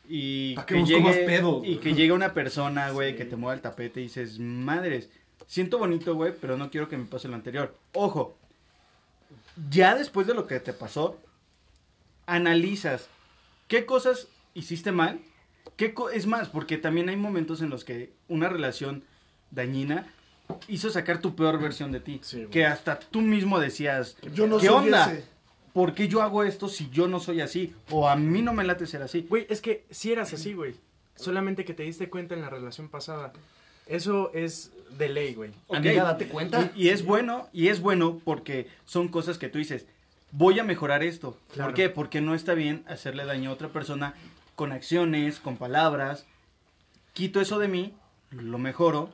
Y 0.07 0.55
¿Pa' 0.55 0.65
qué 0.65 0.73
que, 0.73 0.79
más 0.81 0.89
llegue, 0.89 1.25
pedo? 1.25 1.61
y 1.63 1.77
que 1.77 1.93
llegue 1.93 2.11
una 2.11 2.33
persona, 2.33 2.89
güey, 2.89 3.15
que 3.15 3.25
te 3.25 3.35
mueva 3.35 3.53
el 3.53 3.61
tapete 3.61 3.99
y 3.99 4.03
dices, 4.05 4.39
madres, 4.39 5.09
siento 5.45 5.77
bonito, 5.77 6.15
güey, 6.15 6.33
pero 6.41 6.57
no 6.57 6.71
quiero 6.71 6.89
que 6.89 6.97
me 6.97 7.05
pase 7.05 7.27
lo 7.27 7.35
anterior. 7.35 7.75
Ojo, 7.93 8.35
ya 9.69 9.93
después 9.95 10.25
de 10.25 10.33
lo 10.33 10.47
que 10.47 10.59
te 10.59 10.73
pasó, 10.73 11.19
analizas 12.25 13.07
qué 13.67 13.85
cosas 13.85 14.27
hiciste 14.55 14.91
mal. 14.91 15.19
¿Qué 15.75 15.93
co- 15.93 16.09
es 16.09 16.25
más, 16.25 16.49
porque 16.49 16.77
también 16.77 17.09
hay 17.09 17.15
momentos 17.15 17.61
en 17.61 17.69
los 17.69 17.83
que 17.83 18.11
una 18.27 18.49
relación 18.49 19.03
dañina 19.51 20.07
hizo 20.67 20.89
sacar 20.89 21.21
tu 21.21 21.35
peor 21.35 21.59
versión 21.61 21.91
de 21.91 21.99
ti. 21.99 22.19
Sí, 22.23 22.47
que 22.51 22.65
hasta 22.65 22.99
tú 22.99 23.21
mismo 23.21 23.59
decías, 23.59 24.17
Yo 24.33 24.47
no 24.47 24.57
¿qué 24.57 24.67
soy 24.67 24.75
onda? 24.85 25.11
ese. 25.13 25.23
¿Por 25.73 25.93
qué 25.93 26.07
yo 26.07 26.21
hago 26.21 26.43
esto 26.43 26.67
si 26.67 26.89
yo 26.89 27.07
no 27.07 27.19
soy 27.19 27.41
así? 27.41 27.73
O 27.91 28.09
a 28.09 28.15
mí 28.15 28.41
no 28.41 28.53
me 28.53 28.63
late 28.63 28.87
ser 28.87 29.01
así. 29.03 29.25
Güey, 29.29 29.45
es 29.49 29.61
que 29.61 29.85
si 29.91 30.11
eras 30.11 30.33
así, 30.33 30.53
güey. 30.53 30.73
Solamente 31.15 31.63
que 31.65 31.73
te 31.73 31.83
diste 31.83 32.09
cuenta 32.09 32.33
en 32.33 32.41
la 32.41 32.49
relación 32.49 32.89
pasada. 32.89 33.31
Eso 33.85 34.31
es 34.33 34.71
de 34.97 35.09
ley, 35.09 35.33
güey. 35.35 35.51
Ok. 35.67 35.77
Amiga, 35.77 36.03
date 36.03 36.27
cuenta. 36.27 36.71
Y, 36.75 36.85
y 36.87 36.89
es 36.89 37.05
bueno, 37.05 37.47
y 37.53 37.67
es 37.67 37.81
bueno 37.81 38.19
porque 38.23 38.67
son 38.85 39.07
cosas 39.09 39.37
que 39.37 39.49
tú 39.49 39.57
dices, 39.59 39.85
voy 40.31 40.59
a 40.59 40.63
mejorar 40.63 41.03
esto. 41.03 41.37
Claro. 41.53 41.69
¿Por 41.69 41.75
qué? 41.75 41.89
Porque 41.89 42.19
no 42.21 42.33
está 42.35 42.53
bien 42.55 42.83
hacerle 42.87 43.25
daño 43.25 43.49
a 43.51 43.53
otra 43.53 43.69
persona 43.69 44.15
con 44.59 44.73
acciones, 44.73 45.39
con 45.39 45.55
palabras. 45.55 46.25
Quito 47.13 47.39
eso 47.39 47.59
de 47.59 47.69
mí, 47.69 47.93
lo 48.29 48.57
mejoro, 48.57 49.09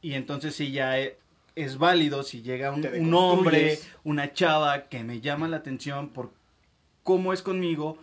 y 0.00 0.12
entonces 0.12 0.54
sí 0.54 0.70
ya 0.70 1.00
e- 1.00 1.18
es, 1.56 1.78
válido 1.78 2.22
si 2.22 2.42
llega 2.42 2.70
un, 2.70 2.86
un 2.86 3.12
hombre, 3.12 3.80
una 4.04 4.32
chava 4.32 4.88
que 4.88 5.02
me 5.02 5.20
llama 5.20 5.48
la 5.48 5.56
atención 5.56 6.10
por 6.10 6.30
cómo 7.02 7.32
es 7.32 7.42
conmigo, 7.42 7.98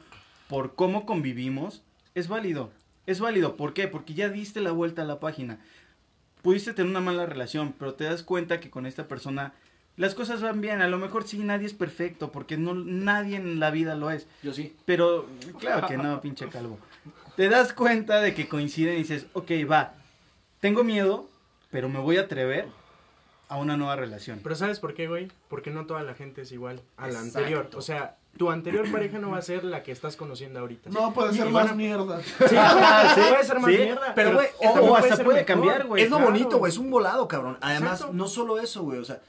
por 0.49 0.75
cómo 0.75 1.05
convivimos, 1.05 1.81
es 2.13 2.27
válido. 2.27 2.71
Es 3.05 3.21
válido, 3.21 3.55
¿por 3.55 3.73
qué? 3.73 3.87
Porque 3.87 4.13
ya 4.13 4.27
diste 4.27 4.59
la 4.59 4.73
vuelta 4.73 5.03
a 5.03 5.05
la 5.05 5.21
página 5.21 5.59
pudiste 6.45 6.73
tener 6.73 6.91
una 6.91 7.01
mala 7.01 7.25
relación, 7.25 7.73
pero 7.79 7.95
te 7.95 8.03
das 8.03 8.21
cuenta 8.21 8.59
que 8.59 8.69
con 8.69 8.85
esta 8.85 9.07
persona 9.07 9.53
las 9.97 10.15
cosas 10.15 10.41
van 10.41 10.61
bien. 10.61 10.81
A 10.81 10.87
lo 10.87 10.97
mejor 10.97 11.27
sí, 11.27 11.37
nadie 11.39 11.65
es 11.67 11.73
perfecto, 11.73 12.31
porque 12.31 12.57
no, 12.57 12.73
nadie 12.73 13.37
en 13.37 13.59
la 13.59 13.71
vida 13.71 13.95
lo 13.95 14.11
es. 14.11 14.27
Yo 14.43 14.53
sí. 14.53 14.75
Pero, 14.85 15.25
claro 15.59 15.87
que 15.87 15.97
no, 15.97 16.21
pinche 16.21 16.47
calvo. 16.49 16.79
Te 17.35 17.49
das 17.49 17.73
cuenta 17.73 18.21
de 18.21 18.33
que 18.33 18.47
coinciden 18.47 18.95
y 18.95 18.99
dices, 18.99 19.27
ok, 19.33 19.51
va, 19.69 19.93
tengo 20.59 20.83
miedo, 20.83 21.27
pero 21.69 21.89
me 21.89 21.99
voy 21.99 22.17
a 22.17 22.21
atrever 22.21 22.67
a 23.49 23.57
una 23.57 23.77
nueva 23.77 23.95
relación. 23.95 24.39
Pero 24.41 24.55
¿sabes 24.55 24.79
por 24.79 24.93
qué, 24.93 25.07
güey? 25.07 25.31
Porque 25.49 25.69
no 25.69 25.85
toda 25.85 26.01
la 26.03 26.13
gente 26.13 26.41
es 26.41 26.51
igual 26.51 26.81
a 26.97 27.07
la 27.07 27.19
Exacto. 27.19 27.37
anterior. 27.39 27.69
O 27.75 27.81
sea, 27.81 28.15
tu 28.37 28.49
anterior 28.51 28.89
pareja 28.91 29.19
no 29.19 29.31
va 29.31 29.37
a 29.37 29.41
ser 29.41 29.63
la 29.63 29.83
que 29.83 29.91
estás 29.91 30.15
conociendo 30.15 30.59
ahorita. 30.59 30.89
No, 30.89 31.13
puede 31.13 31.33
ser 31.33 31.49
más 31.49 31.71
a- 31.71 31.75
mierda. 31.75 32.21
Sí, 32.21 32.33
puede 32.39 33.43
ser 33.43 33.59
más 33.59 33.71
sí, 33.71 33.77
mierda. 33.77 34.13
pero, 34.15 34.33
güey, 34.33 34.47
o, 34.61 34.95
hasta 34.95 35.23
puede 35.23 35.45
cambiar, 35.45 35.85
güey. 35.87 36.03
es 36.03 36.09
lo 36.09 36.17
claro. 36.17 36.31
bonito, 36.31 36.57
güey, 36.57 36.71
es 36.71 36.77
un 36.77 36.89
volado, 36.89 37.27
cabrón. 37.27 37.57
Además, 37.61 37.99
Exacto. 37.99 38.13
no 38.13 38.27
solo 38.27 38.59
eso, 38.59 38.83
güey, 38.83 38.99
o 38.99 39.05
sea, 39.05 39.21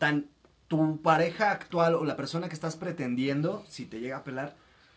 tan 0.00 0.26
tu 0.66 1.00
pareja 1.02 1.50
actual 1.52 1.94
o 1.94 2.04
la 2.04 2.16
persona 2.16 2.48
que 2.48 2.54
estás 2.54 2.74
pretendiendo, 2.76 3.64
si 3.68 3.84
te 3.86 4.00
llega 4.00 4.16
a 4.16 4.24
pelar, 4.24 4.56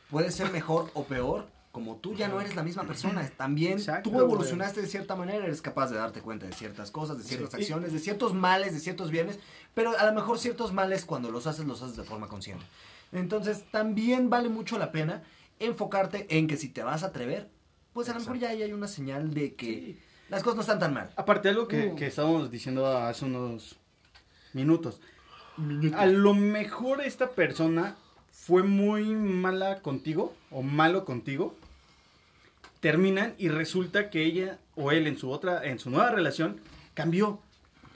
puede 0.10 0.32
ser 0.32 0.52
mejor 0.52 0.90
o 0.94 1.04
peor, 1.04 1.48
como 1.72 1.96
tú 1.98 2.14
ya 2.14 2.28
no 2.28 2.40
eres 2.40 2.56
la 2.56 2.62
misma 2.62 2.84
persona. 2.84 3.28
También 3.36 3.74
Exacto, 3.74 4.10
tú 4.12 4.20
evolucionaste 4.20 4.82
de 4.82 4.88
cierta 4.88 5.16
manera, 5.16 5.44
eres 5.44 5.62
capaz 5.62 5.90
de 5.90 5.98
darte 5.98 6.22
cuenta 6.22 6.46
de 6.46 6.54
ciertas 6.54 6.92
cosas, 6.92 7.18
de 7.18 7.24
ciertas 7.24 7.50
Sí. 7.52 7.58
acciones, 7.58 7.92
de 7.92 7.98
ciertos 8.00 8.34
males, 8.36 8.74
de 8.74 8.80
ciertos 8.80 9.10
bienes, 9.12 9.40
pero 9.74 9.98
a 9.98 10.06
lo 10.06 10.14
mejor 10.14 10.38
ciertos 10.40 10.72
males 10.72 11.04
cuando 11.06 11.32
los 11.32 11.48
haces, 11.48 11.66
los 11.66 11.82
haces 11.82 11.98
de 11.98 12.04
forma 12.04 12.28
consciente. 12.28 12.64
Entonces, 13.12 13.66
también 13.72 14.30
vale 14.30 14.50
mucho 14.50 14.78
la 14.78 14.92
pena 14.92 15.24
enfocarte 15.60 16.28
en 16.38 16.48
que 16.48 16.58
si 16.58 16.70
te 16.70 16.84
vas 16.84 17.04
a 17.04 17.08
atrever, 17.08 17.50
pues 17.94 18.08
a 18.10 18.14
lo 18.14 18.20
mejor 18.20 18.38
ya 18.38 18.50
ahí 18.50 18.62
hay 18.62 18.74
una 18.74 18.88
señal 18.88 19.34
de 19.34 19.56
que 19.56 19.98
las 20.30 20.44
cosas 20.44 20.56
no 20.58 20.62
están 20.62 20.80
tan 20.80 20.94
mal. 20.94 21.10
Aparte 21.16 21.50
algo 21.50 21.68
que, 21.68 21.88
Uh. 21.88 21.96
que 21.96 22.08
estábamos 22.08 22.50
diciendo 22.52 22.86
hace 22.88 23.26
unos 23.26 23.78
minutos. 24.54 25.00
A 25.96 26.06
lo 26.08 26.34
mejor 26.34 27.02
esta 27.02 27.30
persona 27.32 27.96
fue 28.32 28.64
muy 28.64 29.04
mala 29.16 29.80
contigo 29.82 30.34
o 30.52 30.62
malo 30.64 31.06
contigo. 31.06 31.56
Terminan 32.80 33.34
y 33.38 33.48
resulta 33.50 34.10
que 34.10 34.24
ella 34.26 34.58
o 34.76 34.92
él 34.92 35.08
en 35.08 35.18
su 35.18 35.30
otra 35.32 35.64
en 35.64 35.80
su 35.80 35.90
nueva 35.90 36.10
relación 36.12 36.60
cambió 36.94 37.40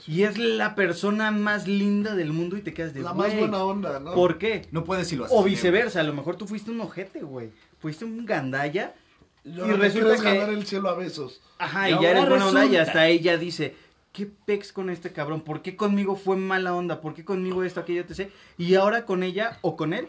y 0.06 0.22
es 0.22 0.38
la 0.38 0.74
persona 0.74 1.30
más 1.30 1.66
linda 1.68 2.14
del 2.14 2.32
mundo 2.32 2.56
y 2.56 2.62
te 2.62 2.72
quedas 2.72 2.94
de 2.94 3.00
La 3.02 3.12
más 3.12 3.26
"Güey, 3.26 3.40
buena 3.40 3.62
onda, 3.64 3.98
¿no? 4.00 4.14
¿Por 4.14 4.38
qué? 4.38 4.66
No 4.70 4.84
puedes 4.84 5.08
si 5.08 5.16
lo 5.16 5.24
haces. 5.26 5.36
O 5.36 5.42
viceversa, 5.42 6.00
a 6.00 6.04
lo 6.04 6.14
mejor 6.14 6.36
tú 6.36 6.46
fuiste 6.46 6.70
un 6.70 6.80
ojete, 6.80 7.20
güey. 7.20 7.50
Fuiste 7.80 8.04
un 8.06 8.24
gandalla 8.24 8.94
Y, 9.44 9.50
y 9.50 9.54
te 9.56 9.76
resulta 9.76 10.16
que- 10.16 10.22
ganar 10.22 10.50
el 10.50 10.64
cielo 10.66 10.88
a 10.88 10.94
besos. 10.94 11.42
Ajá, 11.58 11.90
Y 11.90 11.94
y, 11.94 12.00
ya 12.00 12.10
eres 12.12 12.28
buena 12.28 12.46
onda 12.46 12.64
y 12.64 12.76
hasta 12.76 13.08
ella 13.08 13.36
dice, 13.36 13.74
¿qué 14.18 14.26
pex 14.46 14.72
con 14.72 14.90
este 14.90 15.12
cabrón? 15.12 15.42
¿Por 15.42 15.62
qué 15.62 15.76
conmigo 15.76 16.16
fue 16.16 16.36
mala 16.36 16.74
onda? 16.74 17.00
¿Por 17.00 17.14
qué 17.14 17.24
conmigo 17.24 17.62
esto, 17.62 17.78
aquello, 17.80 18.02
etc? 18.02 18.30
Y 18.58 18.74
ahora 18.74 19.04
con 19.04 19.22
ella 19.22 19.58
o 19.62 19.76
con 19.76 19.92
él, 19.94 20.08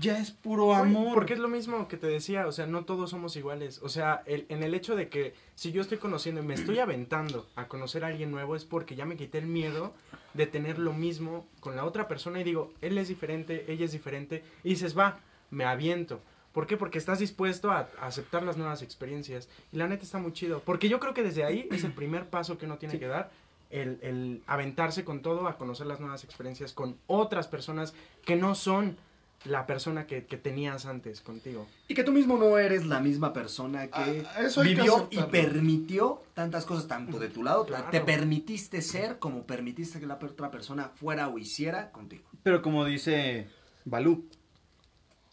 ya 0.00 0.18
es 0.20 0.30
puro 0.30 0.74
amor. 0.74 1.12
Porque 1.14 1.32
es 1.32 1.40
lo 1.40 1.48
mismo 1.48 1.88
que 1.88 1.96
te 1.96 2.06
decía, 2.06 2.46
o 2.46 2.52
sea, 2.52 2.66
no 2.66 2.84
todos 2.84 3.10
somos 3.10 3.34
iguales. 3.34 3.80
O 3.82 3.88
sea, 3.88 4.22
el- 4.26 4.46
en 4.48 4.62
el 4.62 4.74
hecho 4.74 4.94
de 4.94 5.08
que 5.08 5.34
si 5.56 5.72
yo 5.72 5.80
estoy 5.82 5.98
conociendo 5.98 6.40
y 6.40 6.44
me 6.46 6.54
estoy 6.54 6.78
aventando 6.78 7.48
a 7.56 7.66
conocer 7.66 8.04
a 8.04 8.06
alguien 8.06 8.30
nuevo 8.30 8.54
es 8.54 8.64
porque 8.64 8.94
ya 8.94 9.04
me 9.06 9.16
quité 9.16 9.38
el 9.38 9.46
miedo 9.46 9.92
de 10.34 10.46
tener 10.46 10.78
lo 10.78 10.92
mismo 10.92 11.48
con 11.58 11.74
la 11.74 11.84
otra 11.84 12.06
persona 12.06 12.40
y 12.40 12.44
digo, 12.44 12.72
él 12.80 12.96
es 12.96 13.08
diferente, 13.08 13.64
ella 13.72 13.84
es 13.86 13.90
diferente, 13.92 14.44
y 14.62 14.68
dices, 14.70 14.96
va, 14.96 15.18
me 15.50 15.64
aviento. 15.64 16.20
¿Por 16.52 16.66
qué? 16.66 16.76
Porque 16.76 16.98
estás 16.98 17.18
dispuesto 17.18 17.70
a, 17.72 17.88
a 18.00 18.06
aceptar 18.06 18.42
las 18.42 18.56
nuevas 18.56 18.82
experiencias. 18.82 19.48
Y 19.72 19.76
la 19.76 19.86
neta 19.88 20.02
está 20.04 20.18
muy 20.18 20.32
chido. 20.32 20.60
Porque 20.64 20.88
yo 20.88 20.98
creo 20.98 21.12
que 21.14 21.22
desde 21.22 21.44
ahí 21.44 21.68
es 21.70 21.84
el 21.84 21.92
primer 21.92 22.26
paso 22.30 22.56
que 22.56 22.66
uno 22.66 22.78
tiene 22.78 22.98
que 23.00 23.06
dar. 23.06 23.30
El, 23.70 23.98
el 24.02 24.42
aventarse 24.46 25.04
con 25.04 25.20
todo 25.20 25.46
a 25.46 25.58
conocer 25.58 25.86
las 25.86 26.00
nuevas 26.00 26.24
experiencias 26.24 26.72
con 26.72 26.98
otras 27.06 27.48
personas 27.48 27.94
que 28.24 28.34
no 28.34 28.54
son 28.54 28.96
la 29.44 29.66
persona 29.66 30.06
que, 30.06 30.26
que 30.26 30.36
tenías 30.36 30.86
antes 30.86 31.20
contigo. 31.20 31.66
Y 31.86 31.94
que 31.94 32.02
tú 32.02 32.12
mismo 32.12 32.36
no 32.36 32.58
eres 32.58 32.86
la 32.86 33.00
misma 33.00 33.32
persona 33.32 33.86
que 33.86 34.26
Ah, 34.26 34.40
eso 34.40 34.62
hay 34.62 34.74
que 34.74 34.82
vivió 34.82 35.08
y 35.10 35.22
permitió 35.24 36.22
tantas 36.34 36.64
cosas 36.64 36.88
tanto 36.88 37.18
de 37.18 37.28
tu 37.28 37.44
lado. 37.44 37.64
Claro. 37.66 37.88
Te 37.90 38.00
permitiste 38.00 38.82
ser 38.82 39.18
como 39.18 39.44
permitiste 39.44 40.00
que 40.00 40.06
la 40.06 40.14
otra 40.14 40.50
persona 40.50 40.90
fuera 40.94 41.28
o 41.28 41.38
hiciera 41.38 41.92
contigo. 41.92 42.24
Pero 42.42 42.62
como 42.62 42.84
dice 42.84 43.48
Balú, 43.84 44.26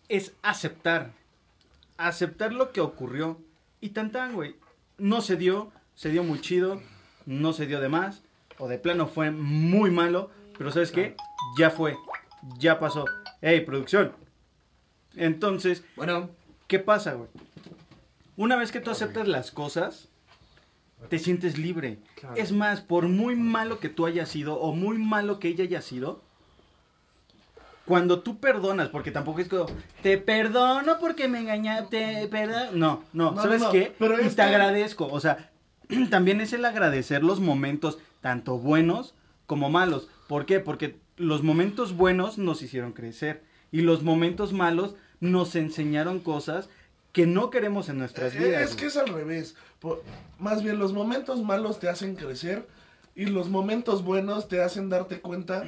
es 0.07 0.33
aceptar. 0.43 1.13
Aceptar 1.97 2.53
lo 2.53 2.71
que 2.71 2.81
ocurrió. 2.81 3.41
Y 3.81 3.89
tan 3.89 4.11
tan, 4.11 4.33
güey. 4.33 4.55
No 4.97 5.21
se 5.21 5.35
dio, 5.35 5.71
se 5.95 6.09
dio 6.09 6.23
muy 6.23 6.39
chido, 6.41 6.81
no 7.25 7.53
se 7.53 7.65
dio 7.65 7.81
de 7.81 7.89
más, 7.89 8.23
o 8.57 8.67
de 8.67 8.77
plano 8.77 9.07
fue 9.07 9.31
muy 9.31 9.91
malo, 9.91 10.29
pero 10.57 10.71
¿sabes 10.71 10.91
qué? 10.91 11.15
Ya 11.57 11.69
fue, 11.69 11.97
ya 12.57 12.79
pasó. 12.79 13.05
¡Ey, 13.41 13.61
producción! 13.61 14.13
Entonces, 15.15 15.83
Bueno, 15.95 16.29
¿Qué 16.67 16.79
pasa, 16.79 17.13
güey? 17.13 17.29
Una 18.37 18.55
vez 18.55 18.71
que 18.71 18.79
tú 18.81 18.89
aceptas 18.91 19.27
las 19.27 19.51
cosas, 19.51 20.09
te 21.09 21.19
sientes 21.19 21.57
libre. 21.59 21.99
Claro. 22.15 22.35
Es 22.35 22.51
más, 22.51 22.81
por 22.81 23.07
muy 23.07 23.35
malo 23.35 23.79
que 23.79 23.87
tú 23.89 24.05
hayas 24.07 24.29
sido 24.29 24.55
o 24.59 24.73
muy 24.73 24.97
malo 24.97 25.39
que 25.39 25.47
ella 25.49 25.63
haya 25.63 25.81
sido, 25.81 26.21
cuando 27.85 28.21
tú 28.21 28.39
perdonas, 28.39 28.89
porque 28.89 29.11
tampoco 29.11 29.39
es 29.41 29.47
como, 29.47 29.67
te 30.01 30.17
perdono 30.17 30.97
porque 30.99 31.27
me 31.27 31.39
engañaste, 31.39 32.27
perdón. 32.31 32.79
No, 32.79 33.03
no, 33.13 33.31
No, 33.33 33.41
¿sabes 33.43 33.61
no, 33.61 33.71
qué? 33.71 33.93
pero 33.99 34.19
y 34.19 34.27
te 34.27 34.35
que- 34.35 34.41
agradezco. 34.41 35.05
O 35.07 35.19
sea, 35.19 35.51
también 36.09 36.41
es 36.41 36.51
el 36.53 36.65
agradecer 36.65 37.23
los 37.23 37.39
momentos, 37.39 37.99
tanto 38.25 38.57
buenos 38.57 39.13
como 39.45 39.69
malos. 39.69 40.09
¿Por 40.27 40.47
qué? 40.47 40.59
Porque 40.59 40.97
los 41.15 41.43
momentos 41.43 41.95
buenos 41.95 42.39
nos 42.39 42.63
hicieron 42.63 42.91
crecer 42.91 43.43
y 43.71 43.81
los 43.81 44.01
momentos 44.01 44.51
malos 44.51 44.95
nos 45.19 45.55
enseñaron 45.55 46.19
cosas 46.19 46.67
que 47.11 47.27
no 47.27 47.51
queremos 47.51 47.87
en 47.87 47.99
nuestras 47.99 48.33
Eh, 48.33 48.39
vidas. 48.39 48.63
Es 48.63 48.75
que 48.75 48.87
es 48.87 48.97
al 48.97 49.09
revés. 49.09 49.55
Más 50.39 50.63
bien, 50.63 50.79
los 50.79 50.91
momentos 50.91 51.43
malos 51.43 51.77
te 51.79 51.87
hacen 51.87 52.15
crecer 52.15 52.67
y 53.15 53.27
los 53.27 53.47
momentos 53.47 54.03
buenos 54.03 54.47
te 54.47 54.59
hacen 54.63 54.89
darte 54.89 55.21
cuenta 55.21 55.65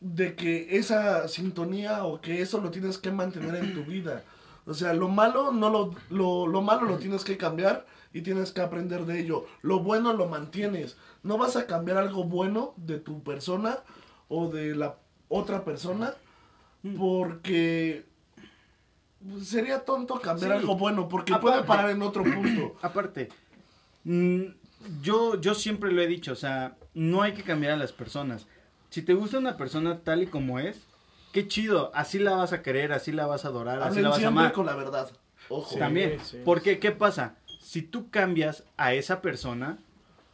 de 0.00 0.34
que 0.34 0.76
esa 0.76 1.28
sintonía 1.28 2.04
o 2.04 2.20
que 2.20 2.42
eso 2.42 2.60
lo 2.60 2.70
tienes 2.70 2.98
que 2.98 3.10
mantener 3.10 3.54
en 3.54 3.72
tu 3.72 3.84
vida. 3.84 4.22
O 4.66 4.74
sea, 4.74 4.92
lo 4.92 5.08
malo 5.08 5.50
no 5.50 5.70
lo, 5.70 5.94
lo, 6.10 6.46
lo 6.46 6.60
malo 6.60 6.84
lo 6.84 6.98
tienes 6.98 7.24
que 7.24 7.38
cambiar 7.38 7.86
y 8.12 8.22
tienes 8.22 8.52
que 8.52 8.60
aprender 8.60 9.04
de 9.06 9.20
ello. 9.20 9.46
Lo 9.62 9.80
bueno 9.80 10.12
lo 10.12 10.26
mantienes. 10.28 10.96
No 11.22 11.38
vas 11.38 11.56
a 11.56 11.66
cambiar 11.66 11.96
algo 11.98 12.24
bueno 12.24 12.74
de 12.76 12.98
tu 12.98 13.22
persona 13.22 13.78
o 14.28 14.48
de 14.48 14.74
la 14.74 14.96
otra 15.28 15.64
persona 15.64 16.14
porque 16.98 18.04
sería 19.42 19.84
tonto 19.84 20.20
cambiar 20.20 20.52
Sí. 20.52 20.58
algo 20.58 20.76
bueno 20.76 21.08
porque 21.08 21.34
puede 21.36 21.62
parar 21.64 21.90
en 21.90 22.02
otro 22.02 22.24
punto. 22.24 22.76
Aparte, 22.82 23.28
mm, 24.04 24.42
yo, 25.00 25.40
yo 25.40 25.54
siempre 25.54 25.92
lo 25.92 26.02
he 26.02 26.06
dicho, 26.06 26.32
o 26.32 26.36
sea, 26.36 26.76
no 26.94 27.22
hay 27.22 27.32
que 27.34 27.42
cambiar 27.42 27.72
a 27.72 27.76
las 27.76 27.92
personas. 27.92 28.46
Si 28.90 29.02
te 29.02 29.14
gusta 29.14 29.38
una 29.38 29.56
persona 29.56 30.00
tal 30.00 30.22
y 30.22 30.26
como 30.26 30.58
es, 30.58 30.80
qué 31.32 31.46
chido, 31.48 31.90
así 31.94 32.18
la 32.18 32.32
vas 32.34 32.52
a 32.52 32.62
querer, 32.62 32.92
así 32.92 33.12
la 33.12 33.26
vas 33.26 33.44
a 33.44 33.48
adorar, 33.48 33.82
así 33.82 34.00
la 34.00 34.10
vas 34.10 34.22
a 34.22 34.28
amar. 34.28 34.52
con 34.52 34.66
la 34.66 34.74
verdad. 34.74 35.10
Ojo. 35.48 35.76
También, 35.78 36.18
sí, 36.22 36.40
porque 36.44 36.78
¿qué 36.78 36.92
pasa? 36.92 37.36
Si 37.72 37.80
tú 37.80 38.10
cambias 38.10 38.64
a 38.76 38.92
esa 38.92 39.22
persona, 39.22 39.78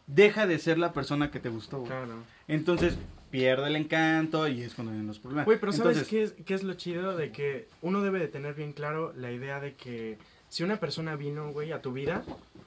deja 0.08 0.48
de 0.48 0.58
ser 0.58 0.76
la 0.76 0.92
persona 0.92 1.30
que 1.30 1.38
te 1.38 1.50
gustó. 1.50 1.76
güey. 1.78 1.88
Claro. 1.88 2.14
Entonces, 2.48 2.98
pierde 3.30 3.68
el 3.68 3.76
encanto 3.76 4.48
y 4.48 4.62
es 4.62 4.74
cuando 4.74 4.90
vienen 4.90 5.06
los 5.06 5.20
problemas. 5.20 5.44
Güey, 5.44 5.60
pero 5.60 5.70
¿sabes 5.70 5.98
Entonces, 5.98 6.08
qué 6.08 6.22
es, 6.40 6.44
qué 6.44 6.54
es 6.54 6.64
lo 6.64 6.74
chido? 6.74 7.16
De 7.16 7.30
que 7.30 7.68
uno 7.80 8.02
debe 8.02 8.18
de 8.18 8.26
tener 8.26 8.54
bien 8.54 8.72
claro 8.72 9.12
la 9.16 9.30
idea 9.30 9.60
de 9.60 9.74
que 9.74 10.18
si 10.48 10.64
una 10.64 10.80
persona 10.80 11.14
vino, 11.14 11.52
güey, 11.52 11.70
a 11.70 11.80
tu 11.80 11.92
vida, 11.92 12.24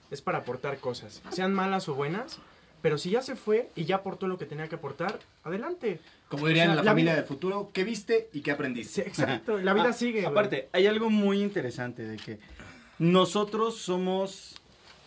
es 0.09 0.21
para 0.21 0.37
aportar 0.37 0.77
cosas. 0.77 1.21
Sean 1.31 1.53
malas 1.53 1.89
o 1.89 1.95
buenas, 1.95 2.39
pero 2.81 2.97
si 2.97 3.09
ya 3.09 3.21
se 3.21 3.35
fue 3.35 3.69
y 3.75 3.83
ya 3.83 3.97
aportó 3.97 4.25
lo 4.27 4.37
que 4.37 4.45
tenía 4.45 4.69
que 4.69 4.75
aportar, 4.75 5.19
adelante. 5.43 5.99
Como 6.29 6.47
dirían 6.47 6.69
O 6.69 6.71
sea, 6.71 6.75
la, 6.77 6.83
la 6.83 6.91
familia 6.91 7.11
vida- 7.11 7.21
del 7.23 7.27
futuro, 7.27 7.71
¿qué 7.73 7.83
viste 7.83 8.29
y 8.31 8.39
qué 8.39 8.51
aprendiste? 8.51 9.01
Sí, 9.03 9.09
exacto. 9.09 9.57
La 9.57 9.73
vida 9.73 9.87
Ah, 9.89 9.93
sigue. 9.93 10.21
güey. 10.21 10.31
Aparte, 10.31 10.69
hay 10.71 10.87
algo 10.87 11.09
muy 11.09 11.41
interesante 11.41 12.03
de 12.07 12.15
que 12.15 12.39
nosotros 12.99 13.77
somos... 13.77 14.55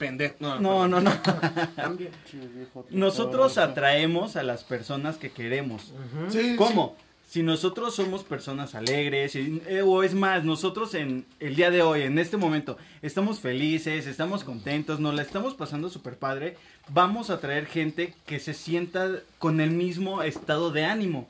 Pendejo. 0.07 0.35
No, 0.41 0.89
No, 0.89 1.01
no. 1.01 1.11
Nosotros 2.91 3.59
atraemos 3.59 4.37
a 4.37 4.43
las 4.43 4.65
personas 4.65 5.17
que 5.17 5.31
queremos. 5.31 5.93
Sí, 6.31 6.55
¿Cómo? 6.57 6.97
Si 7.29 7.43
nosotros 7.43 7.97
somos 7.97 8.23
personas 8.23 8.77
alegres, 8.77 9.35
y- 9.35 9.61
eh, 9.67 9.83
o 9.83 10.05
es 10.05 10.15
más, 10.15 10.45
nosotros 10.45 10.95
en 10.95 11.27
el 11.41 11.57
día 11.57 11.71
de 11.73 11.83
hoy, 11.83 12.03
en 12.03 12.19
este 12.21 12.37
momento, 12.37 12.77
estamos 13.03 13.41
felices, 13.41 14.07
estamos 14.07 14.45
contentos, 14.45 15.01
nos 15.01 15.15
la 15.15 15.23
estamos 15.23 15.55
pasando 15.55 15.89
súper 15.91 16.17
padre, 16.17 16.57
vamos 16.91 17.31
a 17.31 17.41
traer 17.41 17.67
gente 17.67 18.15
que 18.25 18.39
se 18.39 18.55
sienta 18.55 19.11
con 19.41 19.61
el 19.61 19.71
mismo 19.73 20.23
estado 20.23 20.71
de 20.71 20.85
ánimo. 20.85 21.29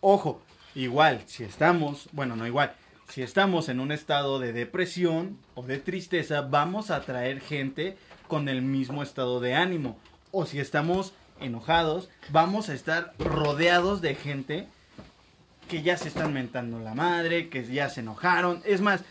Ojo, 0.00 0.40
igual, 0.76 1.22
si 1.26 1.42
estamos, 1.42 2.08
bueno, 2.12 2.36
no 2.36 2.46
igual, 2.46 2.74
si 3.08 3.22
estamos 3.22 3.68
en 3.68 3.80
un 3.80 3.90
estado 3.90 4.38
de 4.38 4.52
depresión 4.52 5.38
o 5.54 5.62
de 5.62 5.78
tristeza, 5.78 6.42
vamos 6.42 6.90
a 6.90 7.00
traer 7.00 7.40
gente 7.40 7.96
con 8.26 8.48
el 8.48 8.62
mismo 8.62 9.02
estado 9.02 9.40
de 9.40 9.54
ánimo. 9.54 9.98
O 10.30 10.44
si 10.44 10.60
estamos 10.60 11.14
enojados, 11.40 12.10
vamos 12.30 12.68
a 12.68 12.74
estar 12.74 13.14
rodeados 13.18 14.02
de 14.02 14.14
gente 14.14 14.66
que 15.68 15.82
ya 15.82 15.96
se 15.96 16.08
están 16.08 16.34
mentando 16.34 16.78
la 16.80 16.94
madre, 16.94 17.48
que 17.48 17.64
ya 17.64 17.88
se 17.88 18.00
enojaron. 18.00 18.62
Es 18.64 18.82
más, 18.82 19.02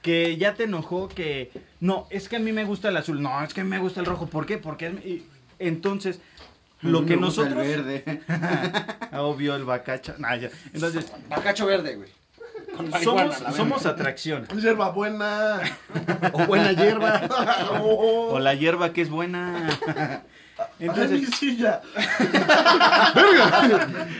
que 0.00 0.36
ya 0.36 0.54
te 0.54 0.64
enojó 0.64 1.08
que... 1.08 1.50
No, 1.80 2.06
es 2.10 2.28
que 2.28 2.36
a 2.36 2.40
mí 2.40 2.52
me 2.52 2.64
gusta 2.64 2.88
el 2.88 2.96
azul. 2.96 3.20
No, 3.20 3.42
es 3.42 3.52
que 3.52 3.62
a 3.62 3.64
mí 3.64 3.70
me 3.70 3.78
gusta 3.78 4.00
el 4.00 4.06
rojo. 4.06 4.26
¿Por 4.26 4.46
qué? 4.46 4.58
Porque... 4.58 5.24
Entonces, 5.58 6.20
lo 6.82 7.04
que 7.04 7.16
nosotros... 7.16 7.66
El 7.66 7.82
verde. 7.82 8.22
Obvio, 9.18 9.56
el. 9.56 9.66
Nah, 10.18 10.36
ya. 10.36 10.50
Entonces, 10.72 11.12
Bacacho 11.28 11.66
verde, 11.66 11.96
güey. 11.96 12.19
Con 12.76 12.90
marihuana, 12.90 13.32
somos, 13.34 13.56
somos 13.56 13.86
atracción. 13.86 14.46
Hierba 14.48 14.90
buena. 14.90 15.60
O 16.32 16.46
buena 16.46 16.72
hierba. 16.72 17.20
Oh, 17.82 18.34
O 18.34 18.38
la 18.38 18.54
hierba 18.54 18.92
que 18.92 19.02
es 19.02 19.10
buena. 19.10 19.68
Ay, 20.58 20.66
mi 20.78 20.86
Entonces, 20.86 21.30
silla. 21.38 21.80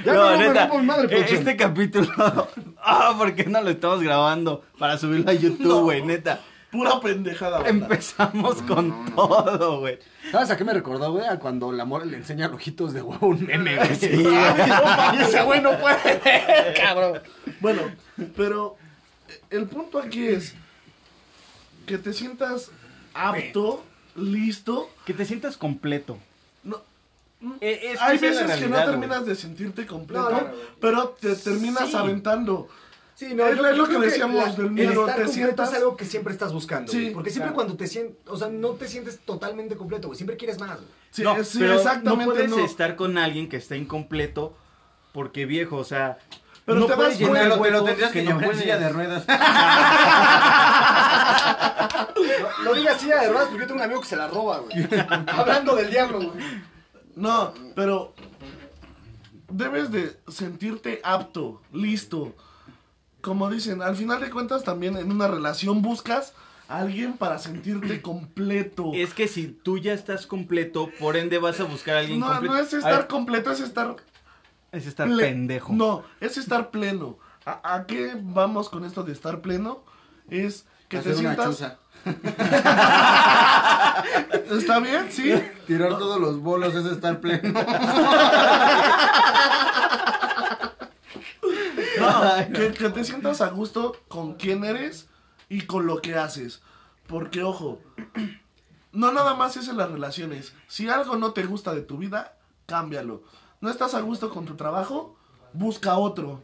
Ya 0.04 0.12
no, 0.14 0.30
no, 0.30 0.38
me 0.38 0.48
neta, 0.48 0.66
madre, 0.82 1.04
eh, 1.04 1.08
producción. 1.08 1.38
este 1.40 1.56
capítulo, 1.56 2.08
ah, 2.82 3.14
¿por 3.16 3.34
qué 3.34 3.44
no 3.44 3.60
lo 3.60 3.70
estamos 3.70 4.02
grabando 4.02 4.64
para 4.78 4.96
subirlo 4.98 5.30
a 5.30 5.34
YouTube, 5.34 5.82
güey? 5.82 6.02
Neta, 6.02 6.40
Pura 6.70 7.00
pendejada. 7.00 7.58
banda. 7.58 7.70
empezamos 7.86 8.62
con 8.62 9.12
todo, 9.14 9.80
güey. 9.80 9.98
¿Sabes 10.30 10.50
a 10.50 10.56
qué 10.56 10.64
me 10.64 10.72
recordó, 10.72 11.12
güey? 11.12 11.26
A 11.26 11.38
cuando 11.38 11.72
la 11.72 11.84
mora 11.84 12.04
le 12.04 12.16
enseña 12.16 12.46
ojitos 12.48 12.92
de 12.92 13.02
huevo 13.02 13.26
a 13.26 13.28
un 13.30 13.44
meme, 13.44 13.76
güey. 13.76 13.94
Sí, 13.96 14.06
y 15.14 15.22
ese 15.22 15.42
güey 15.42 15.60
no 15.60 15.76
puede 15.78 16.18
ver, 16.24 16.74
cabrón. 16.80 17.20
Bueno, 17.60 17.82
pero 18.36 18.76
el 19.50 19.66
punto 19.66 19.98
aquí 19.98 20.26
es 20.28 20.54
que 21.86 21.98
te 21.98 22.12
sientas 22.12 22.70
apto, 23.14 23.82
listo. 24.14 24.88
Que 25.04 25.14
te 25.14 25.24
sientas 25.24 25.56
completo. 25.56 26.18
No, 26.62 26.80
Eh, 27.60 27.80
es 27.92 27.98
que 27.98 28.04
hay 28.04 28.18
veces 28.18 28.58
que 28.60 28.66
no 28.68 28.84
terminas 28.84 29.18
güey. 29.20 29.30
de 29.30 29.34
sentirte 29.34 29.86
completo, 29.86 30.30
No, 30.30 30.40
no. 30.42 30.50
pero 30.80 31.08
te 31.20 31.34
terminas 31.34 31.90
Sí. 31.90 31.96
aventando. 31.96 32.68
Sí, 33.20 33.26
Es 33.26 33.36
yo- 33.36 33.36
lo- 33.62 33.68
es 33.68 33.76
lo 33.76 33.86
que 33.86 33.98
decíamos 33.98 34.36
la- 34.46 34.52
del 34.52 34.64
el 34.64 34.70
miedo, 34.70 34.90
estar 34.92 35.04
te 35.04 35.12
completo 35.24 35.32
sientas- 35.34 35.68
es 35.68 35.74
algo 35.76 35.94
que 35.94 36.04
siempre 36.06 36.32
estás 36.32 36.54
buscando, 36.54 36.90
Sí, 36.90 37.00
güey. 37.02 37.12
Porque 37.12 37.28
siempre 37.28 37.48
claro. 37.48 37.54
cuando 37.54 37.76
te 37.76 37.86
sientes, 37.86 38.16
o 38.26 38.36
sea, 38.38 38.48
no 38.48 38.70
te 38.70 38.88
sientes 38.88 39.18
totalmente 39.26 39.76
completo, 39.76 40.08
güey. 40.08 40.16
Siempre 40.16 40.38
quieres 40.38 40.58
más, 40.58 40.76
güey. 40.76 40.88
Sí, 41.10 41.22
no, 41.22 41.44
sí, 41.44 41.58
pero 41.58 41.74
exactamente 41.74 42.24
no 42.24 42.30
puedes 42.32 42.48
no. 42.50 42.58
estar 42.64 42.96
con 42.96 43.18
alguien 43.18 43.50
que 43.50 43.58
está 43.58 43.76
incompleto 43.76 44.56
porque 45.12 45.44
viejo, 45.44 45.76
o 45.76 45.84
sea, 45.84 46.16
Pero 46.64 46.80
no 46.80 46.86
te 46.86 46.94
puedes 46.94 47.18
llenar 47.18 47.48
lo, 47.48 47.60
te 47.60 47.70
lo 47.70 47.84
tendrías 47.84 48.10
que, 48.10 48.22
no 48.22 48.30
llevar 48.38 48.54
en 48.54 48.58
silla 48.58 48.78
de 48.78 48.88
ruedas. 48.88 49.24
No, 52.20 52.64
no 52.64 52.74
digas 52.74 53.00
silla 53.00 53.20
de 53.20 53.28
ruedas 53.28 53.48
porque 53.48 53.62
yo 53.62 53.66
tengo 53.66 53.80
un 53.80 53.84
amigo 53.84 54.00
que 54.00 54.06
se 54.08 54.16
la 54.16 54.28
roba, 54.28 54.58
güey. 54.58 54.76
Hablando 55.26 55.74
del 55.76 55.90
diablo, 55.90 56.18
güey. 56.20 56.30
No, 57.16 57.52
pero 57.74 58.14
debes 59.48 59.90
de 59.90 60.16
sentirte 60.28 61.00
apto, 61.02 61.60
listo. 61.72 62.34
Como 63.20 63.50
dicen, 63.50 63.82
al 63.82 63.96
final 63.96 64.20
de 64.20 64.30
cuentas 64.30 64.64
también 64.64 64.96
en 64.96 65.10
una 65.12 65.28
relación 65.28 65.82
buscas 65.82 66.32
a 66.68 66.78
alguien 66.78 67.14
para 67.14 67.38
sentirte 67.38 68.00
completo. 68.10 68.92
Es 68.94 69.12
que 69.14 69.28
si 69.28 69.48
tú 69.48 69.78
ya 69.78 69.92
estás 69.92 70.26
completo, 70.26 70.88
por 70.98 71.16
ende 71.16 71.38
vas 71.38 71.60
a 71.60 71.64
buscar 71.64 71.96
a 71.96 72.00
alguien 72.00 72.20
no, 72.20 72.26
completo. 72.28 72.54
no 72.54 72.60
es 72.60 72.72
estar 72.72 73.06
completo, 73.08 73.50
es 73.50 73.60
estar 73.60 73.96
es 74.72 74.86
estar 74.86 75.08
ple- 75.08 75.20
pendejo. 75.22 75.72
No, 75.72 76.04
es 76.20 76.36
estar 76.38 76.70
pleno. 76.70 77.18
¿A, 77.44 77.74
a 77.74 77.86
qué 77.86 78.12
vamos 78.20 78.68
con 78.68 78.84
esto 78.84 79.02
de 79.02 79.12
estar 79.12 79.40
pleno? 79.40 79.82
Es 80.28 80.64
que 80.88 80.98
Hacer 80.98 81.14
te 81.14 81.20
una 81.20 81.34
sientas... 81.34 81.46
chuza. 81.46 81.78
¿Está 84.52 84.78
bien? 84.80 85.06
Sí. 85.10 85.32
Tirar 85.66 85.98
todos 85.98 86.20
los 86.20 86.40
bolos 86.40 86.74
es 86.74 86.86
estar 86.86 87.20
pleno. 87.20 87.60
No, 92.00 92.52
que, 92.52 92.72
que 92.72 92.90
te 92.90 93.04
sientas 93.04 93.40
a 93.40 93.50
gusto 93.50 93.96
con 94.08 94.34
quién 94.34 94.64
eres 94.64 95.08
y 95.48 95.62
con 95.62 95.86
lo 95.86 96.00
que 96.00 96.14
haces. 96.16 96.62
Porque, 97.06 97.42
ojo, 97.42 97.80
no 98.92 99.12
nada 99.12 99.34
más 99.34 99.56
es 99.56 99.68
en 99.68 99.76
las 99.76 99.90
relaciones. 99.90 100.54
Si 100.68 100.88
algo 100.88 101.16
no 101.16 101.32
te 101.32 101.44
gusta 101.44 101.74
de 101.74 101.82
tu 101.82 101.98
vida, 101.98 102.36
cámbialo. 102.66 103.22
No 103.60 103.70
estás 103.70 103.94
a 103.94 104.00
gusto 104.00 104.30
con 104.30 104.46
tu 104.46 104.56
trabajo, 104.56 105.16
busca 105.52 105.98
otro. 105.98 106.42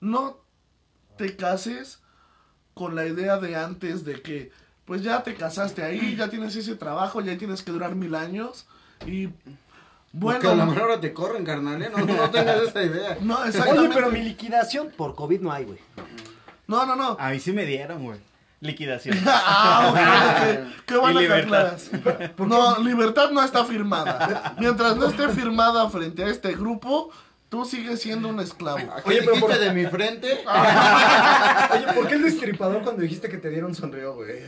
No 0.00 0.38
te 1.16 1.36
cases 1.36 2.00
con 2.72 2.94
la 2.94 3.06
idea 3.06 3.38
de 3.38 3.56
antes 3.56 4.04
de 4.04 4.22
que, 4.22 4.52
pues 4.84 5.02
ya 5.02 5.22
te 5.22 5.34
casaste 5.34 5.82
ahí, 5.82 6.16
ya 6.16 6.28
tienes 6.28 6.56
ese 6.56 6.76
trabajo, 6.76 7.20
ya 7.20 7.36
tienes 7.38 7.62
que 7.62 7.72
durar 7.72 7.94
mil 7.94 8.14
años. 8.14 8.66
Y 9.06 9.28
Porque 10.20 10.46
a 10.46 10.50
lo 10.50 10.56
bueno, 10.56 10.66
mejor 10.70 10.82
ahora 10.90 11.00
te 11.00 11.12
corren, 11.12 11.44
carnal, 11.44 11.82
¿eh? 11.82 11.90
No, 11.96 12.04
no 12.04 12.30
tengas 12.30 12.62
esa 12.62 12.82
idea. 12.82 13.18
no, 13.22 13.38
Oye, 13.40 13.48
exactamente. 13.48 13.94
pero 13.94 14.10
mi 14.10 14.22
liquidación 14.22 14.90
por 14.96 15.14
COVID 15.14 15.40
no 15.40 15.50
hay, 15.52 15.64
güey. 15.64 15.78
No, 16.66 16.86
no, 16.86 16.94
no. 16.96 17.16
A 17.18 17.30
mí 17.30 17.40
sí 17.40 17.52
me 17.52 17.64
dieron, 17.66 18.04
güey. 18.04 18.18
Liquidación. 18.60 19.18
Ah, 19.26 19.88
ok, 19.90 19.96
ok. 20.66 20.82
Qué 20.86 20.96
bueno 20.96 21.20
libertad. 21.20 21.66
aclaras. 21.74 21.90
No, 22.38 22.78
libertad 22.78 23.30
no 23.30 23.42
está 23.42 23.64
firmada. 23.64 24.54
Mientras 24.58 24.96
no 24.96 25.06
esté 25.08 25.28
firmada 25.30 25.90
frente 25.90 26.24
a 26.24 26.28
este 26.28 26.52
grupo, 26.54 27.10
tú 27.50 27.64
sigues 27.64 28.00
siendo 28.00 28.28
un 28.28 28.40
esclavo. 28.40 28.78
¿Qué 28.78 29.10
Oye, 29.10 29.20
pero 29.24 29.40
por- 29.40 29.58
de 29.58 29.72
mi 29.72 29.84
frente? 29.86 30.28
Oye, 31.72 31.92
¿por 31.94 32.06
qué 32.08 32.14
el 32.14 32.22
destripador 32.22 32.82
cuando 32.82 33.02
dijiste 33.02 33.28
que 33.28 33.36
te 33.36 33.50
dieron 33.50 33.74
sonrió, 33.74 34.14
güey? 34.14 34.38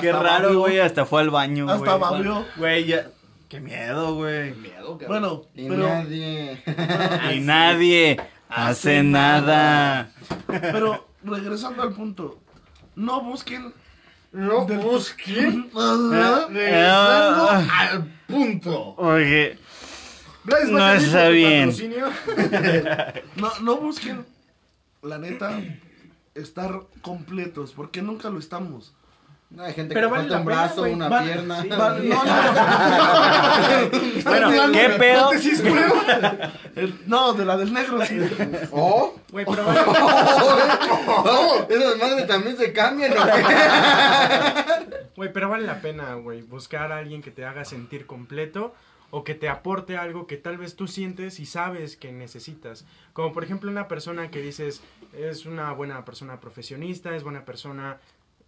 Qué 0.00 0.12
raro, 0.12 0.58
güey. 0.58 0.78
Hasta 0.80 1.04
fue 1.04 1.20
al 1.20 1.30
baño, 1.30 1.64
güey. 1.64 1.76
Hasta 1.76 1.96
babió. 1.96 2.46
Güey, 2.56 2.86
ya. 2.86 3.06
Qué 3.48 3.60
miedo, 3.60 4.14
güey. 4.16 4.54
Miedo, 4.54 4.98
cabrón. 4.98 5.08
Bueno, 5.08 5.42
Y 5.54 5.68
pero 5.68 5.88
nadie. 5.88 6.62
Y 7.34 7.40
nadie. 7.40 8.16
Hace 8.48 9.02
nada. 9.02 10.10
Pero 10.46 11.08
regresando 11.24 11.82
al 11.82 11.92
punto, 11.92 12.40
no 12.94 13.20
busquen 13.22 13.72
No 14.32 14.64
Del- 14.66 14.78
busquen. 14.78 15.70
Regresando 15.74 17.48
Ah. 17.50 17.88
al 17.90 18.04
punto. 18.26 18.94
Oye, 18.98 19.58
Gracias, 20.44 20.70
No 20.70 20.92
está 20.92 21.26
tu 21.26 21.32
bien. 21.32 21.74
No, 23.36 23.50
no 23.62 23.76
busquen, 23.78 24.24
la 25.02 25.18
neta, 25.18 25.60
estar 26.34 26.82
completos, 27.02 27.72
porque 27.72 28.00
nunca 28.02 28.30
lo 28.30 28.38
estamos. 28.38 28.94
No, 29.48 29.62
hay 29.62 29.74
gente 29.74 29.94
Pero 29.94 30.08
que 30.08 30.12
vale 30.12 30.24
falta 30.24 30.38
un 30.38 30.44
brazo, 30.44 30.82
una 30.82 31.22
pierna. 31.22 31.62
sí, 31.62 31.68
no, 31.68 31.76
bueno, 34.24 34.72
¿qué 34.72 34.88
pedo? 34.98 35.30
No, 37.06 37.06
no, 37.30 37.32
de 37.32 37.44
la 37.44 37.56
del 37.56 37.72
negro, 37.72 38.04
sí. 38.04 38.18
¡Oh! 38.72 39.14
Güey, 39.30 39.46
pero 39.46 39.64
vale, 39.64 39.80
¡Oh! 39.86 41.64
¿Esas 41.68 41.96
madres 41.96 42.26
también 42.26 42.56
se 42.56 42.72
cambian 42.72 43.12
o 43.12 43.24
qué? 43.24 45.06
güey, 45.14 45.32
pero 45.32 45.48
vale 45.48 45.64
la 45.64 45.80
pena, 45.80 46.14
güey, 46.14 46.42
buscar 46.42 46.90
a 46.90 46.98
alguien 46.98 47.22
que 47.22 47.30
te 47.30 47.44
haga 47.44 47.64
sentir 47.64 48.06
completo 48.06 48.74
o 49.10 49.22
que 49.22 49.34
te 49.34 49.48
aporte 49.48 49.96
algo 49.96 50.26
que 50.26 50.36
tal 50.36 50.58
vez 50.58 50.74
tú 50.74 50.88
sientes 50.88 51.38
y 51.38 51.46
sabes 51.46 51.96
que 51.96 52.10
necesitas. 52.10 52.84
Como 53.12 53.32
por 53.32 53.44
ejemplo 53.44 53.70
una 53.70 53.86
persona 53.86 54.30
que 54.30 54.40
dices 54.40 54.82
es 55.16 55.46
una 55.46 55.70
buena 55.72 56.04
persona 56.04 56.40
profesionista, 56.40 57.14
es 57.14 57.22
buena 57.22 57.44
persona 57.44 57.98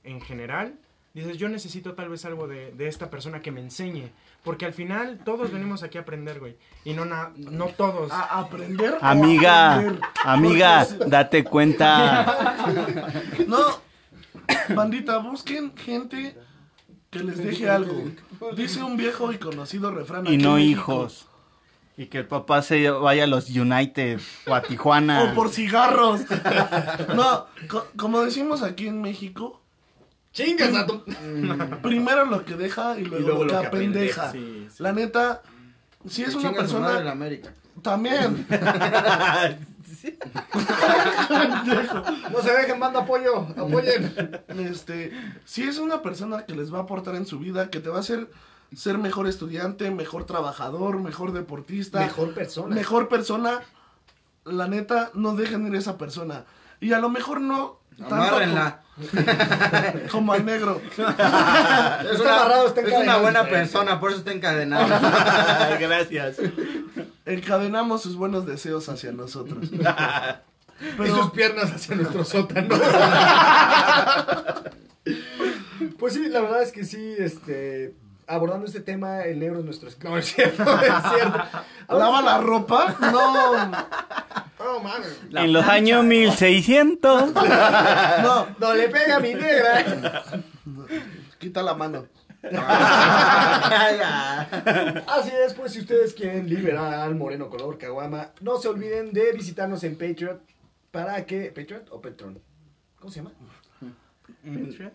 en 0.03 0.21
general. 0.21 0.75
Dices, 1.19 1.37
yo 1.37 1.49
necesito 1.49 1.95
tal 1.95 2.09
vez 2.09 2.25
algo 2.25 2.47
de, 2.47 2.71
de 2.73 2.87
esta 2.87 3.11
persona 3.11 3.41
que 3.41 3.51
me 3.51 3.61
enseñe. 3.61 4.11
Porque 4.45 4.67
al 4.67 4.73
final 4.73 5.19
todos 5.25 5.51
venimos 5.53 5.83
aquí 5.83 5.99
a 5.99 6.03
aprender, 6.03 6.39
güey. 6.39 6.57
Y 6.85 6.93
no, 6.95 7.05
na- 7.05 7.33
no 7.37 7.67
todos. 7.67 8.11
A 8.13 8.39
aprender. 8.39 8.97
Amiga, 9.01 9.75
aprender. 9.75 10.01
amiga, 10.25 10.87
date 11.07 11.45
cuenta. 11.45 13.13
No, 13.49 13.59
bandita, 14.75 15.19
busquen 15.19 15.75
gente 15.77 16.37
que 17.11 17.19
les 17.21 17.39
deje 17.39 17.69
algo. 17.69 18.11
Dice 18.55 18.83
un 18.83 18.97
viejo 18.97 19.33
y 19.33 19.39
conocido 19.39 19.91
refrán. 19.91 20.27
Y 20.27 20.37
no 20.37 20.59
hijos. 20.59 21.27
Y 21.97 22.07
que 22.07 22.19
el 22.19 22.27
papá 22.27 22.63
se 22.63 22.89
vaya 22.91 23.25
a 23.25 23.27
los 23.27 23.51
United 23.51 24.21
o 24.47 24.55
a 24.55 24.63
Tijuana. 24.63 25.25
O 25.25 25.35
por 25.35 25.49
cigarros. 25.51 26.21
No, 27.17 27.47
co- 27.69 27.89
como 27.97 28.21
decimos 28.23 28.63
aquí 28.63 28.87
en 28.87 29.01
México, 29.03 29.61
Chingas 30.33 30.75
a 30.75 30.87
tu. 30.87 31.03
primero 31.83 32.25
lo 32.27 32.45
que 32.45 32.55
deja 32.55 32.99
y 32.99 33.05
luego, 33.05 33.27
luego 33.27 33.45
lo 33.45 33.61
que 33.61 33.67
apendeja. 33.67 34.31
Sí, 34.33 34.67
sí. 34.71 34.83
La 34.83 34.93
neta, 34.93 35.43
si 36.09 36.23
es 36.23 36.35
una 36.35 36.51
la 36.53 36.57
persona, 36.57 37.11
América. 37.11 37.53
también. 37.83 38.47
No 42.33 42.43
se 42.43 42.53
dejen, 42.53 42.79
manda 42.79 43.01
apoyo. 43.01 43.47
Apoyen. 43.57 44.41
Este, 44.59 45.13
si 45.45 45.63
es 45.65 45.79
una 45.79 46.03
persona 46.03 46.45
que 46.47 46.55
les 46.55 46.73
va 46.73 46.79
a 46.79 46.83
aportar 46.83 47.15
en 47.17 47.27
su 47.27 47.39
vida, 47.39 47.71
que 47.71 47.81
te 47.81 47.89
va 47.89 47.97
a 47.97 48.01
hacer 48.01 48.31
ser 48.77 48.99
mejor 48.99 49.27
estudiante, 49.27 49.91
mejor 49.91 50.25
trabajador, 50.25 50.99
mejor 51.01 51.33
deportista, 51.33 52.01
Mejor 52.01 52.35
persona. 52.35 52.75
mejor 52.75 53.09
persona, 53.09 53.61
la 54.45 54.69
neta, 54.69 55.11
no 55.15 55.35
dejen 55.35 55.67
ir 55.67 55.75
a 55.75 55.79
esa 55.79 55.97
persona. 55.97 56.45
Y 56.81 56.93
a 56.93 56.99
lo 57.01 57.09
mejor 57.09 57.41
no 57.41 57.78
Amárrenla. 58.05 58.81
como, 60.11 60.33
al 60.33 60.45
negro. 60.45 60.81
Es 60.91 60.99
Está 60.99 62.37
amarrado, 62.37 62.67
está 62.69 62.81
es 62.81 62.93
una 62.93 63.19
buena 63.19 63.45
persona, 63.45 64.01
por 64.01 64.11
eso 64.11 64.21
está 64.21 64.33
encadenado. 64.33 64.89
Gracias. 65.81 66.37
Encadenamos 67.25 68.03
sus 68.03 68.17
buenos 68.17 68.47
deseos 68.47 68.89
hacia 68.89 69.13
nosotros. 69.13 69.71
Y 69.73 71.07
sus 71.07 71.31
piernas 71.31 71.73
hacia 71.73 71.97
nuestro 71.97 72.25
sótano. 72.25 72.69
pues 75.99 76.15
sí, 76.15 76.29
la 76.29 76.41
verdad 76.41 76.63
es 76.63 76.73
que 76.73 76.85
sí, 76.85 77.15
este. 77.19 77.95
Abordando 78.29 78.67
este 78.67 78.81
tema, 78.81 79.23
el 79.23 79.39
negro 79.41 79.59
es 79.61 79.65
nuestro. 79.65 79.89
No, 80.05 80.19
es 80.19 80.27
cierto, 80.35 80.63
es 80.63 81.03
cierto. 81.15 81.39
lava 81.89 82.23
la 82.23 82.39
ropa, 82.39 82.95
no, 83.01 83.73
Oh, 84.61 84.81
mames. 84.81 85.19
En 85.33 85.53
los 85.53 85.65
años 85.67 86.05
1600. 86.05 87.33
no, 88.23 88.47
No 88.59 88.75
le 88.75 88.89
pega 88.89 89.17
a 89.17 89.21
mi 89.21 89.33
negra. 89.35 90.23
quita 91.39 91.63
la 91.63 91.75
mano. 91.75 92.07
Así 95.09 95.33
es, 95.45 95.55
pues 95.55 95.73
si 95.73 95.81
ustedes 95.81 96.15
quieren 96.15 96.49
liberar 96.49 96.95
al 96.95 97.15
moreno 97.15 97.49
color 97.51 97.79
caguama, 97.79 98.31
no 98.41 98.59
se 98.59 98.69
olviden 98.69 99.13
de 99.13 99.33
visitarnos 99.33 99.83
en 99.85 99.97
Patreon 99.97 100.41
para 100.91 101.25
que. 101.27 101.51
¿Patreon 101.53 101.85
o 101.91 102.01
Petron? 102.01 102.41
¿Cómo 102.99 103.11
se 103.13 103.21
llama? 103.21 103.33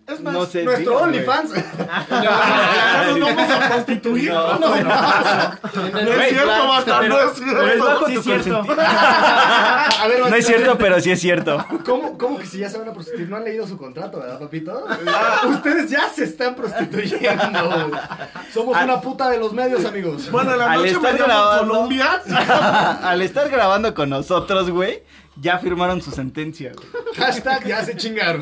Es 0.08 0.20
más, 0.22 0.34
No 0.34 0.46
sé. 0.46 0.64
Nuestro 0.64 0.98
OnlyFans. 1.02 1.52
¿nos 1.54 3.20
vamos 3.20 3.52
a 3.52 3.70
prostituir? 3.70 4.32
No, 4.32 4.58
No, 4.58 4.76
no, 4.76 4.84
no 4.84 6.12
es 6.14 6.30
cierto, 6.30 6.68
basta, 6.68 7.02
no 7.08 7.20
es 7.20 7.32
Pero 7.40 7.68
es 7.68 7.80
bajo 7.80 8.08
cierto. 8.08 8.64
No 10.30 10.36
es 10.36 10.46
cierto, 10.46 10.78
pero 10.78 11.00
sí 11.00 11.12
es 11.12 11.20
cierto. 11.20 11.66
¿Cómo, 11.86 12.18
¿Cómo 12.18 12.40
que 12.40 12.46
si 12.46 12.60
ya 12.60 12.70
se 12.70 12.78
van 12.80 12.90
a 12.90 12.94
prostituir? 12.94 13.30
¿No 13.30 13.36
han 13.38 13.44
leído 13.44 13.68
su 13.68 13.78
contrato, 13.78 14.20
verdad, 14.20 14.40
papito? 14.40 14.86
Ustedes 15.50 15.90
ya 15.90 16.10
se 16.10 16.24
están 16.24 16.56
prostituyendo. 16.56 17.92
Somos 18.54 18.78
una 18.82 19.02
puta 19.02 19.30
de 19.30 19.38
los 19.38 19.54
medios, 19.54 19.86
amigos. 19.86 20.32
Bueno, 20.32 20.54
en 20.54 20.60
la 20.60 20.72
Al 20.72 20.78
noche 20.80 20.92
me 20.92 20.96
estar 20.98 21.14
llamo 21.14 21.26
grabando- 21.26 21.68
Colombia. 21.74 22.22
Al 23.04 23.22
estar 23.22 23.50
grabando 23.50 23.94
con 23.94 24.10
nosotros, 24.10 24.70
güey, 24.72 25.04
ya 25.36 25.58
firmaron 25.60 26.02
su 26.02 26.12
sentencia. 26.12 26.72
güey. 26.74 26.88
Hashtag 27.16 27.66
ya 27.66 27.84
se 27.84 27.96
chingaron. 27.96 28.42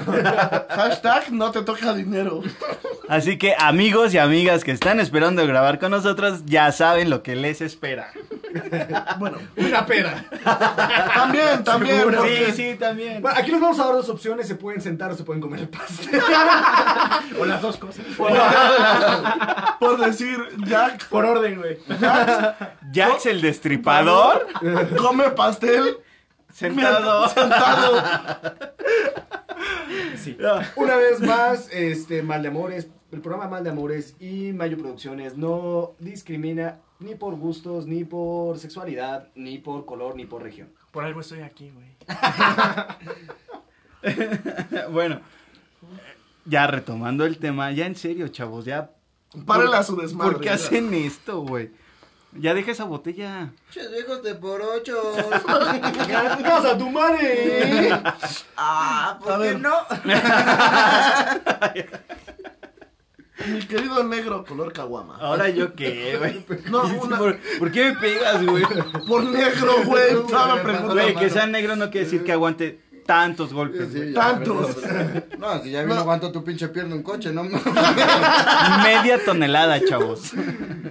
Hashtag 0.70 1.32
no 1.32 1.52
te 1.52 1.62
toca 1.62 1.94
dinero. 1.94 2.42
Así 3.10 3.38
que 3.38 3.56
amigos 3.58 4.14
y 4.14 4.18
amigas 4.18 4.64
que 4.64 4.72
están 4.72 5.00
esperando 5.00 5.46
grabar 5.46 5.80
con 5.80 5.92
nosotros, 5.92 6.44
ya 6.46 6.72
saben 6.72 7.10
lo 7.10 7.24
que 7.24 7.36
les 7.36 7.62
espera. 7.62 8.12
Bueno, 9.20 9.38
Una 9.58 9.86
pera. 9.86 10.26
también, 11.14 11.64
también. 11.64 11.98
Seguro. 11.98 12.24
Sí, 12.26 12.52
sí, 12.56 12.76
también. 12.80 13.22
Bueno, 13.22 13.38
aquí 13.40 13.52
les 13.52 13.60
vamos 13.62 13.80
a 13.80 13.86
dar 13.86 13.94
dos 13.96 14.10
opciones. 14.10 14.48
Se 14.48 14.56
pueden 14.56 14.82
sentar 14.82 15.12
o 15.12 15.16
se 15.16 15.24
pueden 15.24 15.42
comer 15.42 15.62
el 15.62 15.70
pastel. 15.70 16.22
O 17.40 17.46
las 17.46 17.62
dos 17.62 17.78
cosas. 17.78 18.06
Por 19.80 19.98
decir, 20.00 20.38
Jack 20.66 21.08
Por 21.08 21.26
orden, 21.26 21.60
güey. 21.60 21.78
Jax 22.94 23.26
el 23.26 23.42
destripador, 23.42 24.48
come 24.98 25.30
pastel 25.32 25.98
sentado. 26.54 27.30
sentado. 27.30 28.04
Sí. 30.18 30.38
Una 30.76 30.96
vez 30.96 31.20
más, 31.22 31.70
este, 31.72 32.24
Mal 32.24 32.42
de 32.42 32.50
Amores, 32.50 32.88
el 33.12 33.22
programa 33.22 33.50
Mal 33.50 33.64
de 33.64 33.72
Amores 33.72 34.16
y 34.20 34.54
Mayo 34.54 34.78
Producciones 34.78 35.38
no 35.38 35.94
discrimina 36.00 36.80
ni 37.00 37.16
por 37.16 37.36
gustos, 37.36 37.88
ni 37.88 38.06
por 38.06 38.58
sexualidad, 38.58 39.30
ni 39.36 39.58
por 39.58 39.86
color, 39.86 40.16
ni 40.16 40.26
por 40.26 40.44
región. 40.44 40.70
Por 40.92 41.04
algo 41.04 41.22
estoy 41.22 41.42
aquí, 41.42 41.72
güey. 41.72 41.92
Bueno, 44.92 45.22
ya 46.46 46.66
retomando 46.66 47.24
el 47.26 47.38
tema, 47.38 47.72
ya 47.72 47.86
en 47.86 47.96
serio, 47.96 48.28
chavos, 48.30 48.66
ya. 48.66 48.90
Párale 49.46 49.78
a 49.78 49.84
su 49.84 49.96
desmadre. 49.96 50.34
¿Por 50.34 50.42
qué 50.42 50.50
hacen 50.50 50.92
esto, 50.96 51.42
güey? 51.42 51.70
Ya 52.34 52.54
deja 52.54 52.72
esa 52.72 52.86
botella. 52.86 53.50
Che, 53.72 53.82
hijos 54.00 54.24
de 54.24 54.36
por 54.36 54.62
ocho. 54.62 54.96
¡Casa 56.42 56.78
tu 56.78 56.90
madre! 56.90 57.90
Ah, 58.56 59.18
A 59.18 59.20
¿por 59.20 59.34
qué 59.34 59.40
ver. 59.40 59.60
no? 59.60 59.74
Mi 63.48 63.60
querido 63.66 64.04
negro 64.04 64.46
color 64.46 64.72
caguama. 64.72 65.18
Ahora 65.20 65.50
yo 65.50 65.74
qué, 65.74 66.16
güey. 66.18 66.46
No, 66.70 66.84
una- 67.04 67.18
¿Por, 67.18 67.38
por 67.60 67.72
qué 67.72 67.86
me 67.86 67.94
pegas, 68.00 68.46
güey? 68.46 68.64
Por 69.08 69.24
negro, 69.24 69.84
güey. 69.86 70.12
Estaba 70.26 70.56
me 70.56 70.62
preguntando. 70.62 70.94
Güey, 70.94 71.16
que 71.16 71.30
sea 71.30 71.48
negro 71.48 71.76
no 71.76 71.90
quiere 71.90 72.06
decir 72.06 72.24
que 72.24 72.32
aguante 72.32 72.80
tantos 73.06 73.52
golpes, 73.52 73.90
Sí, 73.92 73.98
güey. 73.98 74.14
ya, 74.14 74.22
Tantos. 74.22 74.78
No, 75.40 75.62
si 75.64 75.72
ya 75.72 75.82
vino 75.82 75.96
aguanto 75.96 76.32
tu 76.32 76.44
pinche 76.44 76.68
pierna 76.70 76.94
un 76.96 77.02
coche, 77.04 77.32
no 77.34 77.44
Media 77.44 79.20
tonelada, 79.26 79.84
chavos. 79.84 80.32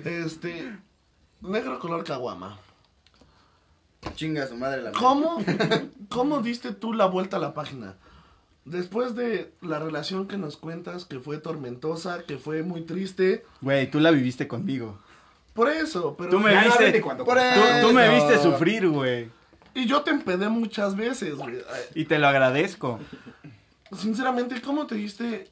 Este. 0.04 0.72
Negro 1.42 1.78
color 1.78 2.04
caguama. 2.04 2.58
Chinga 4.14 4.46
su 4.46 4.56
madre 4.56 4.82
la 4.82 4.92
¿Cómo, 4.92 5.38
¿Cómo 6.08 6.40
diste 6.40 6.72
tú 6.72 6.92
la 6.92 7.06
vuelta 7.06 7.36
a 7.36 7.40
la 7.40 7.54
página? 7.54 7.96
Después 8.64 9.14
de 9.14 9.52
la 9.62 9.78
relación 9.78 10.26
que 10.28 10.36
nos 10.36 10.56
cuentas, 10.56 11.04
que 11.04 11.18
fue 11.18 11.38
tormentosa, 11.38 12.24
que 12.24 12.38
fue 12.38 12.62
muy 12.62 12.82
triste. 12.82 13.44
Güey, 13.60 13.90
tú 13.90 14.00
la 14.00 14.10
viviste 14.10 14.46
conmigo. 14.48 14.98
Por 15.54 15.68
eso, 15.70 16.14
pero. 16.16 16.30
Tú 16.30 16.40
me 16.40 16.52
Ya 16.52 16.60
viste. 16.64 16.74
hablen 16.76 16.92
de 16.92 17.00
cuando- 17.00 17.24
Por 17.24 17.36
Tú, 17.38 17.88
tú 17.88 17.92
me 17.92 18.08
viste 18.14 18.38
sufrir, 18.42 18.88
güey. 18.88 19.30
Y 19.74 19.86
yo 19.86 20.02
te 20.02 20.10
empedé 20.10 20.48
muchas 20.48 20.94
veces, 20.96 21.36
güey. 21.36 21.56
Ay, 21.72 21.82
Y 21.94 22.04
te 22.04 22.18
lo 22.18 22.28
agradezco. 22.28 22.98
Sinceramente, 23.96 24.60
¿cómo 24.62 24.86
te 24.86 24.94
diste 24.94 25.50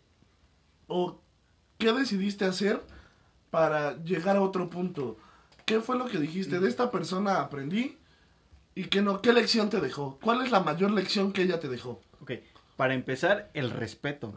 o 0.87 1.21
qué 1.79 1.93
decidiste 1.93 2.45
hacer 2.45 2.83
para 3.51 3.97
llegar 4.05 4.37
a 4.37 4.43
otro 4.43 4.69
punto? 4.71 5.17
¿Qué 5.69 5.81
fue 5.81 5.99
lo 5.99 6.07
que 6.07 6.19
dijiste? 6.19 6.61
De 6.61 6.69
esta 6.69 6.91
persona 6.91 7.41
aprendí 7.43 7.99
y 8.75 8.85
qué 8.85 9.03
no. 9.03 9.21
¿Qué 9.21 9.35
lección 9.35 9.69
te 9.69 9.81
dejó? 9.81 10.19
¿Cuál 10.23 10.43
es 10.43 10.51
la 10.51 10.61
mayor 10.61 10.91
lección 10.93 11.31
que 11.33 11.43
ella 11.43 11.61
te 11.61 11.69
dejó? 11.69 12.01
Ok, 12.23 12.33
para 12.77 12.95
empezar, 12.95 13.51
el 13.53 13.71
respeto. 13.71 14.33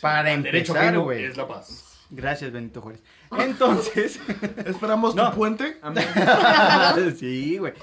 Para 0.00 0.32
empezar, 0.32 0.98
güey. 0.98 1.24
es 1.24 1.36
la 1.36 1.46
paz. 1.46 1.84
Gracias, 2.10 2.50
Benito 2.50 2.80
Juárez. 2.80 3.02
Entonces, 3.38 4.18
Esperamos 4.64 5.14
No. 5.14 5.28
tu 5.30 5.36
puente. 5.36 5.76
sí, 7.18 7.58
güey. 7.58 7.74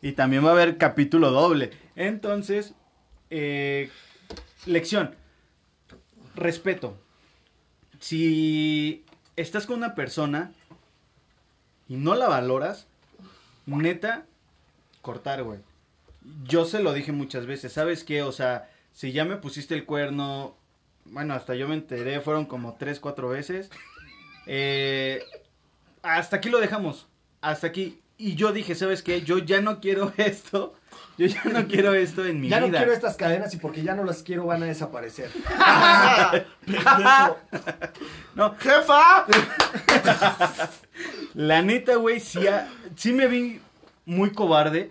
Y 0.00 0.12
también 0.12 0.42
va 0.42 0.48
a 0.48 0.52
haber 0.52 0.78
capítulo 0.78 1.30
doble. 1.30 1.70
Entonces, 1.96 2.72
eh, 3.28 3.90
lección. 4.64 5.14
Respeto. 6.34 6.96
Si 8.00 9.04
estás 9.36 9.66
con 9.66 9.76
una 9.76 9.94
persona 9.94 10.52
y 11.88 11.96
no 11.96 12.14
la 12.14 12.28
valoras, 12.28 12.86
neta, 13.66 14.24
cortar, 15.02 15.42
güey. 15.42 15.58
Yo 16.44 16.64
se 16.64 16.82
lo 16.82 16.92
dije 16.92 17.12
muchas 17.12 17.46
veces, 17.46 17.72
¿sabes 17.72 18.04
qué? 18.04 18.22
O 18.22 18.32
sea, 18.32 18.70
si 18.92 19.12
ya 19.12 19.24
me 19.24 19.36
pusiste 19.36 19.74
el 19.74 19.84
cuerno, 19.84 20.56
bueno, 21.04 21.34
hasta 21.34 21.54
yo 21.54 21.68
me 21.68 21.74
enteré, 21.74 22.20
fueron 22.20 22.46
como 22.46 22.74
tres, 22.74 23.00
cuatro 23.00 23.28
veces. 23.28 23.70
Eh, 24.46 25.22
hasta 26.02 26.36
aquí 26.36 26.48
lo 26.48 26.60
dejamos, 26.60 27.06
hasta 27.40 27.66
aquí. 27.66 28.00
Y 28.16 28.36
yo 28.36 28.52
dije, 28.52 28.74
¿sabes 28.74 29.02
qué? 29.02 29.22
Yo 29.22 29.38
ya 29.38 29.60
no 29.60 29.80
quiero 29.80 30.12
esto, 30.16 30.74
yo 31.18 31.26
ya 31.26 31.42
no 31.44 31.66
quiero 31.66 31.92
esto 31.94 32.24
en 32.24 32.40
mi 32.40 32.48
ya 32.48 32.58
vida. 32.60 32.68
no 32.68 32.76
quiero 32.78 32.92
estas 32.92 33.16
cadenas 33.16 33.52
y 33.52 33.56
porque 33.58 33.82
ya 33.82 33.94
no 33.94 34.04
las 34.04 34.22
quiero 34.22 34.46
van 34.46 34.62
a 34.62 34.66
desaparecer. 34.66 35.30
No, 38.34 38.56
¡Jefa! 38.58 39.26
La 41.34 41.62
neta, 41.62 41.96
güey, 41.96 42.20
sí, 42.20 42.40
sí 42.96 43.12
me 43.12 43.26
vi 43.26 43.60
muy 44.06 44.30
cobarde. 44.32 44.90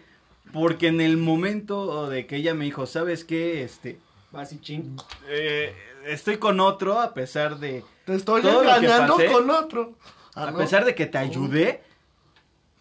Porque 0.52 0.88
en 0.88 1.02
el 1.02 1.18
momento 1.18 2.10
de 2.10 2.28
que 2.28 2.36
ella 2.36 2.54
me 2.54 2.66
dijo, 2.66 2.86
¿sabes 2.86 3.24
qué? 3.26 3.64
Este, 3.64 3.98
Vas 4.32 4.54
y 4.54 4.60
ching. 4.60 4.96
eh, 5.28 5.74
estoy 6.06 6.38
con 6.38 6.60
otro 6.60 7.00
a 7.00 7.14
pesar 7.16 7.58
de... 7.58 7.84
Te 8.06 8.14
estoy 8.14 8.41
engañando 8.46 9.16
pasé, 9.16 9.32
con 9.32 9.50
otro. 9.50 9.94
Ah, 10.36 10.50
A 10.50 10.52
¿no? 10.52 10.58
pesar 10.60 10.86
de 10.86 10.94
que 10.94 11.08
te 11.08 11.18
ayudé, 11.18 11.82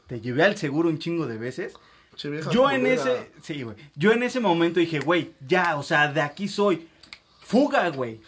te 0.07 0.21
llevé 0.21 0.43
al 0.43 0.59
seguro 0.59 0.91
un 0.91 0.99
chingo 0.99 1.27
de 1.27 1.39
veces. 1.39 1.75
Che, 2.15 2.29
vieja 2.29 2.51
Yo 2.51 2.71
en 2.71 2.87
ese, 2.87 3.31
sí, 3.43 3.63
güey. 3.63 3.77
Yo 3.95 4.13
en 4.13 4.23
ese 4.23 4.41
momento 4.41 4.79
dije, 4.79 5.01
güey, 5.01 5.33
ya, 5.47 5.77
o 5.79 5.83
sea, 5.83 6.13
de 6.13 6.21
aquí 6.21 6.49
soy. 6.49 6.89
Fuga, 7.41 7.89
güey. 7.89 8.21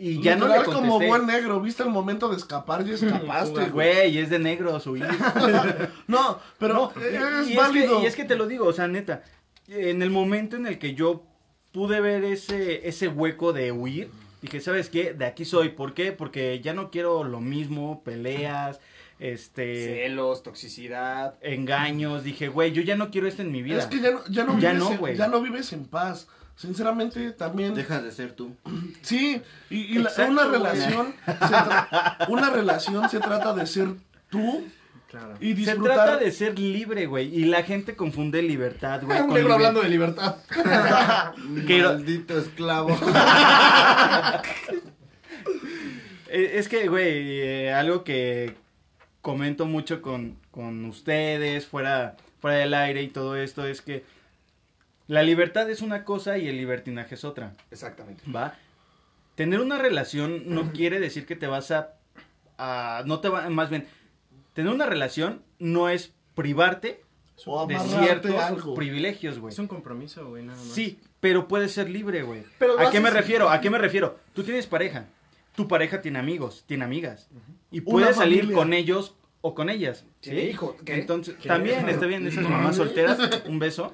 Y 0.00 0.22
ya 0.22 0.36
no 0.36 0.46
le 0.46 0.56
contesté. 0.62 0.76
como 0.76 1.00
buen 1.00 1.26
negro, 1.26 1.60
viste 1.60 1.82
el 1.82 1.88
momento 1.88 2.28
de 2.28 2.36
escapar 2.36 2.82
y 2.86 2.92
escapaste, 2.92 3.70
güey. 3.70 4.16
Es 4.18 4.30
de 4.30 4.38
negro 4.38 4.78
su 4.80 4.96
hijo. 4.96 5.06
No, 6.06 6.38
pero 6.58 6.92
No, 6.94 7.40
es 7.40 7.50
y, 7.50 7.56
válido. 7.56 7.84
Es 7.94 7.98
que, 7.98 8.02
y 8.02 8.06
es 8.06 8.16
que 8.16 8.24
te 8.24 8.36
lo 8.36 8.46
digo, 8.46 8.66
o 8.66 8.72
sea, 8.72 8.88
neta, 8.88 9.22
en 9.68 10.00
el 10.02 10.10
momento 10.10 10.56
en 10.56 10.66
el 10.66 10.78
que 10.78 10.94
yo 10.94 11.24
pude 11.72 12.00
ver 12.00 12.24
ese, 12.24 12.88
ese 12.88 13.08
hueco 13.08 13.52
de 13.52 13.72
huir, 13.72 14.10
dije, 14.40 14.60
¿sabes 14.60 14.88
qué? 14.88 15.12
De 15.14 15.26
aquí 15.26 15.44
soy. 15.44 15.70
¿Por 15.70 15.94
qué? 15.94 16.12
Porque 16.12 16.60
ya 16.60 16.74
no 16.74 16.90
quiero 16.90 17.24
lo 17.24 17.40
mismo, 17.40 18.02
peleas, 18.04 18.80
este, 19.18 20.04
Celos, 20.04 20.42
toxicidad. 20.42 21.34
engaños. 21.42 22.22
Dije, 22.24 22.48
güey, 22.48 22.72
yo 22.72 22.82
ya 22.82 22.96
no 22.96 23.10
quiero 23.10 23.26
esto 23.26 23.42
en 23.42 23.50
mi 23.52 23.62
vida. 23.62 23.78
Es 23.78 23.86
que 23.86 24.00
ya 24.00 24.12
no, 24.12 24.20
ya 24.30 24.44
no 24.44 24.58
Ya 24.60 24.70
vives, 24.72 24.84
no, 24.84 24.92
en, 24.92 24.98
güey. 24.98 25.16
ya 25.16 25.28
no 25.28 25.40
vives 25.42 25.72
en 25.72 25.84
paz. 25.86 26.28
Sinceramente, 26.58 27.30
también. 27.32 27.72
Dejas 27.74 28.02
de 28.02 28.10
ser 28.12 28.32
tú. 28.32 28.54
Sí, 29.02 29.40
y, 29.70 29.76
y 29.78 29.98
la- 29.98 30.10
una 30.28 30.44
relación. 30.44 31.14
se 31.24 32.32
una 32.32 32.50
relación 32.50 33.08
se 33.08 33.20
trata 33.20 33.54
de 33.54 33.64
ser 33.66 33.88
tú 34.28 34.66
Claro. 35.08 35.36
y 35.40 35.50
Se 35.50 35.54
disfrutar. 35.54 35.94
trata 35.94 36.16
de 36.18 36.30
ser 36.32 36.58
libre, 36.58 37.06
güey. 37.06 37.34
Y 37.34 37.44
la 37.46 37.62
gente 37.62 37.94
confunde 37.96 38.42
libertad, 38.42 39.00
güey. 39.04 39.20
Un 39.22 39.30
liber- 39.30 39.52
hablando 39.52 39.80
de 39.82 39.88
libertad. 39.88 40.36
Maldito 41.36 42.36
esclavo. 42.38 42.98
Eh, 46.30 46.52
Es 46.58 46.68
que, 46.68 46.88
güey, 46.88 47.40
eh, 47.40 47.72
algo 47.72 48.04
que 48.04 48.54
comento 49.22 49.64
mucho 49.66 50.02
con, 50.02 50.36
con 50.50 50.84
ustedes, 50.84 51.66
fuera, 51.66 52.16
fuera 52.40 52.58
del 52.58 52.74
aire 52.74 53.02
y 53.02 53.08
todo 53.08 53.34
esto, 53.36 53.66
es 53.66 53.80
que 53.80 54.04
la 55.08 55.22
libertad 55.22 55.68
es 55.70 55.82
una 55.82 56.04
cosa 56.04 56.38
y 56.38 56.46
el 56.48 56.56
libertinaje 56.56 57.16
es 57.16 57.24
otra, 57.24 57.54
Exactamente. 57.70 58.22
¿va? 58.30 58.54
Tener 59.34 59.60
una 59.60 59.78
relación 59.78 60.44
no 60.46 60.72
quiere 60.72 61.00
decir 61.00 61.26
que 61.26 61.34
te 61.36 61.46
vas 61.46 61.70
a, 61.70 61.94
a- 62.58 63.02
no 63.06 63.20
te 63.20 63.28
va, 63.28 63.48
más 63.50 63.70
bien, 63.70 63.86
tener 64.52 64.72
una 64.72 64.86
relación 64.86 65.42
no 65.58 65.88
es 65.88 66.12
privarte 66.34 67.02
o 67.46 67.66
de 67.66 67.78
ciertos 67.78 68.34
algo. 68.34 68.74
privilegios, 68.74 69.38
güey. 69.38 69.52
Es 69.52 69.58
un 69.58 69.68
compromiso, 69.68 70.28
güey, 70.28 70.42
nada 70.42 70.58
más. 70.58 70.72
Sí, 70.74 70.98
pero 71.20 71.46
puedes 71.48 71.72
ser 71.72 71.88
libre, 71.88 72.22
güey. 72.22 72.42
¿A 72.78 72.90
qué 72.90 73.00
me 73.00 73.10
refiero? 73.10 73.48
¿A 73.48 73.60
qué 73.60 73.70
me 73.70 73.78
refiero? 73.78 74.18
Tú 74.34 74.42
tienes 74.42 74.66
pareja. 74.66 75.06
Tu 75.54 75.66
pareja 75.68 76.00
tiene 76.02 76.18
amigos, 76.18 76.64
tiene 76.66 76.84
amigas. 76.84 77.28
Y 77.70 77.80
puedes 77.80 78.16
salir 78.16 78.40
familia. 78.40 78.56
con 78.56 78.72
ellos 78.72 79.14
o 79.40 79.54
con 79.54 79.70
ellas. 79.70 80.04
¿sí? 80.20 80.32
Hijo, 80.36 80.76
¿qué? 80.84 80.94
Entonces, 80.94 81.36
¿Qué? 81.40 81.48
también 81.48 81.88
está 81.88 82.06
bien, 82.06 82.26
esas 82.26 82.48
mamás 82.48 82.76
solteras, 82.76 83.18
un 83.46 83.58
beso. 83.60 83.92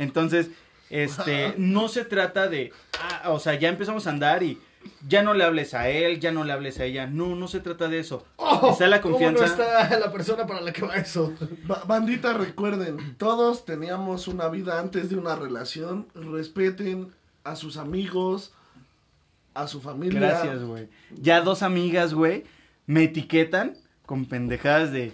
Entonces, 0.00 0.50
este, 0.90 1.54
no 1.56 1.88
se 1.88 2.04
trata 2.04 2.48
de, 2.48 2.72
ah, 3.00 3.30
o 3.30 3.38
sea, 3.38 3.54
ya 3.54 3.68
empezamos 3.68 4.06
a 4.06 4.10
andar 4.10 4.42
y 4.42 4.58
ya 5.06 5.22
no 5.22 5.34
le 5.34 5.44
hables 5.44 5.74
a 5.74 5.88
él, 5.90 6.20
ya 6.20 6.32
no 6.32 6.42
le 6.42 6.52
hables 6.52 6.80
a 6.80 6.84
ella. 6.84 7.06
No, 7.06 7.36
no 7.36 7.48
se 7.48 7.60
trata 7.60 7.86
de 7.88 7.98
eso. 8.00 8.24
Oh, 8.36 8.70
está 8.72 8.88
la 8.88 9.00
¿cómo 9.00 9.12
confianza. 9.18 9.44
no 9.44 9.50
está 9.52 9.98
la 9.98 10.10
persona 10.10 10.46
para 10.46 10.62
la 10.62 10.72
que 10.72 10.82
va 10.86 10.96
eso? 10.96 11.34
Ba- 11.64 11.84
bandita, 11.86 12.32
recuerden, 12.32 13.14
todos 13.18 13.64
teníamos 13.64 14.26
una 14.26 14.48
vida 14.48 14.80
antes 14.80 15.10
de 15.10 15.16
una 15.16 15.36
relación. 15.36 16.08
Respeten 16.14 17.12
a 17.44 17.56
sus 17.56 17.76
amigos, 17.76 18.52
a 19.54 19.68
su 19.68 19.80
familia. 19.80 20.18
Gracias, 20.18 20.62
güey. 20.64 20.88
Ya 21.14 21.40
dos 21.42 21.62
amigas, 21.62 22.14
güey, 22.14 22.44
me 22.86 23.04
etiquetan 23.04 23.76
con 24.06 24.24
pendejadas 24.26 24.92
de... 24.92 25.12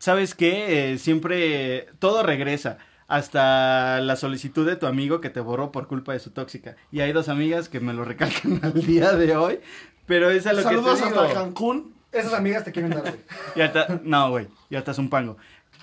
¿Sabes 0.00 0.34
qué? 0.34 0.92
Eh, 0.92 0.98
siempre 0.98 1.88
todo 1.98 2.22
regresa. 2.22 2.78
Hasta 3.08 4.00
la 4.00 4.16
solicitud 4.16 4.66
de 4.66 4.76
tu 4.76 4.86
amigo 4.86 5.20
que 5.20 5.30
te 5.30 5.40
borró 5.40 5.72
por 5.72 5.88
culpa 5.88 6.12
de 6.12 6.18
su 6.20 6.30
tóxica. 6.30 6.76
Y 6.92 7.00
hay 7.00 7.12
dos 7.12 7.28
amigas 7.28 7.68
que 7.68 7.80
me 7.80 7.94
lo 7.94 8.04
recalcan 8.04 8.60
al 8.62 8.74
día 8.74 9.12
de 9.12 9.34
hoy. 9.34 9.60
Pero 10.06 10.30
es 10.30 10.46
a 10.46 10.52
lo 10.52 10.62
Saludos 10.62 10.98
que 11.00 11.04
te 11.04 11.08
digo. 11.10 11.20
hasta 11.22 11.34
Cancún. 11.34 11.94
Esas 12.12 12.34
amigas 12.34 12.64
te 12.64 12.72
quieren 12.72 12.90
dar, 12.90 13.00
güey. 13.02 13.14
Y 13.56 13.60
hasta, 13.62 14.00
no, 14.02 14.30
güey, 14.30 14.48
ya 14.70 14.78
estás 14.78 14.98
un 14.98 15.10
pango. 15.10 15.36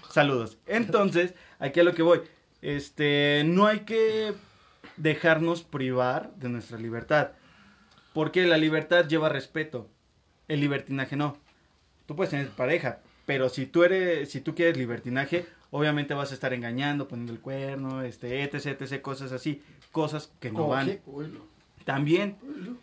Saludos. 0.09 0.57
Entonces, 0.65 1.33
aquí 1.59 1.79
a 1.79 1.83
lo 1.83 1.93
que 1.93 2.01
voy. 2.03 2.21
Este, 2.61 3.43
no 3.45 3.67
hay 3.67 3.79
que 3.81 4.33
dejarnos 4.97 5.63
privar 5.63 6.31
de 6.35 6.49
nuestra 6.49 6.77
libertad. 6.77 7.31
Porque 8.13 8.45
la 8.45 8.57
libertad 8.57 9.07
lleva 9.07 9.29
respeto. 9.29 9.89
El 10.47 10.61
libertinaje 10.61 11.15
no. 11.15 11.37
Tú 12.05 12.15
puedes 12.15 12.29
tener 12.31 12.49
pareja, 12.49 12.99
pero 13.25 13.49
si 13.49 13.65
tú 13.65 13.83
eres, 13.83 14.29
si 14.31 14.41
tú 14.41 14.53
quieres 14.55 14.77
libertinaje, 14.77 15.45
obviamente 15.71 16.13
vas 16.13 16.31
a 16.31 16.33
estar 16.33 16.53
engañando, 16.53 17.07
poniendo 17.07 17.33
el 17.33 17.39
cuerno, 17.39 18.01
este, 18.01 18.43
etc, 18.43 18.81
etc, 18.81 19.01
cosas 19.01 19.31
así, 19.31 19.61
cosas 19.91 20.31
que 20.39 20.51
no 20.51 20.67
van. 20.67 20.99
Uy, 21.05 21.27
no. 21.27 21.55
También. 21.85 22.37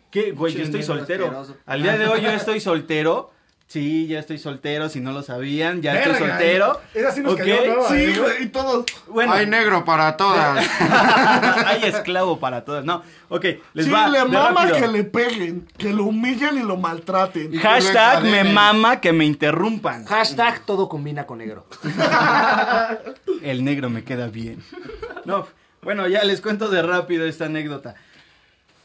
¿Qué? 0.09 0.31
Güey, 0.31 0.53
yo 0.53 0.63
estoy 0.63 0.81
soltero. 0.81 1.45
Al 1.65 1.83
día 1.83 1.97
de 1.97 2.07
hoy 2.07 2.21
yo 2.21 2.29
estoy 2.29 2.59
soltero. 2.59 3.32
Sí, 3.73 4.05
ya 4.05 4.19
estoy 4.19 4.37
soltero, 4.37 4.87
si 4.87 4.99
no 4.99 5.11
lo 5.13 5.23
sabían, 5.23 5.81
ya 5.81 5.95
estoy 5.99 6.13
soltero. 6.27 6.79
Esa 6.93 7.11
sí 7.11 7.21
nos 7.21 7.33
¿Ok? 7.33 7.39
cayó 7.39 7.65
nueva, 7.65 7.89
Sí, 7.89 7.95
¿eh? 7.95 8.19
güey, 8.19 8.43
y 8.43 8.45
todos. 8.49 8.85
Bueno, 9.07 9.33
Hay 9.33 9.47
negro 9.47 9.83
para 9.83 10.15
todas. 10.15 10.63
hay 11.65 11.83
esclavo 11.85 12.39
para 12.39 12.63
todas. 12.63 12.85
No, 12.85 13.01
ok, 13.29 13.45
les 13.73 13.85
sí, 13.87 13.91
va. 13.91 14.07
le 14.09 14.25
mama 14.25 14.65
rápido. 14.65 14.75
que 14.79 14.87
le 14.89 15.03
peguen, 15.05 15.67
que 15.75 15.91
lo 15.91 16.03
humillen 16.03 16.59
y 16.59 16.61
lo 16.61 16.77
maltraten. 16.77 17.51
Hashtag 17.57 18.19
que 18.19 18.25
lo 18.25 18.31
me 18.31 18.43
mama 18.43 19.01
que 19.01 19.11
me 19.11 19.25
interrumpan. 19.25 20.05
Hashtag 20.05 20.59
todo 20.67 20.87
combina 20.87 21.25
con 21.25 21.39
negro. 21.39 21.65
El 23.41 23.63
negro 23.65 23.89
me 23.89 24.03
queda 24.03 24.27
bien. 24.27 24.61
No, 25.25 25.47
bueno, 25.81 26.07
ya 26.07 26.23
les 26.23 26.41
cuento 26.41 26.69
de 26.69 26.83
rápido 26.83 27.25
esta 27.25 27.45
anécdota. 27.45 27.95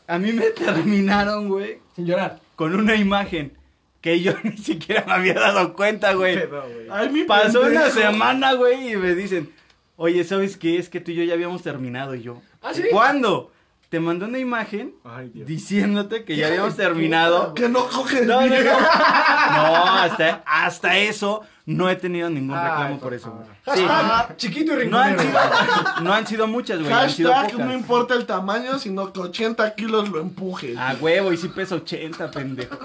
A 0.06 0.18
mí 0.18 0.32
me 0.32 0.46
terminaron, 0.46 1.48
güey, 1.48 1.80
Sin 1.94 2.06
llorar. 2.06 2.38
con 2.56 2.74
una 2.74 2.94
imagen 2.96 3.52
que 4.00 4.20
yo 4.20 4.32
ni 4.44 4.56
siquiera 4.58 5.04
me 5.06 5.12
había 5.12 5.34
dado 5.34 5.74
cuenta, 5.74 6.12
güey. 6.14 6.36
Pedo, 6.36 6.62
güey. 6.62 6.86
Ay, 6.90 7.08
mi 7.10 7.24
Pasó 7.24 7.62
una 7.62 7.90
semana, 7.90 8.52
güey, 8.54 8.92
y 8.92 8.96
me 8.96 9.14
dicen, 9.14 9.52
oye, 9.96 10.24
¿sabes 10.24 10.56
qué? 10.56 10.78
Es 10.78 10.88
que 10.88 11.00
tú 11.00 11.10
y 11.10 11.16
yo 11.16 11.24
ya 11.24 11.34
habíamos 11.34 11.62
terminado. 11.62 12.14
Y 12.14 12.22
yo, 12.22 12.40
¿Ah, 12.62 12.72
sí? 12.74 12.84
¿cuándo? 12.90 13.52
Te 13.88 14.00
mandó 14.00 14.26
una 14.26 14.38
imagen 14.38 14.94
Ay, 15.02 15.30
Dios. 15.30 15.46
diciéndote 15.48 16.24
que 16.24 16.36
ya 16.36 16.48
habíamos 16.48 16.76
terminado. 16.76 17.54
Que 17.54 17.70
no 17.70 17.86
coges 17.88 18.26
No, 18.26 18.42
no, 18.42 18.46
bien. 18.46 18.64
no. 18.66 18.70
No, 18.78 19.96
hasta, 19.96 20.42
hasta 20.44 20.98
eso 20.98 21.40
no 21.64 21.88
he 21.88 21.96
tenido 21.96 22.28
ningún 22.28 22.54
reclamo 22.54 22.94
por 22.96 23.00
por 23.04 23.14
eso, 23.14 23.30
güey. 23.30 23.46
Sí. 23.74 23.84
Hashtag 23.86 24.36
chiquito 24.36 24.80
y 24.80 24.86
No 24.88 24.98
han, 24.98 25.18
rinconero. 25.18 25.40
sido, 25.42 26.00
no 26.02 26.12
han 26.14 26.26
sido 26.26 26.46
muchas, 26.46 26.80
güey. 26.80 26.92
Han 26.92 27.10
sido 27.10 27.32
Hashtag 27.32 27.52
pocas. 27.52 27.66
no 27.66 27.72
importa 27.74 28.14
el 28.14 28.26
tamaño, 28.26 28.78
sino 28.78 29.12
que 29.12 29.20
80 29.20 29.74
kilos 29.74 30.08
lo 30.08 30.20
empujes. 30.20 30.76
A 30.76 30.94
huevo, 31.00 31.32
y 31.32 31.36
si 31.36 31.48
peso 31.48 31.76
80, 31.76 32.30
pendejo. 32.30 32.76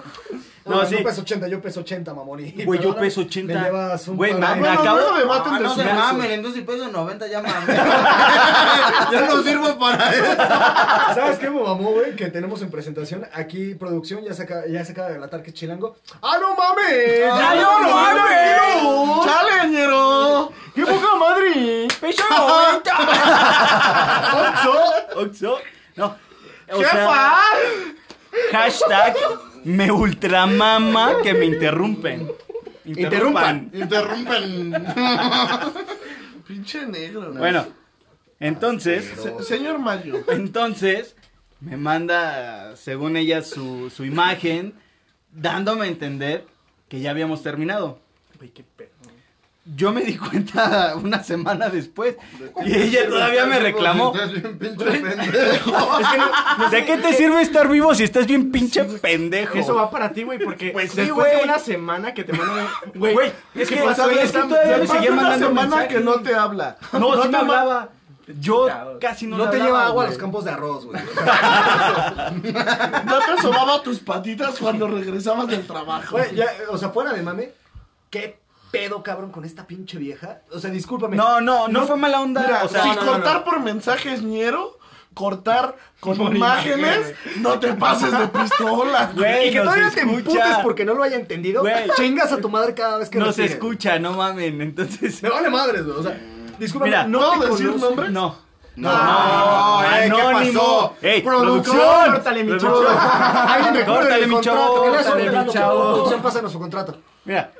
No, 0.65 0.81
No, 0.81 0.87
peso 1.03 1.21
80, 1.23 1.49
yo 1.49 1.61
peso 1.61 1.81
80, 1.81 2.13
mamón. 2.13 2.39
y- 2.39 2.51
Güey, 2.63 2.79
yo 2.79 2.83
perdóname, 2.95 3.01
peso 3.01 3.19
80. 3.21 3.53
Me 3.53 3.59
llevas 3.65 4.07
un 4.07 4.15
Güey, 4.15 4.31
par 4.31 4.39
me- 4.39 4.47
de- 4.47 4.55
me 4.55 4.61
Bueno, 4.61 4.81
acabo- 4.81 5.17
debaten 5.17 5.53
Ah, 5.53 5.57
de 5.57 5.63
no 5.65 5.69
su 5.71 5.75
se 5.75 5.83
peso. 5.83 5.95
mamen, 5.95 6.31
en 6.31 6.41
12 6.41 6.61
pesos 6.61 6.89
90 6.91 7.27
ya 7.27 7.41
mames. 7.41 7.67
ya 9.11 9.27
no 9.27 9.43
sirvo 9.43 9.77
para 9.77 10.09
eso. 10.13 10.35
¿Sabes 11.15 11.37
qué 11.39 11.49
me 11.49 11.61
mamó, 11.61 11.91
güey? 11.91 12.15
Que 12.15 12.27
tenemos 12.29 12.61
en 12.61 12.71
presentación 12.71 13.27
aquí 13.33 13.75
producción, 13.75 14.23
ya 14.23 14.33
se 14.33 14.43
acaba, 14.43 14.61
ya 14.67 14.85
se 14.85 14.93
acaba 14.93 15.09
de 15.09 15.15
relatar 15.15 15.43
que 15.43 15.49
es 15.49 15.53
chilango. 15.55 15.97
¡Ah, 16.21 16.37
no 16.39 16.55
mames! 16.55 17.23
¡Ah, 17.29 17.55
no, 17.55 17.81
no 17.81 17.89
mames! 17.93 19.25
¡Chale, 19.25 19.69
ñero! 19.69 20.51
¡Qué 20.75 20.85
poca 20.85 21.15
madre! 21.19 21.87
¡Peso 22.01 22.23
90! 22.29 22.93
¿Oxo? 25.15 25.59
No. 25.95 26.15
O 26.71 26.79
sea, 26.81 27.41
hashtag 28.51 29.15
me 29.63 29.91
ultramama 29.91 31.21
que 31.21 31.33
me 31.33 31.45
interrumpen. 31.45 32.31
Interrumpan. 32.85 33.69
Interrumpen. 33.73 34.73
Pinche 36.47 36.85
negro. 36.87 37.29
¿no? 37.31 37.39
Bueno, 37.39 37.67
entonces, 38.39 39.11
Se- 39.21 39.43
señor 39.43 39.79
Mario. 39.79 40.23
entonces, 40.29 41.15
me 41.61 41.77
manda, 41.77 42.75
según 42.75 43.15
ella, 43.15 43.41
su, 43.43 43.89
su 43.89 44.03
imagen, 44.03 44.73
dándome 45.31 45.85
a 45.85 45.87
entender 45.89 46.45
que 46.89 46.99
ya 46.99 47.11
habíamos 47.11 47.41
terminado. 47.43 47.99
Güey, 48.37 48.49
qué 48.49 48.63
pedo. 48.63 48.89
Yo 49.65 49.93
me 49.93 50.01
di 50.03 50.17
cuenta 50.17 50.93
una 51.01 51.23
semana 51.23 51.69
después 51.69 52.17
y 52.65 52.75
ella 52.75 53.07
todavía 53.07 53.45
me 53.45 53.59
reclamó. 53.59 54.13
Estás 54.13 54.31
bien 54.33 54.57
pinche 54.59 54.85
pendejo. 54.85 55.71
¿De 56.71 56.85
qué 56.85 56.97
te 56.97 57.13
sirve 57.13 57.41
estar 57.41 57.69
vivo 57.69 57.95
si 57.95 58.03
estás 58.03 58.27
bien 58.27 58.51
pinche 58.51 58.83
pendejo? 58.83 59.57
Eso 59.57 59.75
va 59.75 59.89
para 59.89 60.11
ti, 60.11 60.23
güey, 60.23 60.37
porque 60.39 60.71
Pues 60.71 60.91
sí, 60.91 60.97
después 60.97 61.27
güey. 61.27 61.37
de 61.37 61.43
una 61.45 61.59
semana 61.59 62.13
que 62.13 62.25
te 62.25 62.33
mandan... 62.37 62.67
Güey, 62.93 63.13
Güey, 63.13 63.31
es 63.55 63.69
que, 63.69 63.77
pasó? 63.77 64.09
es 64.09 64.31
que 64.33 64.39
todavía 64.39 64.77
me 65.11 65.11
una 65.11 65.37
semana 65.37 65.87
que 65.87 65.99
no 66.01 66.15
te 66.21 66.35
habla. 66.35 66.77
No, 66.91 67.15
sí 67.15 67.21
te 67.21 67.27
me 67.29 67.31
ma- 67.31 67.39
hablaba. 67.39 67.89
Yo 68.39 68.67
casi 69.01 69.27
no 69.27 69.37
No 69.37 69.43
te 69.49 69.57
hablaba, 69.57 69.65
lleva 69.65 69.85
agua 69.85 70.03
a 70.05 70.07
los 70.07 70.17
campos 70.17 70.43
de 70.45 70.51
arroz, 70.51 70.85
güey. 70.85 71.01
No 73.05 73.19
te 73.19 73.41
sobaba 73.41 73.81
tus 73.83 73.99
patitas 73.99 74.57
cuando 74.59 74.87
regresabas 74.87 75.47
del 75.47 75.65
trabajo. 75.65 76.17
Güey, 76.17 76.35
ya, 76.35 76.45
o 76.69 76.77
sea, 76.77 76.89
fuera 76.89 77.11
de 77.13 77.21
mame, 77.21 77.51
¿qué 78.09 78.39
pedo, 78.73 79.03
cabrón, 79.03 79.31
con 79.31 79.45
esta 79.45 79.67
pinche 79.67 79.99
vieja? 79.99 80.41
O 80.51 80.57
sea, 80.57 80.71
discúlpame. 80.71 81.15
No, 81.15 81.39
no, 81.39 81.67
no 81.67 81.85
fue 81.85 81.95
mala 81.95 82.19
onda. 82.19 82.41
Mira, 82.41 82.63
o 82.63 82.67
sea, 82.67 82.81
si 82.81 82.89
no, 82.89 82.95
no, 82.95 83.05
cortar 83.05 83.35
no. 83.35 83.43
por 83.45 83.59
mensajes 83.59 84.23
ñero, 84.23 84.79
cortar 85.13 85.77
con 85.99 86.17
Por 86.17 86.35
imágenes, 86.35 87.13
no 87.37 87.59
te 87.59 87.73
pases 87.73 88.17
de 88.17 88.27
pistola. 88.29 89.11
Güey, 89.15 89.49
y 89.49 89.51
que 89.51 89.57
nos 89.59 89.65
todavía 89.65 89.91
te 89.91 90.01
emputes 90.01 90.57
porque 90.63 90.85
no 90.85 90.95
lo 90.95 91.03
haya 91.03 91.17
entendido. 91.17 91.61
Güey. 91.61 91.87
Chingas 91.95 92.31
a 92.31 92.37
tu 92.41 92.49
madre 92.49 92.73
cada 92.73 92.97
vez 92.97 93.09
que 93.11 93.19
no 93.19 93.25
se 93.31 93.43
respire. 93.43 93.53
escucha, 93.53 93.99
no 93.99 94.13
mamen. 94.13 94.59
Entonces, 94.59 95.21
Me 95.21 95.29
vale 95.29 95.51
madres, 95.51 95.85
güey. 95.85 95.97
O 95.99 96.01
sea, 96.01 96.19
discúlpame, 96.57 96.89
Mira, 96.89 97.07
no 97.07 97.19
¿puedo 97.19 97.41
te 97.41 97.49
decir 97.51 97.67
conozco. 97.67 97.87
nombres? 97.89 98.11
no. 98.11 98.43
No, 98.75 98.89
no, 98.91 99.83
eh, 99.83 100.11
¿qué 100.11 100.51
pasó? 100.53 100.95
Ey, 100.99 101.21
Producción, 101.21 102.11
córtale, 102.11 102.43
mi 102.43 102.57
Producción. 102.57 102.97
Alguien 102.97 103.75
recuerde 103.75 104.25
mi 104.25 104.41
chavo, 104.41 104.75
córtale, 104.77 105.29
mi 105.29 105.47
chavo. 105.53 105.93
Producción, 105.93 106.21
pásanos 106.23 106.51
su 106.51 106.57
contrato. 106.57 106.97
Mira, 107.23 107.51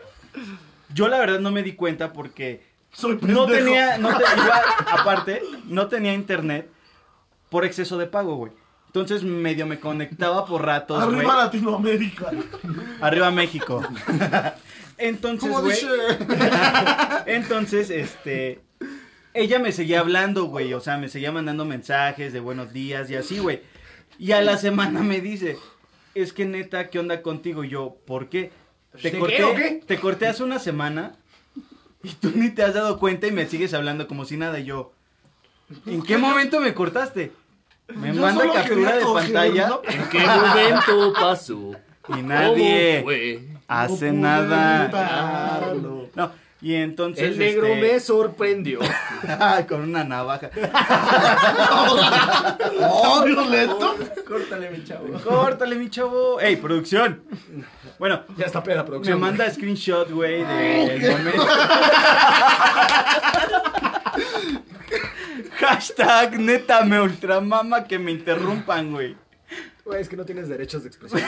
yo 0.94 1.08
la 1.08 1.18
verdad 1.20 1.40
no 1.40 1.52
me 1.52 1.64
di 1.64 1.74
cuenta 1.74 2.14
porque 2.14 2.64
Soy 2.92 3.18
no 3.22 3.46
tenía, 3.46 3.98
no 3.98 4.10
te- 4.10 4.24
igual, 4.24 4.62
aparte, 4.92 5.42
no 5.66 5.88
tenía 5.88 6.14
internet 6.14 6.70
por 7.50 7.66
exceso 7.66 7.98
de 7.98 8.08
pago, 8.08 8.36
güey. 8.36 8.52
Entonces 8.88 9.24
medio 9.24 9.66
me 9.66 9.80
conectaba 9.80 10.46
por 10.46 10.64
ratos, 10.66 11.04
güey. 11.06 11.18
Arriba 11.18 11.36
Latinoamérica. 11.46 12.30
Arriba 13.02 13.32
México. 13.32 13.82
Entonces, 14.98 15.50
¿Cómo 15.50 15.62
güey. 15.62 15.76
dice? 15.76 15.88
Entonces, 17.26 17.90
este. 17.90 18.62
Ella 19.34 19.58
me 19.58 19.72
seguía 19.72 20.00
hablando, 20.02 20.46
güey. 20.46 20.74
O 20.76 20.80
sea, 20.80 20.98
me 20.98 21.10
seguía 21.10 21.32
mandando 21.32 21.66
mensajes 21.66 22.34
de 22.34 22.40
buenos 22.40 22.72
días 22.72 23.10
y 23.10 23.16
así, 23.16 23.40
güey. 23.40 23.64
Y 24.20 24.34
a 24.34 24.42
la 24.44 24.58
semana 24.58 25.02
me 25.02 25.22
dice: 25.22 25.58
Es 26.14 26.32
que 26.34 26.46
neta, 26.46 26.90
¿qué 26.92 27.00
onda 27.00 27.24
contigo? 27.24 27.64
Y 27.64 27.70
yo, 27.70 27.98
¿por 28.06 28.30
qué? 28.30 28.52
Te 29.02 29.12
¿De 29.12 29.20
corté, 29.20 29.36
qué 29.38 29.44
o 29.44 29.56
qué? 29.56 29.82
te 29.86 30.00
corté 30.00 30.28
hace 30.28 30.44
una 30.44 30.60
semana 30.60 31.14
y 32.04 32.10
tú 32.10 32.32
ni 32.36 32.50
te 32.50 32.64
has 32.64 32.74
dado 32.74 33.00
cuenta 33.00 33.28
y 33.28 33.32
me 33.32 33.48
sigues 33.48 33.74
hablando 33.74 34.08
como 34.08 34.26
si 34.26 34.38
nada. 34.38 34.60
Y 34.60 34.66
yo, 34.66 34.94
¿en 35.86 36.02
qué 36.04 36.18
momento 36.18 36.60
me 36.60 36.74
cortaste? 36.74 37.32
Me 37.88 38.14
Yo 38.14 38.22
manda 38.22 38.52
captura 38.54 38.96
de 38.98 39.04
coger, 39.04 39.24
pantalla 39.26 39.68
¿no? 39.68 39.82
¿En 39.88 40.10
qué 40.10 40.20
momento 40.20 41.14
pasó? 41.14 41.72
y 42.10 42.22
nadie 42.22 43.48
hace 43.68 44.12
No 44.12 44.22
nada. 44.22 44.84
evitarlo. 44.84 46.10
No, 46.16 46.32
y 46.62 46.76
entonces. 46.76 47.24
El 47.32 47.40
negro 47.40 47.68
este, 47.68 47.82
me 47.82 48.00
sorprendió. 48.00 48.80
con 49.70 49.82
una 49.82 50.04
navaja. 50.04 50.50
Oh, 52.80 53.24
violento. 53.26 53.96
Córtale, 54.28 54.70
mi 54.72 54.84
chavo. 54.84 55.20
Córtale, 55.24 55.76
mi 55.76 55.90
chavo. 55.90 56.40
Ey, 56.40 56.56
producción. 56.58 57.22
Bueno, 58.00 58.22
Ya 58.38 58.46
está 58.46 58.62
peda, 58.64 58.84
me 58.84 59.16
manda 59.16 59.50
screenshot, 59.52 60.10
güey, 60.12 60.44
del 60.44 61.12
momento. 61.12 61.46
Hashtag 65.60 66.40
neta 66.40 66.84
me 66.84 67.00
ultramama 67.00 67.84
que 67.86 67.98
me 68.00 68.12
interrumpan, 68.12 68.92
güey. 68.92 69.16
Güey, 69.86 70.02
es 70.02 70.10
que 70.10 70.16
no 70.18 70.26
tienes 70.26 70.48
derechos 70.50 70.84
de 70.84 70.90
expresión. 70.90 71.22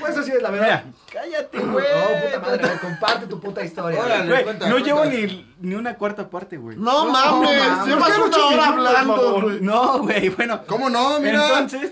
pues 0.00 0.16
así 0.16 0.30
es 0.30 0.42
la 0.42 0.50
Mira, 0.50 0.62
verdad. 0.62 0.84
cállate, 1.12 1.58
No, 1.58 1.72
güey. 1.72 1.84
puta 2.26 2.40
madre, 2.40 2.66
güey, 2.66 2.78
comparte 2.78 3.26
tu 3.26 3.40
puta 3.40 3.64
historia. 3.64 4.00
Órale. 4.04 4.30
Güey, 4.30 4.44
Cuenta, 4.44 4.66
no 4.68 4.72
cuenta. 4.74 4.86
llevo 4.88 5.04
ni, 5.06 5.54
ni 5.60 5.74
una 5.74 5.94
cuarta 5.94 6.28
parte, 6.28 6.56
güey. 6.58 6.76
No, 6.76 7.06
mames, 7.06 7.50
mames. 7.68 7.86
llevas 7.86 8.08
¿Por 8.08 8.12
qué 8.12 8.16
una 8.20 8.26
mucho 8.26 8.48
hora 8.48 8.68
hablando, 8.68 9.40
güey. 9.40 9.60
No, 9.60 9.98
güey, 10.00 10.28
bueno. 10.30 10.60
¿Cómo 10.66 10.90
no? 10.90 11.18
Mira. 11.20 11.58
Entonces. 11.58 11.90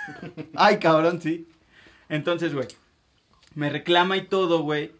Ay, 0.56 0.78
cabrón, 0.78 1.20
sí. 1.20 1.48
Entonces, 2.12 2.54
güey. 2.54 2.68
Me 3.54 3.70
reclama 3.70 4.18
y 4.18 4.26
todo, 4.26 4.62
güey. 4.62 4.92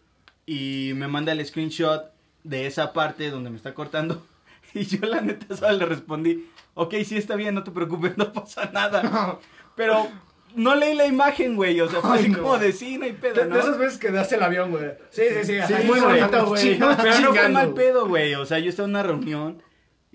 Y 0.47 0.93
me 0.95 1.07
manda 1.07 1.31
el 1.31 1.45
screenshot 1.45 2.11
de 2.43 2.65
esa 2.65 2.91
parte 2.91 3.29
donde 3.29 3.51
me 3.51 3.55
está 3.55 3.73
cortando. 3.73 4.25
Y 4.75 4.85
yo, 4.85 5.05
la 5.05 5.21
neta, 5.21 5.55
solo 5.55 5.77
le 5.77 5.85
respondí: 5.85 6.49
Ok, 6.73 6.95
sí, 7.05 7.15
está 7.15 7.35
bien, 7.35 7.53
no 7.53 7.63
te 7.63 7.69
preocupes, 7.69 8.17
no 8.17 8.33
pasa 8.33 8.71
nada. 8.73 9.37
Pero 9.75 10.07
no 10.55 10.73
leí 10.73 10.95
la 10.95 11.05
imagen, 11.05 11.55
güey. 11.55 11.79
O 11.79 11.87
sea, 11.87 12.01
fue 12.01 12.17
así 12.17 12.31
como 12.31 12.57
de 12.57 12.71
sí, 12.73 12.97
no 12.97 13.05
hay 13.05 13.13
pedo, 13.13 13.45
¿no? 13.45 13.53
de 13.53 13.61
esas 13.61 13.77
veces 13.77 13.99
que 13.99 14.09
das 14.09 14.31
el 14.31 14.41
avión, 14.41 14.71
güey. 14.71 14.93
Sí, 15.11 15.21
sí, 15.29 15.39
sí. 15.43 15.53
Sí, 15.67 15.73
ajá, 15.73 15.83
muy 15.83 15.99
bonito, 15.99 16.47
güey. 16.47 16.79
Pero 16.79 17.19
no 17.19 17.33
fue 17.35 17.49
mal 17.49 17.73
pedo, 17.75 18.07
güey. 18.07 18.33
O 18.33 18.47
sea, 18.47 18.57
yo 18.57 18.71
estaba 18.71 18.87
en 18.87 18.95
una 18.95 19.03
reunión 19.03 19.61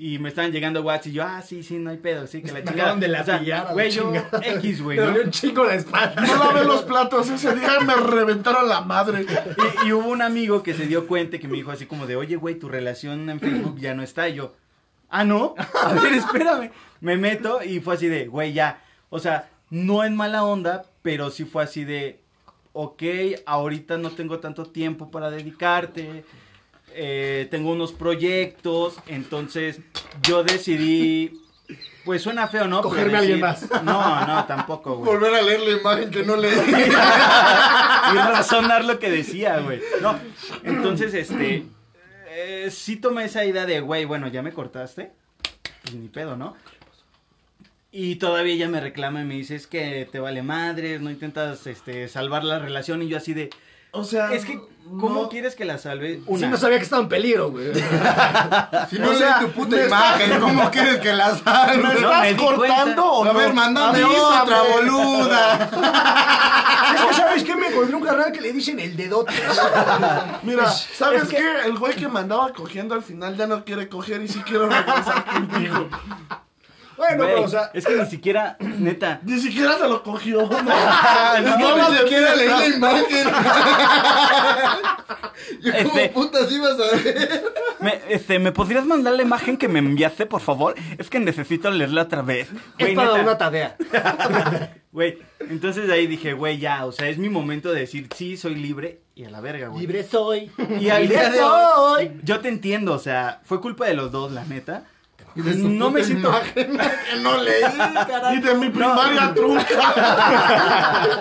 y 0.01 0.21
me 0.21 0.29
estaban 0.29 0.53
llegando 0.53 0.81
WhatsApp 0.83 1.09
y 1.09 1.13
yo, 1.13 1.25
ah, 1.25 1.43
sí, 1.43 1.65
sí, 1.65 1.77
no 1.77 1.91
hay 1.91 1.97
pedo, 1.97 2.29
sí, 2.29 2.41
que 2.41 2.53
la 2.53 2.63
chingada. 2.63 2.95
de 2.95 3.07
O 3.07 3.25
sea, 3.25 3.35
latillar 3.35 3.61
a 3.61 3.65
la 3.65 3.73
Güey, 3.73 3.91
yo, 3.91 4.03
chingada. 4.05 4.41
X, 4.47 4.81
güey, 4.83 4.97
Me 4.97 5.03
¿no? 5.05 5.11
dolió 5.11 5.25
un 5.25 5.31
chingo 5.33 5.65
la 5.65 5.75
espalda. 5.75 6.23
No 6.25 6.37
lavé 6.37 6.65
los 6.65 6.83
platos 6.83 7.29
ese 7.29 7.53
día 7.57 7.81
me 7.81 7.97
reventaron 7.97 8.69
la 8.69 8.81
madre. 8.83 9.27
Y, 9.85 9.89
y 9.89 9.93
hubo 9.93 10.09
un 10.09 10.23
amigo 10.23 10.63
que 10.63 10.73
se 10.75 10.87
dio 10.87 11.09
cuenta 11.09 11.39
que 11.39 11.49
me 11.49 11.57
dijo 11.57 11.73
así 11.73 11.87
como 11.87 12.07
de, 12.07 12.15
oye, 12.15 12.37
güey, 12.37 12.55
tu 12.55 12.69
relación 12.69 13.29
en 13.29 13.41
Facebook 13.41 13.81
ya 13.81 13.93
no 13.95 14.05
está. 14.05 14.29
Y 14.29 14.35
yo, 14.37 14.55
ah, 15.09 15.25
¿no? 15.25 15.57
A 15.83 15.93
ver, 15.95 16.13
espérame. 16.13 16.71
Me 17.01 17.17
meto 17.17 17.63
y 17.65 17.81
fue 17.81 17.95
así 17.95 18.07
de, 18.07 18.29
güey, 18.29 18.53
ya. 18.53 18.81
O 19.11 19.19
sea, 19.19 19.49
no 19.71 20.05
en 20.05 20.15
mala 20.15 20.45
onda, 20.45 20.85
pero 21.03 21.31
sí 21.31 21.45
fue 21.45 21.65
así 21.65 21.85
de, 21.85 22.21
ok, 22.73 23.03
ahorita 23.47 23.99
no 23.99 24.11
tengo 24.11 24.39
tanto 24.39 24.65
tiempo 24.67 25.11
para 25.11 25.29
dedicarte. 25.29 26.25
Eh, 27.01 27.47
tengo 27.49 27.71
unos 27.71 27.93
proyectos, 27.93 28.97
entonces 29.07 29.79
yo 30.23 30.43
decidí, 30.43 31.41
pues 32.05 32.23
suena 32.23 32.49
feo, 32.49 32.67
¿no? 32.67 32.83
Cogerme 32.83 33.17
a 33.17 33.21
alguien 33.21 33.41
decir- 33.41 33.83
No, 33.85 34.27
no, 34.27 34.45
tampoco, 34.47 34.97
güey. 34.97 35.13
Volver 35.13 35.33
a 35.37 35.43
leer 35.43 35.61
la 35.61 35.79
imagen 35.79 36.11
que 36.11 36.25
no 36.25 36.35
leí. 36.37 36.53
y 38.13 38.17
razonar 38.17 38.85
lo 38.85 38.99
que 38.99 39.11
decía, 39.13 39.61
güey. 39.61 39.81
No, 40.03 40.19
entonces, 40.65 41.15
este, 41.15 41.67
eh, 42.31 42.69
sí 42.73 42.97
tomé 42.97 43.27
esa 43.27 43.45
idea 43.45 43.65
de, 43.65 43.79
güey, 43.81 44.05
bueno, 44.05 44.27
ya 44.27 44.43
me 44.43 44.53
cortaste, 44.53 45.13
pues 45.83 45.95
ni 45.95 46.09
pedo, 46.09 46.37
¿no? 46.37 46.57
Y 47.93 48.17
todavía 48.17 48.55
ella 48.55 48.69
me 48.69 48.81
reclama 48.81 49.23
y 49.23 49.25
me 49.25 49.35
dice, 49.35 49.55
es 49.55 49.69
que 49.69 50.09
te 50.11 50.19
vale 50.19 50.43
madres, 50.43 51.01
no 51.01 51.11
intentas, 51.13 51.65
este, 51.69 52.09
salvar 52.09 52.43
la 52.43 52.59
relación, 52.59 53.03
y 53.03 53.09
yo 53.09 53.17
así 53.19 53.35
de, 53.35 53.51
O 53.93 54.03
sea, 54.03 54.33
es 54.35 54.45
que, 54.45 54.61
¿cómo 55.01 55.23
no- 55.23 55.29
quieres 55.29 55.55
que 55.55 55.65
la 55.65 55.79
salve? 55.79 56.17
Sí, 56.17 56.23
Una, 56.27 56.49
no 56.49 56.57
sabía 56.57 56.79
que 56.79 56.85
estaba 56.85 57.03
en 57.03 57.09
peligro, 57.09 57.51
güey. 57.51 57.73
Si 58.91 58.99
no 58.99 59.11
O 59.11 59.15
sea, 59.15 59.39
leí 59.39 59.47
tu 59.47 59.53
puta 59.53 59.85
imagen, 59.85 60.41
¿cómo 60.41 60.71
quieres 60.71 60.99
que 61.01 61.13
la 61.13 61.33
¿Me 61.33 61.39
salve? 61.41 61.83
No, 61.83 61.93
estás 61.93 62.21
me 62.23 62.35
di 62.35 62.37
cortando 62.37 63.05
o 63.05 63.25
A 63.25 63.33
no? 63.33 63.39
ver, 63.39 63.53
mándame 63.55 64.03
Avísame. 64.03 64.43
otra, 64.43 64.63
boluda. 64.63 65.71
Es 66.89 67.03
que, 67.05 67.15
¿sabes 67.15 67.45
qué? 67.45 67.55
Me 67.55 67.67
encontré 67.69 67.95
un 67.95 68.03
carnal 68.03 68.33
que 68.33 68.41
le 68.41 68.53
dicen 68.53 68.81
el 68.81 68.97
dedote. 68.97 69.35
Mira, 70.43 70.71
¿sabes 70.71 71.25
qué? 71.29 71.39
El 71.67 71.77
güey 71.79 71.95
que 71.95 72.09
me 72.09 72.21
andaba 72.21 72.53
cogiendo 72.53 72.95
al 72.95 73.03
final 73.03 73.37
ya 73.37 73.47
no 73.47 73.65
quiere 73.65 73.89
coger 73.89 74.23
y 74.23 74.29
sí 74.29 74.41
quiero 74.47 74.69
regresar 74.69 75.25
contigo. 75.27 75.89
Bueno, 76.99 77.17
Güey, 77.17 77.29
pero, 77.31 77.43
o 77.45 77.49
sea, 77.49 77.71
es 77.73 77.87
que 77.87 77.95
ni 77.95 78.07
siquiera, 78.07 78.57
neta. 78.79 79.21
Ni 79.23 79.39
siquiera 79.41 79.79
se 79.79 79.89
lo 79.89 80.03
cogió. 80.03 80.43
No, 80.43 80.49
No, 81.59 81.91
ni 81.91 81.97
siquiera 81.99 82.35
leí 82.35 82.49
la 82.49 82.67
imagen. 82.67 83.29
Yo 85.63 85.73
como 85.73 85.89
Este- 85.99 86.09
putas 86.11 86.51
ibas 86.53 86.75
a 86.75 86.97
ver. 86.97 87.43
Me, 87.81 88.01
este, 88.09 88.39
¿Me 88.39 88.53
podrías 88.53 88.85
mandar 88.85 89.15
la 89.15 89.23
imagen 89.23 89.57
que 89.57 89.69
me 89.69 89.79
enviaste, 89.79 90.27
por 90.27 90.41
favor? 90.41 90.75
Es 90.99 91.09
que 91.09 91.21
necesito 91.21 91.71
leerla 91.71 92.03
otra 92.03 92.23
vez. 92.23 92.49
es 92.49 92.55
Güey, 92.79 92.95
para 92.95 93.11
neta, 93.13 93.23
una 93.23 93.39
tarea. 93.39 93.77
Güey, 94.91 95.19
entonces 95.41 95.89
ahí 95.91 96.07
dije, 96.09 96.33
güey, 96.33 96.59
ya, 96.59 96.85
o 96.87 96.93
sea, 96.93 97.09
es 97.09 97.19
mi 97.19 97.29
momento 97.29 97.71
de 97.71 97.81
decir, 97.81 98.09
sí, 98.17 98.37
soy 98.37 98.55
libre 98.57 99.03
y 99.15 99.25
a 99.25 99.31
la 99.31 99.41
verga, 99.41 99.69
güey. 99.69 99.83
Libre 99.83 100.03
soy. 100.03 100.51
Y 100.81 100.89
al 100.89 101.07
día 101.07 101.29
de 101.31 101.39
soy. 101.39 101.47
hoy, 102.07 102.11
yo 102.25 102.41
te 102.41 102.49
entiendo, 102.49 102.95
o 102.95 102.99
sea, 102.99 103.41
fue 103.45 103.61
culpa 103.61 103.87
de 103.87 103.95
los 103.95 104.11
dos, 104.11 104.33
la 104.33 104.45
neta. 104.45 104.85
Y 105.39 105.43
de 105.43 105.55
su 105.55 105.69
No 105.69 105.91
me 105.93 106.03
siento... 106.03 106.33
que 106.55 106.67
no 107.23 107.41
leí, 107.41 107.63
Y 107.63 107.77
carajo. 107.79 108.41
de 108.41 108.55
mi 108.57 108.71
primaria 108.71 109.33
trunca. 109.37 111.13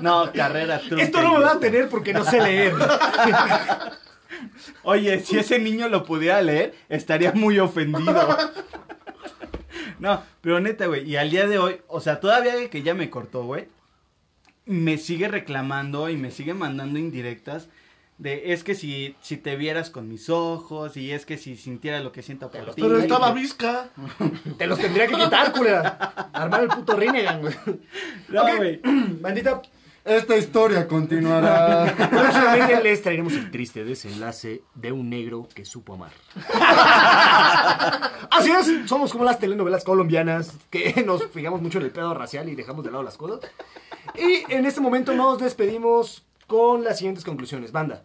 No, 0.00 0.32
carrera 0.32 0.78
trunca. 0.80 1.04
Esto 1.04 1.20
no 1.20 1.34
me 1.34 1.44
va 1.44 1.52
a 1.52 1.60
tener 1.60 1.90
porque 1.90 2.14
no 2.14 2.24
sé 2.24 2.40
leer. 2.40 2.74
Oye, 4.84 5.20
si 5.20 5.38
ese 5.38 5.58
niño 5.58 5.88
lo 5.88 6.04
pudiera 6.04 6.40
leer, 6.40 6.74
estaría 6.88 7.32
muy 7.32 7.58
ofendido. 7.58 8.38
No, 9.98 10.22
pero 10.40 10.60
neta, 10.60 10.86
güey, 10.86 11.06
y 11.08 11.16
al 11.16 11.28
día 11.30 11.46
de 11.46 11.58
hoy, 11.58 11.80
o 11.88 12.00
sea, 12.00 12.20
todavía 12.20 12.70
que 12.70 12.82
ya 12.82 12.94
me 12.94 13.10
cortó, 13.10 13.42
güey, 13.44 13.68
me 14.64 14.96
sigue 14.96 15.28
reclamando 15.28 16.08
y 16.08 16.16
me 16.16 16.30
sigue 16.30 16.54
mandando 16.54 16.98
indirectas 16.98 17.68
de, 18.18 18.52
es 18.52 18.64
que 18.64 18.74
si, 18.74 19.14
si 19.20 19.36
te 19.36 19.56
vieras 19.56 19.90
con 19.90 20.08
mis 20.08 20.28
ojos, 20.28 20.96
y 20.96 21.12
es 21.12 21.24
que 21.24 21.38
si 21.38 21.56
sintiera 21.56 22.00
lo 22.00 22.10
que 22.12 22.22
siento 22.22 22.50
por 22.50 22.74
ti. 22.74 22.82
Pero 22.82 22.98
estaba 22.98 23.32
visca. 23.32 23.90
Te 24.58 24.66
los 24.66 24.78
tendría 24.78 25.06
que 25.06 25.14
quitar, 25.14 25.52
culera. 25.52 26.30
Armar 26.32 26.62
el 26.62 26.68
puto 26.68 26.96
Rinnegan, 26.96 27.40
güey. 27.40 27.54
No, 28.28 28.42
Ok. 28.42 28.56
güey. 28.56 28.80
Bandita, 29.20 29.62
Esta 30.04 30.36
historia 30.36 30.88
continuará. 30.88 31.94
próximamente 32.10 32.82
les 32.82 33.02
traeremos 33.02 33.32
el 33.34 33.50
triste 33.50 33.84
desenlace 33.84 34.62
de 34.74 34.90
un 34.92 35.08
negro 35.10 35.48
que 35.54 35.64
supo 35.64 35.94
amar. 35.94 36.10
Así 38.30 38.50
es, 38.50 38.88
somos 38.88 39.12
como 39.12 39.24
las 39.24 39.38
telenovelas 39.38 39.84
colombianas 39.84 40.54
que 40.70 41.02
nos 41.06 41.26
fijamos 41.28 41.60
mucho 41.62 41.78
en 41.78 41.84
el 41.84 41.90
pedo 41.90 42.14
racial 42.14 42.48
y 42.48 42.54
dejamos 42.54 42.84
de 42.84 42.90
lado 42.90 43.02
las 43.02 43.16
cosas. 43.16 43.40
Y 44.16 44.50
en 44.52 44.66
este 44.66 44.80
momento 44.80 45.12
nos 45.14 45.38
despedimos 45.38 46.24
con 46.48 46.82
las 46.82 46.98
siguientes 46.98 47.24
conclusiones. 47.24 47.70
Banda, 47.70 48.04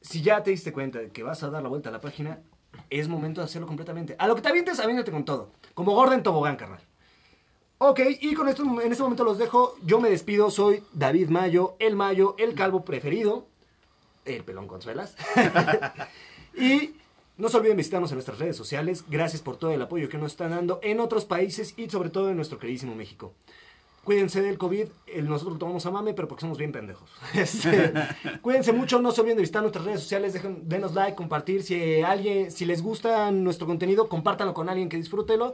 si 0.00 0.22
ya 0.22 0.42
te 0.42 0.50
diste 0.50 0.72
cuenta 0.72 0.98
de 0.98 1.10
que 1.10 1.22
vas 1.22 1.44
a 1.44 1.50
dar 1.50 1.62
la 1.62 1.68
vuelta 1.68 1.90
a 1.90 1.92
la 1.92 2.00
página, 2.00 2.40
es 2.88 3.06
momento 3.06 3.40
de 3.40 3.44
hacerlo 3.44 3.68
completamente. 3.68 4.16
A 4.18 4.26
lo 4.26 4.34
que 4.34 4.42
te 4.42 4.48
avientes, 4.48 4.80
aviéntate 4.80 5.12
con 5.12 5.24
todo. 5.24 5.52
Como 5.74 5.94
Gordon 5.94 6.24
Tobogán, 6.24 6.56
carnal. 6.56 6.80
Ok, 7.78 8.00
y 8.20 8.34
con 8.34 8.48
esto 8.48 8.62
en 8.62 8.90
este 8.90 9.02
momento 9.02 9.24
los 9.24 9.38
dejo. 9.38 9.76
Yo 9.84 10.00
me 10.00 10.10
despido, 10.10 10.50
soy 10.50 10.82
David 10.92 11.28
Mayo, 11.28 11.76
el 11.78 11.96
Mayo, 11.96 12.34
el 12.38 12.54
calvo 12.54 12.84
preferido, 12.84 13.46
el 14.24 14.44
pelón 14.44 14.66
Consuelas. 14.66 15.16
y 16.56 16.94
no 17.36 17.48
se 17.48 17.56
olviden 17.56 17.76
visitarnos 17.76 18.10
en 18.10 18.16
nuestras 18.16 18.38
redes 18.38 18.56
sociales. 18.56 19.04
Gracias 19.08 19.40
por 19.40 19.56
todo 19.56 19.70
el 19.70 19.80
apoyo 19.80 20.08
que 20.08 20.18
nos 20.18 20.32
están 20.32 20.50
dando 20.50 20.80
en 20.82 21.00
otros 21.00 21.24
países 21.24 21.74
y 21.76 21.88
sobre 21.88 22.10
todo 22.10 22.28
en 22.30 22.36
nuestro 22.36 22.58
queridísimo 22.58 22.94
México. 22.94 23.32
Cuídense 24.10 24.42
del 24.42 24.58
COVID, 24.58 24.88
nosotros 25.22 25.52
lo 25.52 25.58
tomamos 25.60 25.86
a 25.86 25.92
mame, 25.92 26.14
pero 26.14 26.26
porque 26.26 26.40
somos 26.40 26.58
bien 26.58 26.72
pendejos. 26.72 27.08
Este, 27.32 27.92
cuídense 28.42 28.72
mucho, 28.72 29.00
no 29.00 29.12
se 29.12 29.20
olviden 29.20 29.36
de 29.36 29.42
visitar 29.42 29.62
nuestras 29.62 29.84
redes 29.84 30.00
sociales, 30.00 30.32
dejen, 30.32 30.68
denos 30.68 30.94
like, 30.94 31.14
compartir. 31.14 31.62
Si 31.62 32.02
alguien, 32.02 32.50
si 32.50 32.64
les 32.64 32.82
gusta 32.82 33.30
nuestro 33.30 33.68
contenido, 33.68 34.08
compártanlo 34.08 34.52
con 34.52 34.68
alguien 34.68 34.88
que 34.88 34.96
disfrútelo. 34.96 35.52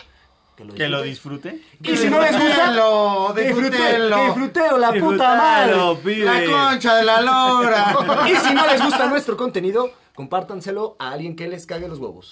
Que 0.57 0.65
lo 0.65 0.75
Que 0.75 0.89
lo 0.89 1.03
disfrute. 1.03 1.61
Y 1.83 1.97
si 1.97 2.09
no 2.09 2.19
les 2.21 2.33
gusta, 2.33 2.73
Disfrútenlo, 2.73 3.35
disfrútenlo. 3.37 4.25
disfrútenlo. 4.25 4.79
La 4.79 4.93
puta 4.95 5.37
madre. 5.37 6.25
La 6.25 6.45
concha 6.45 6.97
de 6.97 7.05
la 7.05 7.21
lora. 7.21 7.95
Y 8.27 8.35
si 8.37 8.55
no 8.55 8.67
les 8.67 8.83
gusta 8.83 9.07
nuestro 9.07 9.37
contenido, 9.37 9.93
compártanselo 10.15 10.97
a 10.99 11.11
alguien 11.13 11.37
que 11.37 11.47
les 11.47 11.67
cague 11.67 11.89
los 11.89 11.99
huevos. 11.99 12.31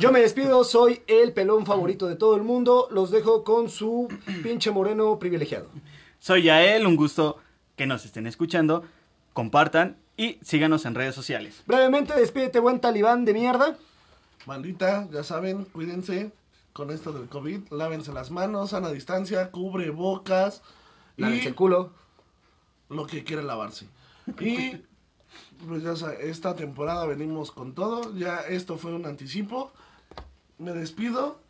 Yo 0.00 0.10
me 0.10 0.20
despido, 0.20 0.64
soy 0.64 1.02
el 1.06 1.32
pelón 1.34 1.66
favorito 1.66 2.08
de 2.08 2.16
todo 2.16 2.34
el 2.36 2.42
mundo. 2.42 2.88
Los 2.90 3.10
dejo 3.10 3.44
con 3.44 3.68
su 3.68 4.08
pinche 4.42 4.70
moreno 4.70 5.18
privilegiado. 5.18 5.68
Soy 6.18 6.44
Yael, 6.44 6.86
un 6.86 6.96
gusto 6.96 7.36
que 7.76 7.86
nos 7.86 8.06
estén 8.06 8.26
escuchando. 8.26 8.84
Compartan 9.34 9.98
y 10.16 10.38
síganos 10.42 10.86
en 10.86 10.94
redes 10.94 11.14
sociales. 11.14 11.62
Brevemente, 11.66 12.14
despídete, 12.14 12.58
buen 12.58 12.80
talibán 12.80 13.26
de 13.26 13.34
mierda. 13.34 13.76
Bandita, 14.46 15.06
ya 15.12 15.22
saben, 15.22 15.64
cuídense 15.66 16.32
con 16.72 16.90
esto 16.90 17.12
del 17.12 17.28
COVID. 17.28 17.70
Lávense 17.70 18.12
las 18.12 18.30
manos, 18.30 18.70
sana 18.70 18.90
distancia, 18.90 19.50
cubre 19.50 19.90
bocas. 19.90 20.62
Lávense 21.16 21.44
Y 21.44 21.48
el 21.48 21.54
culo. 21.54 21.92
lo 22.88 23.06
que 23.06 23.24
quiera 23.24 23.42
lavarse. 23.42 23.86
Y 24.38 24.82
pues 25.66 25.82
ya 25.82 25.92
esta 26.20 26.54
temporada 26.56 27.04
venimos 27.06 27.50
con 27.52 27.74
todo. 27.74 28.14
Ya 28.16 28.40
esto 28.40 28.76
fue 28.78 28.92
un 28.94 29.06
anticipo. 29.06 29.72
Me 30.58 30.72
despido. 30.72 31.40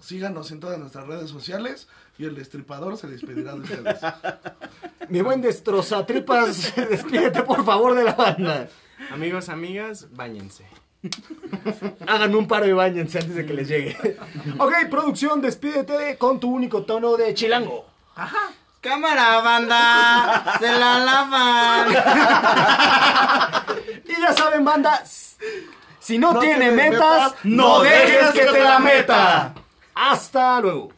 Síganos 0.00 0.50
en 0.50 0.60
todas 0.60 0.78
nuestras 0.78 1.06
redes 1.06 1.30
sociales 1.30 1.88
y 2.18 2.24
el 2.24 2.34
destripador 2.34 2.98
se 2.98 3.06
despedirá 3.06 3.54
de 3.54 3.60
ustedes. 3.60 4.00
Mi 5.08 5.22
buen 5.22 5.40
destrozatripas, 5.40 6.74
despídete 6.90 7.42
por 7.42 7.64
favor 7.64 7.94
de 7.94 8.04
la 8.04 8.12
banda. 8.14 8.68
Amigos, 9.10 9.48
amigas, 9.48 10.08
bañense. 10.14 10.66
Háganme 12.06 12.36
un 12.36 12.48
paro 12.48 12.66
y 12.66 12.72
bañense 12.72 13.18
antes 13.18 13.34
de 13.34 13.46
que 13.46 13.54
les 13.54 13.68
llegue. 13.68 13.96
Ok, 14.58 14.72
producción, 14.90 15.40
despídete 15.40 16.16
con 16.18 16.38
tu 16.40 16.50
único 16.52 16.82
tono 16.82 17.16
de 17.16 17.34
chilango. 17.34 17.86
Cámara, 18.80 19.40
banda. 19.40 20.56
Se 20.60 20.70
la 20.70 20.98
lavan. 20.98 21.88
Y 24.06 24.20
ya 24.20 24.32
saben, 24.32 24.64
banda, 24.64 25.02
si 25.98 26.18
no, 26.18 26.38
tiene 26.38 26.70
metas, 26.70 27.32
metas, 27.32 27.44
no 27.44 27.80
dejes 27.80 28.30
que 28.32 28.44
te 28.44 28.60
la 28.60 28.78
meta. 28.78 29.54
Hasta 29.94 30.60
luego. 30.60 30.93